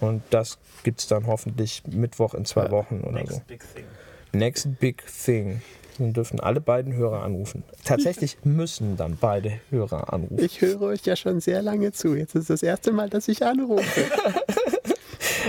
Und 0.00 0.22
das 0.30 0.58
gibt 0.82 1.00
es 1.00 1.06
dann 1.06 1.26
hoffentlich 1.26 1.82
Mittwoch 1.86 2.34
in 2.34 2.44
zwei 2.44 2.70
Wochen 2.70 3.00
oder 3.00 3.12
Next 3.12 3.34
so. 3.34 3.40
Big 3.46 3.64
thing. 3.74 3.84
Next 4.32 4.80
Big 4.80 5.04
Thing. 5.24 5.62
Dann 5.98 6.12
dürfen 6.12 6.40
alle 6.40 6.60
beiden 6.60 6.94
Hörer 6.94 7.22
anrufen. 7.22 7.62
Tatsächlich 7.84 8.38
müssen 8.44 8.96
dann 8.96 9.16
beide 9.20 9.60
Hörer 9.70 10.12
anrufen. 10.12 10.44
Ich 10.44 10.60
höre 10.60 10.82
euch 10.82 11.04
ja 11.04 11.16
schon 11.16 11.40
sehr 11.40 11.62
lange 11.62 11.92
zu. 11.92 12.14
Jetzt 12.14 12.34
ist 12.34 12.50
das 12.50 12.62
erste 12.62 12.92
Mal, 12.92 13.08
dass 13.10 13.28
ich 13.28 13.44
anrufe. 13.44 13.82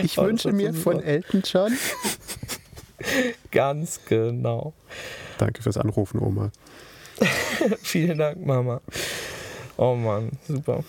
Ich 0.03 0.17
oh, 0.17 0.25
wünsche 0.25 0.51
mir 0.51 0.73
von 0.73 1.01
Elton 1.01 1.41
John 1.45 1.71
Ganz 3.51 4.01
genau. 4.07 4.73
Danke 5.37 5.61
fürs 5.61 5.77
Anrufen, 5.77 6.19
Oma. 6.19 6.51
Vielen 7.81 8.17
Dank, 8.17 8.45
Mama. 8.45 8.81
Oh 9.77 9.95
Mann, 9.95 10.31
super. 10.47 10.83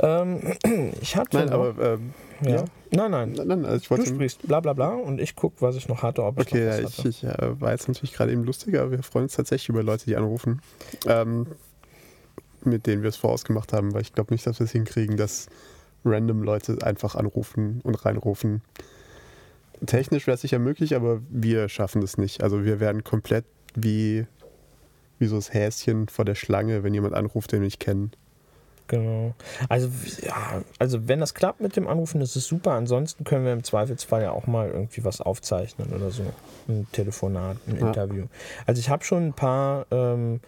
Ähm, 0.00 0.54
ich 1.00 1.16
hatte. 1.16 1.38
Nein, 1.38 1.50
aber 1.50 1.94
ähm, 1.94 2.14
ja. 2.42 2.50
ja. 2.56 2.64
Nein, 2.90 3.10
nein. 3.10 3.32
nein, 3.32 3.46
nein, 3.48 3.64
also 3.64 3.76
ich 3.76 3.84
Du 3.84 3.90
wollte. 3.90 4.06
sprichst 4.06 4.46
bla 4.46 4.60
bla 4.60 4.72
bla 4.72 4.90
und 4.94 5.20
ich 5.20 5.34
gucke, 5.36 5.60
was 5.60 5.76
ich 5.76 5.88
noch 5.88 6.02
hatte, 6.02 6.22
ob 6.22 6.38
ich 6.40 6.46
Okay, 6.46 6.84
ich, 6.84 7.04
ich 7.04 7.24
äh, 7.24 7.60
war 7.60 7.72
jetzt 7.72 7.88
natürlich 7.88 8.12
gerade 8.12 8.32
eben 8.32 8.44
lustiger, 8.44 8.90
wir 8.90 9.02
freuen 9.02 9.24
uns 9.24 9.34
tatsächlich 9.34 9.68
über 9.68 9.82
Leute, 9.82 10.04
die 10.04 10.16
anrufen, 10.16 10.60
ähm, 11.06 11.46
mit 12.64 12.86
denen 12.86 13.02
wir 13.02 13.08
es 13.08 13.16
vorausgemacht 13.16 13.72
haben, 13.72 13.92
weil 13.94 14.02
ich 14.02 14.12
glaube 14.12 14.32
nicht, 14.32 14.46
dass 14.46 14.60
wir 14.60 14.64
es 14.64 14.72
hinkriegen, 14.72 15.16
dass 15.16 15.46
random 16.04 16.42
Leute 16.42 16.78
einfach 16.82 17.14
anrufen 17.16 17.80
und 17.82 18.04
reinrufen. 18.04 18.62
Technisch 19.84 20.26
wäre 20.26 20.36
es 20.36 20.40
sicher 20.40 20.58
möglich, 20.58 20.94
aber 20.94 21.20
wir 21.28 21.68
schaffen 21.68 22.00
das 22.00 22.16
nicht. 22.16 22.42
Also 22.42 22.64
wir 22.64 22.80
werden 22.80 23.04
komplett 23.04 23.44
wie, 23.74 24.26
wie 25.18 25.26
so 25.26 25.36
das 25.36 25.52
Häschen 25.52 26.08
vor 26.08 26.24
der 26.24 26.34
Schlange, 26.34 26.82
wenn 26.82 26.94
jemand 26.94 27.14
anruft, 27.14 27.52
den 27.52 27.60
wir 27.60 27.66
nicht 27.66 27.80
kennen. 27.80 28.12
Genau. 28.88 29.34
Also, 29.68 29.88
ja, 30.22 30.62
also 30.78 31.08
wenn 31.08 31.20
das 31.20 31.34
klappt 31.34 31.60
mit 31.60 31.74
dem 31.76 31.88
Anrufen, 31.88 32.20
ist 32.20 32.36
es 32.36 32.46
super. 32.46 32.72
Ansonsten 32.72 33.24
können 33.24 33.44
wir 33.44 33.52
im 33.52 33.64
Zweifelsfall 33.64 34.22
ja 34.22 34.30
auch 34.30 34.46
mal 34.46 34.68
irgendwie 34.70 35.04
was 35.04 35.20
aufzeichnen 35.20 35.92
oder 35.92 36.10
so. 36.10 36.22
Ein 36.68 36.86
Telefonat, 36.92 37.56
ein 37.66 37.78
Ja. 37.80 37.88
Interview. 37.88 38.26
Also 38.66 38.78
ich 38.80 38.88
habe 38.88 39.04
schon 39.04 39.26
ein 39.28 39.32
paar, 39.32 39.86
ähm, 39.90 40.40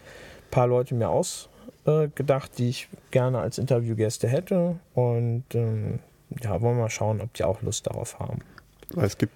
paar 0.51 0.67
Leute 0.67 0.95
mir 0.95 1.09
ausgedacht, 1.09 2.53
die 2.59 2.69
ich 2.69 2.89
gerne 3.11 3.39
als 3.41 3.59
Interviewgäste 3.59 4.29
hätte. 4.29 4.77
Und 4.95 5.45
ähm, 5.55 5.99
ja, 6.43 6.61
wollen 6.61 6.77
wir 6.77 6.83
mal 6.83 6.91
schauen, 6.91 7.21
ob 7.21 7.33
die 7.35 7.45
auch 7.45 7.63
Lust 7.63 7.87
darauf 7.87 8.19
haben. 8.19 8.41
Es 8.97 9.19
gibt, 9.19 9.33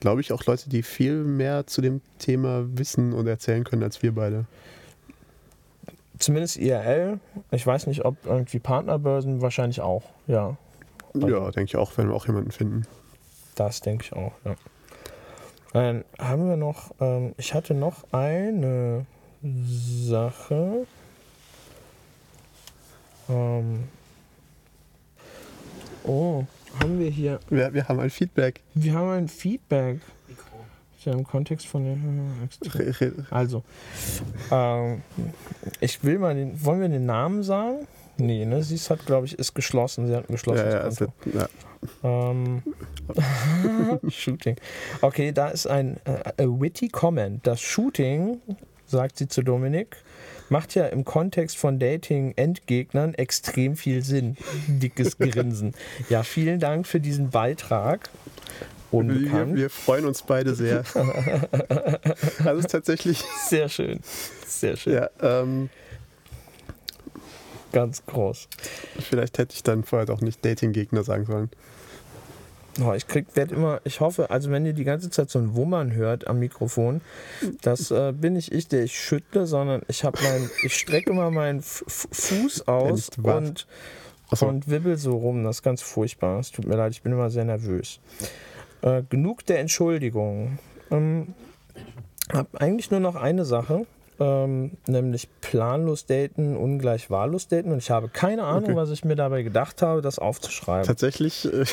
glaube 0.00 0.20
ich, 0.20 0.32
auch 0.32 0.44
Leute, 0.44 0.68
die 0.70 0.82
viel 0.82 1.24
mehr 1.24 1.66
zu 1.66 1.80
dem 1.80 2.00
Thema 2.18 2.64
wissen 2.78 3.12
und 3.12 3.26
erzählen 3.26 3.64
können 3.64 3.82
als 3.82 4.02
wir 4.02 4.14
beide. 4.14 4.44
Zumindest 6.18 6.56
IRL. 6.56 7.18
Ich 7.50 7.66
weiß 7.66 7.86
nicht, 7.88 8.04
ob 8.04 8.16
irgendwie 8.24 8.58
Partnerbörsen 8.60 9.40
wahrscheinlich 9.42 9.80
auch. 9.80 10.04
Ja, 10.26 10.56
Ja, 11.14 11.50
denke 11.50 11.64
ich 11.64 11.76
auch, 11.76 11.92
wenn 11.96 12.08
wir 12.08 12.14
auch 12.14 12.26
jemanden 12.26 12.50
finden. 12.52 12.86
Das 13.56 13.80
denke 13.80 14.04
ich 14.04 14.12
auch, 14.12 14.32
ja. 14.44 14.54
Dann 15.72 16.04
haben 16.18 16.48
wir 16.48 16.56
noch, 16.56 16.92
ähm, 17.00 17.34
ich 17.36 17.52
hatte 17.54 17.74
noch 17.74 18.04
eine 18.12 19.06
Sache. 19.42 20.86
Ähm, 23.28 23.84
oh, 26.04 26.44
haben 26.80 26.98
wir 26.98 27.10
hier, 27.10 27.40
Wir, 27.48 27.72
wir 27.74 27.88
haben 27.88 27.98
ein 28.00 28.10
Feedback. 28.10 28.60
wir 28.74 28.94
haben 28.94 29.10
ein 29.10 29.28
Feedback. 29.28 30.00
Ja 31.04 31.12
im 31.12 31.24
Kontext 31.24 31.66
von. 31.66 32.48
Re- 32.74 33.00
re- 33.00 33.12
Also, 33.30 33.62
ähm, 34.50 35.02
ich 35.80 36.02
will 36.04 36.18
mal 36.18 36.34
den, 36.34 36.64
wollen 36.64 36.80
wir 36.80 36.88
den 36.88 37.06
Namen 37.06 37.42
sagen? 37.42 37.86
Nee, 38.16 38.44
ne? 38.46 38.62
Sie 38.62 38.76
ist 38.76 38.90
hat, 38.90 39.04
glaube 39.06 39.26
ich, 39.26 39.38
ist 39.38 39.54
geschlossen. 39.54 40.06
Sie 40.06 40.14
hat 40.14 40.24
ein 40.24 40.32
Ja, 40.32 40.34
geschlossenes 40.34 40.74
ja, 40.74 40.80
also, 40.80 41.06
ja. 41.34 41.48
Ähm, 42.02 42.62
Shooting. 44.08 44.56
Okay, 45.00 45.32
da 45.32 45.48
ist 45.48 45.66
ein 45.66 45.96
äh, 46.04 46.44
witty 46.46 46.88
comment. 46.88 47.46
Das 47.46 47.60
Shooting, 47.60 48.40
sagt 48.86 49.18
sie 49.18 49.28
zu 49.28 49.42
Dominik, 49.42 49.96
macht 50.48 50.74
ja 50.74 50.86
im 50.86 51.04
Kontext 51.04 51.56
von 51.56 51.78
Dating-Endgegnern 51.78 53.14
extrem 53.14 53.76
viel 53.76 54.02
Sinn. 54.04 54.36
Dickes 54.68 55.18
Grinsen. 55.18 55.74
Ja, 56.08 56.22
vielen 56.22 56.60
Dank 56.60 56.86
für 56.86 57.00
diesen 57.00 57.30
Beitrag. 57.30 58.08
Wir, 59.02 59.16
Unbekannt. 59.16 59.56
wir 59.56 59.70
freuen 59.70 60.06
uns 60.06 60.22
beide 60.22 60.54
sehr. 60.54 60.84
also 62.44 62.58
ist 62.58 62.70
tatsächlich, 62.70 63.22
Sehr 63.46 63.68
schön. 63.68 64.00
Sehr 64.46 64.76
schön. 64.76 64.94
ja, 64.94 65.10
ähm, 65.20 65.68
Ganz 67.72 68.06
groß. 68.06 68.48
vielleicht 69.00 69.38
hätte 69.38 69.54
ich 69.54 69.64
dann 69.64 69.82
vorher 69.82 70.06
doch 70.06 70.20
nicht 70.20 70.44
Dating-Gegner 70.44 71.02
sagen 71.02 71.26
sollen. 71.26 71.50
Oh, 72.80 72.92
ich 72.92 73.06
krieg, 73.06 73.26
werd 73.34 73.52
immer, 73.52 73.80
ich 73.84 74.00
hoffe, 74.00 74.30
also 74.30 74.50
wenn 74.50 74.66
ihr 74.66 74.72
die 74.72 74.84
ganze 74.84 75.10
Zeit 75.10 75.30
so 75.30 75.38
ein 75.38 75.54
Wummern 75.54 75.92
hört 75.92 76.26
am 76.26 76.38
Mikrofon, 76.38 77.00
das 77.62 77.90
äh, 77.90 78.12
bin 78.12 78.32
nicht 78.32 78.52
ich, 78.52 78.66
der 78.68 78.84
ich 78.84 78.98
schüttle, 78.98 79.46
sondern 79.46 79.82
ich 79.88 80.04
habe 80.04 80.18
mein, 80.22 80.50
ich 80.64 80.76
strecke 80.76 81.10
immer 81.10 81.30
meinen 81.30 81.60
F 81.60 81.84
Fuß 81.88 82.66
aus 82.66 83.10
und, 83.22 83.66
Achso, 84.30 84.46
und 84.46 84.68
wibbel 84.68 84.96
so 84.96 85.16
rum. 85.16 85.44
Das 85.44 85.56
ist 85.56 85.62
ganz 85.62 85.82
furchtbar. 85.82 86.40
Es 86.40 86.50
tut 86.50 86.66
mir 86.66 86.76
leid, 86.76 86.92
ich 86.92 87.02
bin 87.02 87.12
immer 87.12 87.30
sehr 87.30 87.44
nervös. 87.44 88.00
Äh, 88.84 89.02
genug 89.08 89.46
der 89.46 89.60
Entschuldigungen. 89.60 90.58
Ähm, 90.90 91.34
hab 92.32 92.54
eigentlich 92.60 92.90
nur 92.90 93.00
noch 93.00 93.16
eine 93.16 93.44
Sache. 93.46 93.86
Ähm, 94.20 94.72
nämlich 94.86 95.28
planlos 95.40 96.06
daten, 96.06 96.56
ungleich 96.56 97.10
wahllos 97.10 97.48
daten. 97.48 97.72
Und 97.72 97.78
ich 97.78 97.90
habe 97.90 98.08
keine 98.08 98.44
Ahnung, 98.44 98.64
Okay. 98.70 98.76
was 98.76 98.90
ich 98.90 99.04
mir 99.04 99.16
dabei 99.16 99.42
gedacht 99.42 99.82
habe, 99.82 100.02
das 100.02 100.20
aufzuschreiben. 100.20 100.86
tatsächlich 100.86 101.46
äh, 101.52 101.64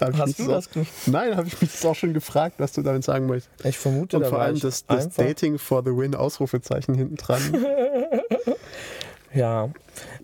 Hast 0.18 0.38
du 0.38 0.46
das 0.46 0.68
auch, 0.68 0.82
Nein, 1.06 1.36
habe 1.36 1.46
ich 1.48 1.58
mich 1.58 1.72
das 1.72 1.86
auch 1.86 1.94
schon 1.94 2.12
gefragt, 2.12 2.56
was 2.58 2.72
du 2.72 2.82
damit 2.82 3.02
sagen 3.04 3.26
möchtest. 3.26 3.64
Ich 3.64 3.78
vermute, 3.78 4.18
Und 4.18 4.26
vor 4.26 4.40
allem 4.40 4.60
das, 4.60 4.84
das 4.84 5.08
Dating 5.10 5.58
for 5.58 5.82
the 5.84 5.96
Win 5.96 6.14
Ausrufezeichen 6.14 6.94
hinten 6.94 7.16
dran. 7.16 7.40
Ja, 9.34 9.68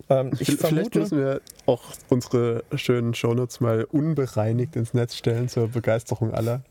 ähm, 0.09 0.31
ich 0.39 0.55
Vielleicht 0.57 0.95
müssen 0.95 1.17
wir 1.17 1.41
auch 1.65 1.83
unsere 2.09 2.63
schönen 2.75 3.13
Shownotes 3.13 3.59
mal 3.59 3.85
unbereinigt 3.85 4.75
ins 4.75 4.93
Netz 4.93 5.15
stellen 5.15 5.49
zur 5.49 5.67
Begeisterung 5.69 6.33
aller. 6.33 6.61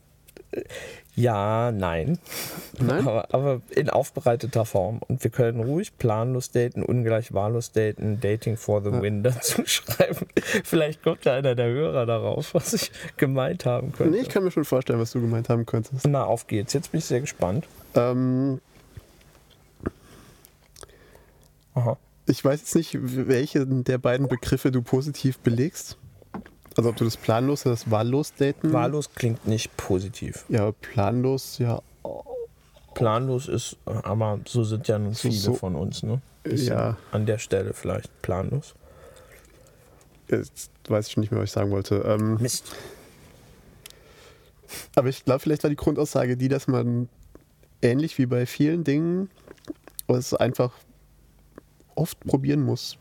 ja, 1.14 1.72
nein, 1.72 2.18
Nein? 2.78 3.07
aber, 3.07 3.35
aber 3.35 3.61
in 3.70 3.89
aufbereiteter 3.89 4.64
Form. 4.66 5.01
Und 5.09 5.24
wir 5.24 5.30
können 5.30 5.61
ruhig 5.61 5.97
planlos 5.97 6.51
daten, 6.51 6.83
ungleich 6.83 7.33
wahllos 7.33 7.72
daten, 7.72 8.20
Dating 8.20 8.57
for 8.59 8.83
the 8.83 8.93
Win 8.93 9.22
dazu 9.22 9.62
schreiben. 9.64 10.26
Vielleicht 10.64 11.03
kommt 11.03 11.24
ja 11.24 11.33
einer 11.35 11.55
der 11.55 11.68
Hörer 11.68 12.05
darauf, 12.07 12.53
was 12.55 12.74
ich 12.74 12.93
gemeint 13.16 13.64
haben 13.64 13.93
könnte. 13.93 14.12
Nee, 14.14 14.22
ich 14.22 14.28
kann 14.28 14.45
mir 14.45 14.51
schon 14.51 14.64
vorstellen, 14.64 15.01
was 15.01 15.12
du 15.12 15.20
gemeint 15.20 15.49
haben 15.49 15.64
könntest. 15.64 16.07
Na, 16.07 16.24
auf 16.24 16.47
geht's. 16.47 16.74
Jetzt 16.74 16.93
bin 16.93 16.99
ich 16.99 17.07
sehr 17.07 17.20
gespannt. 17.20 17.66
Ähm, 17.95 18.61
Aha. 21.74 21.97
Ich 22.27 22.45
weiß 22.45 22.61
jetzt 22.61 22.75
nicht, 22.75 22.97
welche 23.01 23.66
der 23.66 23.99
beiden 23.99 24.29
Begriffe 24.29 24.70
du 24.70 24.83
positiv 24.83 25.39
belegst. 25.39 25.97
Also 26.77 26.89
ob 26.91 26.97
du 26.97 27.05
das 27.05 27.16
planlos 27.16 27.66
oder 27.66 27.75
das 27.75 27.91
wahllos 27.91 28.33
daten. 28.35 28.73
Wahllos 28.73 29.11
klingt 29.14 29.47
nicht 29.47 29.77
positiv. 29.77 30.45
Ja, 30.49 30.73
planlos, 30.73 31.59
ja. 31.59 31.83
Planlos 32.95 33.49
ist, 33.49 33.77
aber 33.85 34.41
so 34.47 34.64
sind 34.64 34.89
ja 34.89 34.99
nun 34.99 35.12
So- 35.14 35.20
viele 35.29 35.35
so- 35.41 35.55
von 35.55 35.75
uns, 35.77 36.03
ne? 36.03 36.20
Bisschen 36.45 36.68
Ja. 36.75 36.97
An 37.11 37.27
der 37.27 37.39
Stelle 37.39 37.73
vielleicht 37.75 38.11
planlos. 38.23 38.75
Jetzt 40.29 40.70
weiß 40.89 41.09
ich 41.09 41.16
nicht 41.18 41.31
mehr, 41.31 41.41
was 41.41 41.51
ich 41.51 41.53
sagen 41.53 41.70
wollte. 41.70 41.97
Ähm, 42.07 42.37
Mist. 42.41 42.64
aber 44.97 45.09
ich 45.09 45.25
glaube, 45.25 45.41
vielleicht 45.41 45.62
war 45.62 45.70
die 45.70 45.77
Grundaussage 45.77 46.37
die, 46.37 46.49
dass 46.49 46.66
man 46.68 47.09
ähnlich 47.83 48.16
wie 48.18 48.27
bei 48.27 48.47
vielen 48.47 48.85
Dingen 48.85 49.29
es 50.09 50.35
einfach 50.35 50.73
oft 51.95 52.18
probieren 52.20 52.61
muss. 52.61 52.97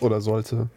Oder 0.00 0.20
sollte. 0.20 0.68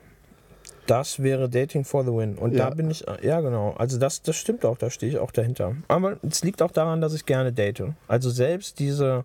Das 0.88 1.22
wäre 1.22 1.48
Dating 1.48 1.86
for 1.86 2.04
the 2.04 2.12
Win. 2.12 2.36
Und 2.38 2.54
Ja. 2.54 2.70
da 2.70 2.76
bin 2.76 2.90
ich, 2.92 3.06
ja 3.22 3.40
genau, 3.42 3.74
also 3.78 3.98
das, 3.98 4.22
das 4.24 4.36
stimmt 4.36 4.66
auch, 4.66 4.78
da 4.78 4.90
stehe 4.90 5.12
ich 5.12 5.20
auch 5.20 5.32
dahinter. 5.32 5.76
Aber 5.88 6.18
es 6.28 6.44
liegt 6.44 6.62
auch 6.62 6.72
daran, 6.72 7.02
dass 7.02 7.14
ich 7.14 7.26
gerne 7.26 7.54
date. 7.54 7.84
Also 8.08 8.30
selbst 8.30 8.80
diese, 8.80 9.24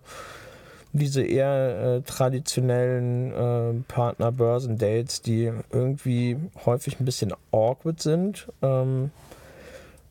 diese 0.93 1.23
eher 1.23 1.97
äh, 1.97 2.01
traditionellen 2.03 3.33
äh, 3.33 3.83
Partner-Börsen-Dates, 3.87 5.21
die 5.23 5.51
irgendwie 5.71 6.37
häufig 6.65 6.99
ein 6.99 7.05
bisschen 7.05 7.33
awkward 7.51 8.01
sind, 8.01 8.47
ähm, 8.61 9.11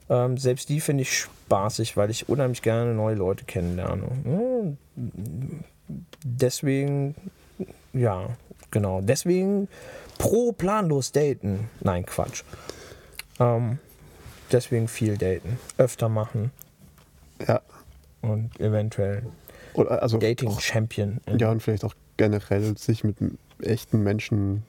ähm, 0.08 0.36
selbst 0.36 0.68
die 0.68 0.80
finde 0.80 1.02
ich 1.02 1.12
spaßig, 1.18 1.96
weil 1.96 2.10
ich 2.10 2.28
unheimlich 2.28 2.62
gerne 2.62 2.92
neue 2.92 3.14
Leute 3.14 3.44
kennenlerne. 3.44 4.02
Ja, 4.24 4.72
deswegen, 6.24 7.14
ja, 7.96 8.28
genau. 8.70 9.00
Deswegen 9.00 9.68
pro 10.18 10.52
planlos 10.52 11.12
daten. 11.12 11.68
Nein, 11.80 12.04
Quatsch. 12.06 12.42
Ähm, 13.38 13.78
deswegen 14.52 14.88
viel 14.88 15.16
daten. 15.18 15.58
Öfter 15.78 16.08
machen 16.08 16.50
Ja. 17.46 17.60
und 18.22 18.58
eventuell 18.60 19.26
Oder 19.74 20.02
also 20.02 20.18
Dating 20.18 20.48
auch, 20.50 20.60
Champion. 20.60 21.20
ja, 21.38 21.50
und 21.50 21.62
vielleicht 21.62 21.84
auch 21.84 21.94
generell 22.16 22.76
sich 22.78 23.04
mit 23.04 23.16
echten 23.60 24.02
Menschen 24.02 24.62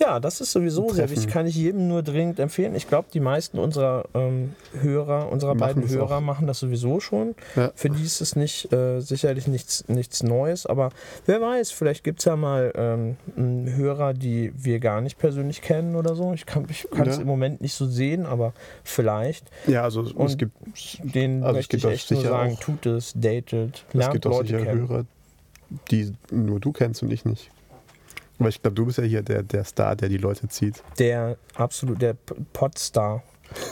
Ja, 0.00 0.18
das 0.18 0.40
ist 0.40 0.50
sowieso 0.50 0.92
sehr 0.92 1.08
wichtig. 1.08 1.28
Kann 1.28 1.46
ich 1.46 1.54
jedem 1.54 1.86
nur 1.86 2.02
dringend 2.02 2.40
empfehlen. 2.40 2.74
Ich 2.74 2.88
glaube, 2.88 3.08
die 3.14 3.20
meisten 3.20 3.58
unserer 3.60 4.04
ähm, 4.14 4.54
Hörer, 4.80 5.30
unserer 5.30 5.54
Machen 5.54 5.82
beiden 5.82 5.88
Hörer 5.88 6.16
auch. 6.16 6.20
machen 6.20 6.46
das 6.48 6.58
sowieso 6.58 6.98
schon. 6.98 7.36
Ja. 7.54 7.70
Für 7.76 7.90
die 7.90 8.02
ist 8.02 8.20
es 8.20 8.34
nicht 8.34 8.72
äh, 8.72 8.98
sicherlich 9.00 9.46
nichts, 9.46 9.84
nichts 9.88 10.22
Neues, 10.24 10.66
aber 10.66 10.90
wer 11.26 11.40
weiß, 11.40 11.70
vielleicht 11.70 12.02
gibt 12.02 12.18
es 12.18 12.24
ja 12.24 12.34
mal 12.34 12.72
ähm, 12.74 13.16
Hörer, 13.36 14.14
die 14.14 14.52
wir 14.56 14.80
gar 14.80 15.00
nicht 15.00 15.16
persönlich 15.18 15.62
kennen 15.62 15.94
oder 15.94 16.16
so. 16.16 16.32
Ich 16.32 16.44
kann 16.44 16.66
es 16.68 17.16
Ja. 17.16 17.22
im 17.22 17.28
Moment 17.28 17.60
nicht 17.60 17.74
so 17.74 17.86
sehen, 17.86 18.26
aber 18.26 18.52
vielleicht. 18.82 19.46
Ja, 19.68 19.82
also 19.84 20.02
es 20.02 20.12
Und 20.12 20.38
gibt, 20.38 20.56
Den 21.02 21.42
Also 21.44 21.50
es 21.50 21.54
möchte 21.56 21.76
ich 21.76 21.84
echt 21.84 22.10
nur 22.10 22.22
sagen, 22.22 22.58
tut 22.60 22.84
es, 22.86 23.12
datet, 23.14 23.84
es 23.88 23.94
lernt 23.94 24.12
gibt 24.14 24.26
auch 24.26 24.38
Leute 24.38 24.48
sicher 24.48 24.64
kennen. 24.64 24.88
Hörer, 24.88 25.04
die 25.90 26.12
nur 26.32 26.58
du 26.58 26.72
kennst 26.72 27.02
und 27.04 27.12
ich 27.12 27.24
nicht. 27.24 27.50
Aber 28.38 28.48
ich 28.48 28.60
glaube, 28.60 28.74
du 28.74 28.86
bist 28.86 28.98
ja 28.98 29.04
hier 29.04 29.22
der, 29.22 29.42
der 29.42 29.64
Star, 29.64 29.94
der 29.96 30.08
die 30.08 30.16
Leute 30.16 30.48
zieht. 30.48 30.82
Der 30.98 31.36
absolut, 31.54 32.02
der 32.02 32.14
Podstar. 32.52 33.22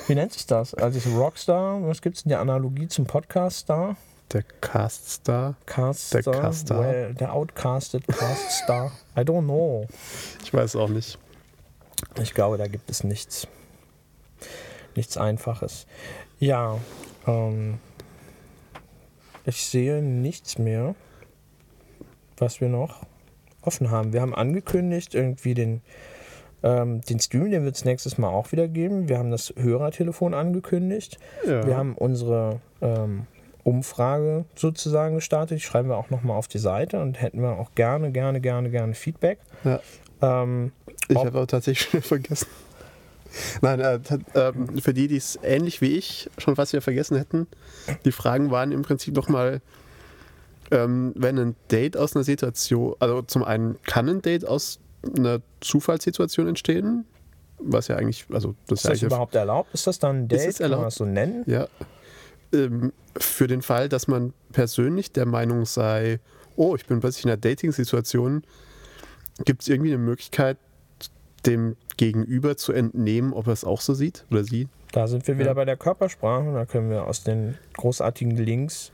Wie 0.07 0.15
nennt 0.15 0.33
sich 0.33 0.47
das? 0.47 0.75
Also 0.75 0.99
ist 0.99 1.07
Rockstar, 1.09 1.83
was 1.83 2.01
gibt 2.03 2.17
es 2.17 2.23
in 2.23 2.29
der 2.29 2.41
Analogie 2.41 2.89
zum 2.89 3.07
Podcast-Star? 3.07 3.97
Der 4.33 4.45
Cast-Star. 4.61 5.57
Caststar? 5.67 6.23
Der 6.23 6.33
Caststar. 6.33 6.81
Well, 6.81 7.15
der 7.15 7.35
outcasted 7.35 8.07
Caststar. 8.07 8.93
I 9.17 9.21
don't 9.21 9.45
know. 9.45 9.87
Ich 10.43 10.55
weiß 10.55 10.77
auch 10.77 10.89
nicht. 10.89 11.19
Ich 12.21 12.33
glaube, 12.33 12.57
da 12.57 12.67
gibt 12.67 12.91
es 12.91 13.05
nichts. 13.05 13.47
Nichts 14.95 15.17
Einfaches. 15.17 15.87
Ja, 16.39 16.79
ähm, 17.27 17.79
ich 19.45 19.65
sehe 19.67 20.03
nichts 20.03 20.59
mehr, 20.59 20.95
was 22.37 22.61
wir 22.61 22.69
noch 22.69 23.07
offen 23.63 23.91
haben. 23.91 24.13
Wir 24.13 24.21
haben 24.21 24.35
angekündigt, 24.35 25.15
irgendwie 25.15 25.55
den, 25.55 25.81
ähm, 26.63 27.01
den 27.03 27.21
Stream, 27.21 27.51
den 27.51 27.65
wird 27.65 27.77
es 27.77 27.85
nächstes 27.85 28.19
Mal 28.19 28.29
auch 28.29 28.53
wieder 28.53 28.69
geben. 28.69 29.09
Wir 29.09 29.19
haben 29.19 29.31
das 29.31 29.53
Hörertelefon 29.57 30.35
angekündigt. 30.35 31.19
Ja. 31.47 31.67
Wir 31.67 31.77
haben 31.77 31.95
unsere 31.95 32.61
ähm, 32.81 33.27
Umfrage 33.65 34.45
sozusagen 34.55 35.17
gestartet. 35.17 35.59
Die 35.59 35.63
schreiben 35.63 35.89
wir 35.89 35.97
auch 35.97 36.11
nochmal 36.11 36.37
auf 36.37 36.49
die 36.49 36.59
Seite 36.59 37.01
und 37.01 37.21
hätten 37.21 37.41
wir 37.41 37.59
auch 37.59 37.75
gerne, 37.75 38.11
gerne, 38.11 38.41
gerne, 38.41 38.71
gerne 38.71 38.95
Feedback. 38.95 39.39
Ja. 39.65 39.81
Ähm, 40.21 40.73
Ich 41.09 41.17
habe 41.17 41.41
auch 41.41 41.47
tatsächlich 41.47 41.91
schon 41.91 42.03
vergessen. 42.03 42.49
Nein, 43.61 43.81
äh, 43.81 43.99
ähm, 44.35 44.79
für 44.81 44.93
die, 44.93 45.09
die 45.09 45.17
es 45.17 45.39
ähnlich 45.43 45.81
wie 45.81 45.97
ich 45.97 46.31
schon 46.39 46.57
fast 46.57 46.73
wieder 46.73 46.83
vergessen 46.83 47.17
hätten, 47.17 47.47
die 48.05 48.13
Fragen 48.13 48.51
waren 48.51 48.73
im 48.73 48.83
Prinzip 48.83 49.15
nochmal, 49.15 49.61
ähm, 50.73 51.12
wenn 51.14 51.39
ein 51.39 51.55
Date 51.70 51.97
aus 51.97 52.16
einer 52.16 52.25
Situation, 52.25 52.97
also 52.99 53.23
zum 53.23 53.45
einen 53.45 53.81
kann 53.83 54.09
ein 54.09 54.23
Date 54.23 54.47
aus 54.47 54.81
einer 55.16 55.41
Zufallssituation 55.61 56.49
entstehen, 56.49 57.05
was 57.59 57.89
ja 57.89 57.97
eigentlich, 57.97 58.25
also 58.33 58.55
das 58.66 58.81
Ist 58.81 58.85
ist, 58.85 58.91
das 58.91 59.01
ja 59.03 59.07
überhaupt 59.09 59.35
erlaubt? 59.35 59.73
Ist 59.75 59.87
das 59.87 59.99
dann 59.99 60.25
ein 60.25 60.31
Ist 60.31 60.31
Date? 60.31 60.49
es 60.49 60.59
Kann 60.59 60.70
man 60.70 60.83
das 60.83 60.95
so 60.95 61.05
nennen? 61.05 61.45
Ja. 61.47 61.68
Ähm, 62.55 62.93
für 63.16 63.47
den 63.47 63.61
Fall, 63.61 63.91
dass 63.91 64.09
man 64.09 64.33
persönlich 64.53 65.12
der 65.12 65.27
Meinung 65.27 65.66
sei, 65.66 66.18
oh, 66.57 66.75
ich 66.75 66.87
bin 66.87 67.01
plötzlich 67.01 67.25
in 67.25 67.31
einer 67.31 67.41
Dating-Situation, 67.41 68.43
gibt 69.45 69.62
es 69.62 69.68
irgendwie 69.68 69.93
eine 69.93 70.03
Möglichkeit, 70.03 70.57
dem 71.47 71.76
Gegenüber 71.97 72.57
zu 72.57 72.72
entnehmen, 72.72 73.32
ob 73.32 73.47
er 73.47 73.53
es 73.53 73.64
auch 73.64 73.80
so 73.80 73.95
sieht 73.95 74.24
oder 74.30 74.45
sie? 74.45 74.68
Da 74.93 75.07
sind 75.09 75.26
wir 75.26 75.36
wieder 75.38 75.49
Ja. 75.49 75.55
bei 75.55 75.64
der 75.64 75.76
Körpersprache. 75.76 76.53
Da 76.53 76.66
können 76.66 76.90
wir 76.90 77.07
aus 77.07 77.22
den 77.24 77.57
großartigen 77.76 78.36
Links 78.36 78.93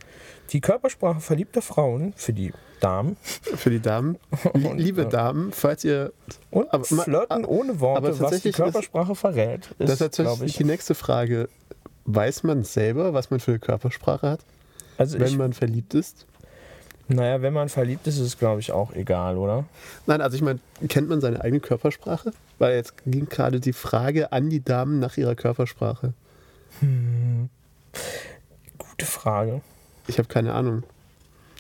die 0.52 0.60
Körpersprache 0.60 1.20
verliebter 1.20 1.60
Frauen 1.62 2.12
für 2.16 2.32
die 2.32 2.52
Damen 2.80 3.16
Für 3.56 3.70
die 3.70 3.80
Damen. 3.80 4.18
Und, 4.52 4.78
Liebe 4.78 5.02
äh, 5.02 5.08
Damen, 5.08 5.50
falls 5.52 5.84
ihr. 5.84 6.12
und 6.52 6.72
Aber 6.72 6.84
Flirten 6.84 7.44
ohne 7.44 7.70
aber 7.72 7.80
Worte, 7.80 8.02
was 8.10 8.16
die 8.16 8.22
tatsächlich 8.22 8.50
ist- 8.52 8.56
Körpersprache 8.56 9.14
verrät. 9.16 9.74
Das 9.78 9.90
ist 9.90 10.00
Ist, 10.00 10.12
glaube 10.14 10.28
tatsächlich 10.28 10.50
ich. 10.52 10.56
die 10.58 10.64
nächste 10.64 10.94
Frage. 10.94 11.48
Weiß 12.04 12.44
man 12.44 12.62
selber, 12.62 13.12
was 13.12 13.30
man 13.30 13.40
für 13.40 13.50
eine 13.50 13.58
Körpersprache 13.58 14.30
hat, 14.30 14.40
Also 14.96 15.18
wenn 15.18 15.26
ich, 15.26 15.36
man 15.36 15.52
verliebt 15.52 15.92
ist? 15.94 16.24
Naja, 17.08 17.40
wenn 17.42 17.54
man 17.54 17.68
verliebt 17.68 18.06
ist, 18.06 18.16
ist 18.16 18.26
es, 18.26 18.38
glaube 18.38 18.60
ich, 18.60 18.70
auch 18.72 18.92
egal, 18.92 19.38
oder? 19.38 19.64
Nein, 20.06 20.20
also 20.20 20.36
ich 20.36 20.42
meine, 20.42 20.58
kennt 20.88 21.08
man 21.08 21.20
seine 21.20 21.40
eigene 21.40 21.60
Körpersprache? 21.60 22.32
Weil 22.58 22.76
jetzt 22.76 22.94
ging 23.06 23.28
gerade 23.28 23.60
die 23.60 23.72
Frage 23.72 24.30
an 24.32 24.50
die 24.50 24.62
Damen 24.62 25.00
nach 25.00 25.16
ihrer 25.16 25.34
Körpersprache. 25.34 26.12
Gute 28.78 29.06
Frage. 29.06 29.62
Ich 30.06 30.18
habe 30.18 30.28
keine 30.28 30.52
Ahnung. 30.52 30.82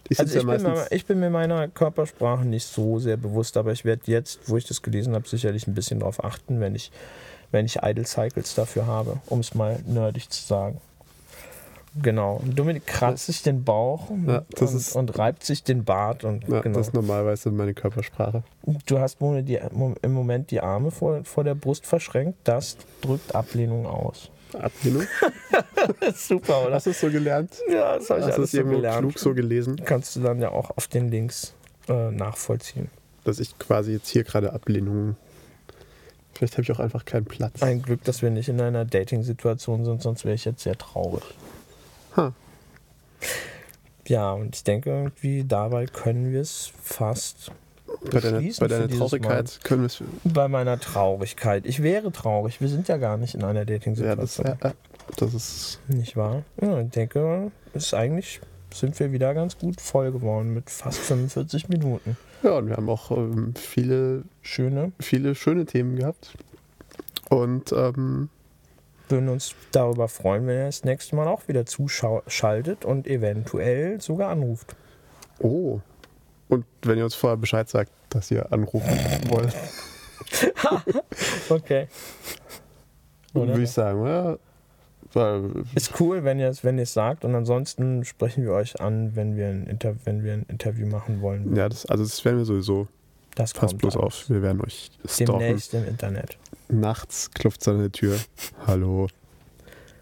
Ich 0.08 0.18
Also 0.18 0.38
ich, 0.38 0.44
ja 0.44 0.56
bin 0.56 0.62
mir, 0.62 0.86
ich 0.90 1.06
bin 1.06 1.20
mir 1.20 1.30
meiner 1.30 1.68
Körpersprache 1.68 2.44
nicht 2.44 2.66
so 2.66 2.98
sehr 2.98 3.16
bewusst, 3.16 3.56
aber 3.56 3.72
ich 3.72 3.84
werde 3.84 4.02
jetzt, 4.06 4.48
wo 4.48 4.56
ich 4.56 4.66
das 4.66 4.82
gelesen 4.82 5.14
habe, 5.14 5.28
sicherlich 5.28 5.66
ein 5.66 5.74
bisschen 5.74 6.00
darauf 6.00 6.24
achten, 6.24 6.60
wenn 6.60 6.74
ich, 6.74 6.90
wenn 7.50 7.66
ich 7.66 7.82
Idle 7.82 8.06
Cycles 8.06 8.54
dafür 8.54 8.86
habe, 8.86 9.18
um 9.26 9.40
es 9.40 9.54
mal 9.54 9.80
nerdig 9.86 10.30
zu 10.30 10.42
sagen. 10.42 10.80
Genau. 12.02 12.40
Dominik 12.44 12.86
kratzt 12.86 13.26
sich 13.26 13.42
den 13.42 13.64
Bauch 13.64 14.10
Ja, 14.26 14.38
und, 14.38 14.60
ist- 14.60 14.94
und 14.96 15.18
reibt 15.18 15.44
sich 15.44 15.62
den 15.64 15.84
Bart 15.84 16.24
und 16.24 16.46
ja, 16.48 16.60
genau. 16.60 16.78
Das 16.78 16.88
ist 16.88 16.94
normalerweise 16.94 17.50
meine 17.50 17.74
Körpersprache. 17.74 18.42
Du 18.86 18.98
hast 18.98 19.18
die, 19.20 19.58
im 20.02 20.12
Moment 20.12 20.50
die 20.50 20.60
Arme 20.60 20.90
vor, 20.90 21.24
vor 21.24 21.44
der 21.44 21.54
Brust 21.54 21.86
verschränkt. 21.86 22.38
Das 22.44 22.76
drückt 23.00 23.34
Ablehnung 23.34 23.86
aus. 23.86 24.30
Ablehnung. 24.58 25.02
Super, 26.14 26.66
oder? 26.66 26.74
Hast 26.76 26.86
du 26.86 26.90
es 26.90 27.00
so 27.00 27.10
gelernt? 27.10 27.54
Ja, 27.70 27.96
das 27.98 28.08
habe 28.10 28.20
ich 28.20 28.26
Hast 28.26 28.34
alles 28.34 28.52
es 28.54 28.60
so 28.60 28.64
gelernt. 28.64 29.00
klug 29.00 29.18
so 29.18 29.34
gelesen, 29.34 29.76
Kannst 29.84 30.16
du 30.16 30.20
dann 30.20 30.40
ja 30.40 30.50
auch 30.50 30.70
auf 30.76 30.86
den 30.88 31.10
Links 31.10 31.54
äh, 31.88 32.10
nachvollziehen. 32.10 32.88
dass 33.24 33.40
ich 33.40 33.58
quasi 33.58 33.92
jetzt 33.92 34.08
hier 34.08 34.24
gerade 34.24 34.52
Ablehnung. 34.52 35.16
Vielleicht 36.34 36.54
habe 36.54 36.62
ich 36.62 36.72
auch 36.72 36.78
einfach 36.78 37.04
keinen 37.04 37.24
Platz. 37.24 37.62
Ein 37.62 37.82
Glück, 37.82 38.04
dass 38.04 38.22
wir 38.22 38.30
nicht 38.30 38.48
in 38.48 38.60
einer 38.60 38.84
Dating-Situation 38.84 39.84
sind, 39.84 40.02
sonst 40.02 40.24
wäre 40.24 40.34
ich 40.36 40.44
jetzt 40.44 40.62
sehr 40.62 40.78
traurig. 40.78 41.22
Ha. 42.18 42.32
Ja, 44.06 44.32
und 44.32 44.56
ich 44.56 44.64
denke 44.64 44.90
irgendwie, 44.90 45.44
dabei 45.44 45.86
können 45.86 46.32
wir 46.32 46.40
es 46.40 46.72
fast 46.82 47.52
Bei 48.10 48.20
deiner, 48.20 48.40
bei 48.58 48.68
deiner 48.68 48.88
Traurigkeit 48.88 49.60
können 49.64 49.82
wir 49.82 49.86
es. 49.86 50.02
bei 50.24 50.48
meiner 50.48 50.80
Traurigkeit. 50.80 51.66
Ich 51.66 51.82
wäre 51.82 52.10
traurig. 52.12 52.60
Wir 52.60 52.68
sind 52.68 52.88
ja 52.88 52.96
gar 52.96 53.16
nicht 53.16 53.34
in 53.34 53.42
einer 53.44 53.60
Ja, 53.60 53.64
das, 53.64 53.74
Dating-Situation. 53.74 54.46
ja, 54.46 54.56
ja, 54.62 54.74
das 55.16 55.34
ist. 55.34 55.80
Nicht 55.88 56.16
wahr? 56.16 56.42
Ja, 56.60 56.80
ich 56.80 56.90
denke, 56.90 57.50
ist 57.74 57.94
eigentlich 57.94 58.40
sind 58.74 58.98
wir 59.00 59.12
wieder 59.12 59.32
ganz 59.34 59.58
gut 59.58 59.80
voll 59.80 60.12
geworden 60.12 60.52
mit 60.54 60.68
fast 60.70 60.98
45 61.00 61.68
Minuten. 61.68 62.16
Ja, 62.42 62.58
und 62.58 62.68
wir 62.68 62.76
haben 62.76 62.88
auch 62.88 63.10
ähm, 63.10 63.54
viele, 63.56 64.24
Schöne. 64.42 64.92
viele 65.00 65.34
schöne 65.34 65.66
Themen 65.66 65.96
gehabt. 65.96 66.34
Und 67.30 67.72
ähm, 67.72 68.28
Würden 69.08 69.28
uns 69.28 69.54
darüber 69.72 70.08
freuen, 70.08 70.46
wenn 70.46 70.56
ihr 70.58 70.66
das 70.66 70.84
nächste 70.84 71.16
Mal 71.16 71.26
auch 71.28 71.48
wieder 71.48 71.64
zuschaltet 71.66 72.84
und 72.84 73.06
eventuell 73.06 74.00
sogar 74.00 74.30
anruft. 74.30 74.74
oh. 75.40 75.80
Und 76.50 76.64
wenn 76.82 76.96
ihr 76.96 77.04
uns 77.04 77.14
vorher 77.14 77.36
Bescheid 77.36 77.68
sagt, 77.68 77.92
dass 78.08 78.30
ihr 78.30 78.50
anrufen 78.52 78.88
wollt, 79.28 79.54
Okay. 81.50 81.88
Oder? 83.34 83.48
würde 83.48 83.62
ich 83.62 83.70
sagen, 83.70 84.00
oder? 84.00 84.38
Ist 85.74 85.98
cool, 86.00 86.24
wenn 86.24 86.38
ihr 86.38 86.48
es 86.48 86.64
wenn 86.64 86.78
ihr's 86.78 86.92
sagt 86.92 87.24
und 87.24 87.34
ansonsten 87.34 88.04
sprechen 88.04 88.44
wir 88.44 88.52
euch 88.52 88.80
an, 88.80 89.16
wenn 89.16 89.36
wir 89.36 89.48
ein, 89.48 89.66
Inter 89.66 89.94
wenn 90.04 90.22
wir 90.22 90.34
ein 90.34 90.44
Interview 90.48 90.86
machen 90.86 91.20
wollen. 91.22 91.56
ja, 91.56 91.68
das, 91.68 91.86
also 91.86 92.02
das 92.04 92.22
werden 92.24 92.38
wir 92.38 92.44
sowieso. 92.44 92.88
das 93.34 93.52
Passt 93.54 93.78
bloß 93.78 93.96
alles. 93.96 94.04
auf. 94.06 94.30
Wir 94.30 94.42
werden 94.42 94.60
euch 94.62 94.90
stalken. 95.06 95.38
Demnächst 95.38 95.74
im 95.74 95.86
Internet. 95.86 96.36
Nachts 96.68 97.30
klopft 97.30 97.62
es 97.62 97.68
an 97.68 97.78
der 97.78 97.92
Tür. 97.92 98.18
Hallo. 98.66 99.08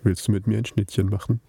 Willst 0.03 0.27
du 0.29 0.33
mit 0.33 0.47
mir 0.47 0.59
ein 0.59 0.65
Schnittchen 0.65 1.09
machen? 1.09 1.41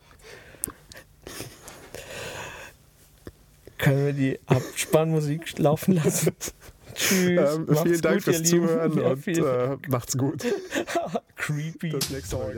Können 3.78 4.06
wir 4.06 4.14
die 4.14 4.40
Abspannmusik 4.48 5.60
laufen 5.60 5.94
lassen? 5.96 6.34
Tschüss. 6.96 7.56
Ähm, 7.56 7.68
vielen 7.84 8.02
Dank 8.02 8.16
gut, 8.16 8.24
fürs. 8.24 8.44
Zuhören 8.44 8.98
Ja, 8.98 9.10
und 9.10 9.28
äh, 9.28 9.78
macht's 9.90 10.18
gut. 10.18 10.44
Creepy. 11.36 11.90
Das 11.92 12.10
nächste 12.10 12.38
Mal. 12.38 12.58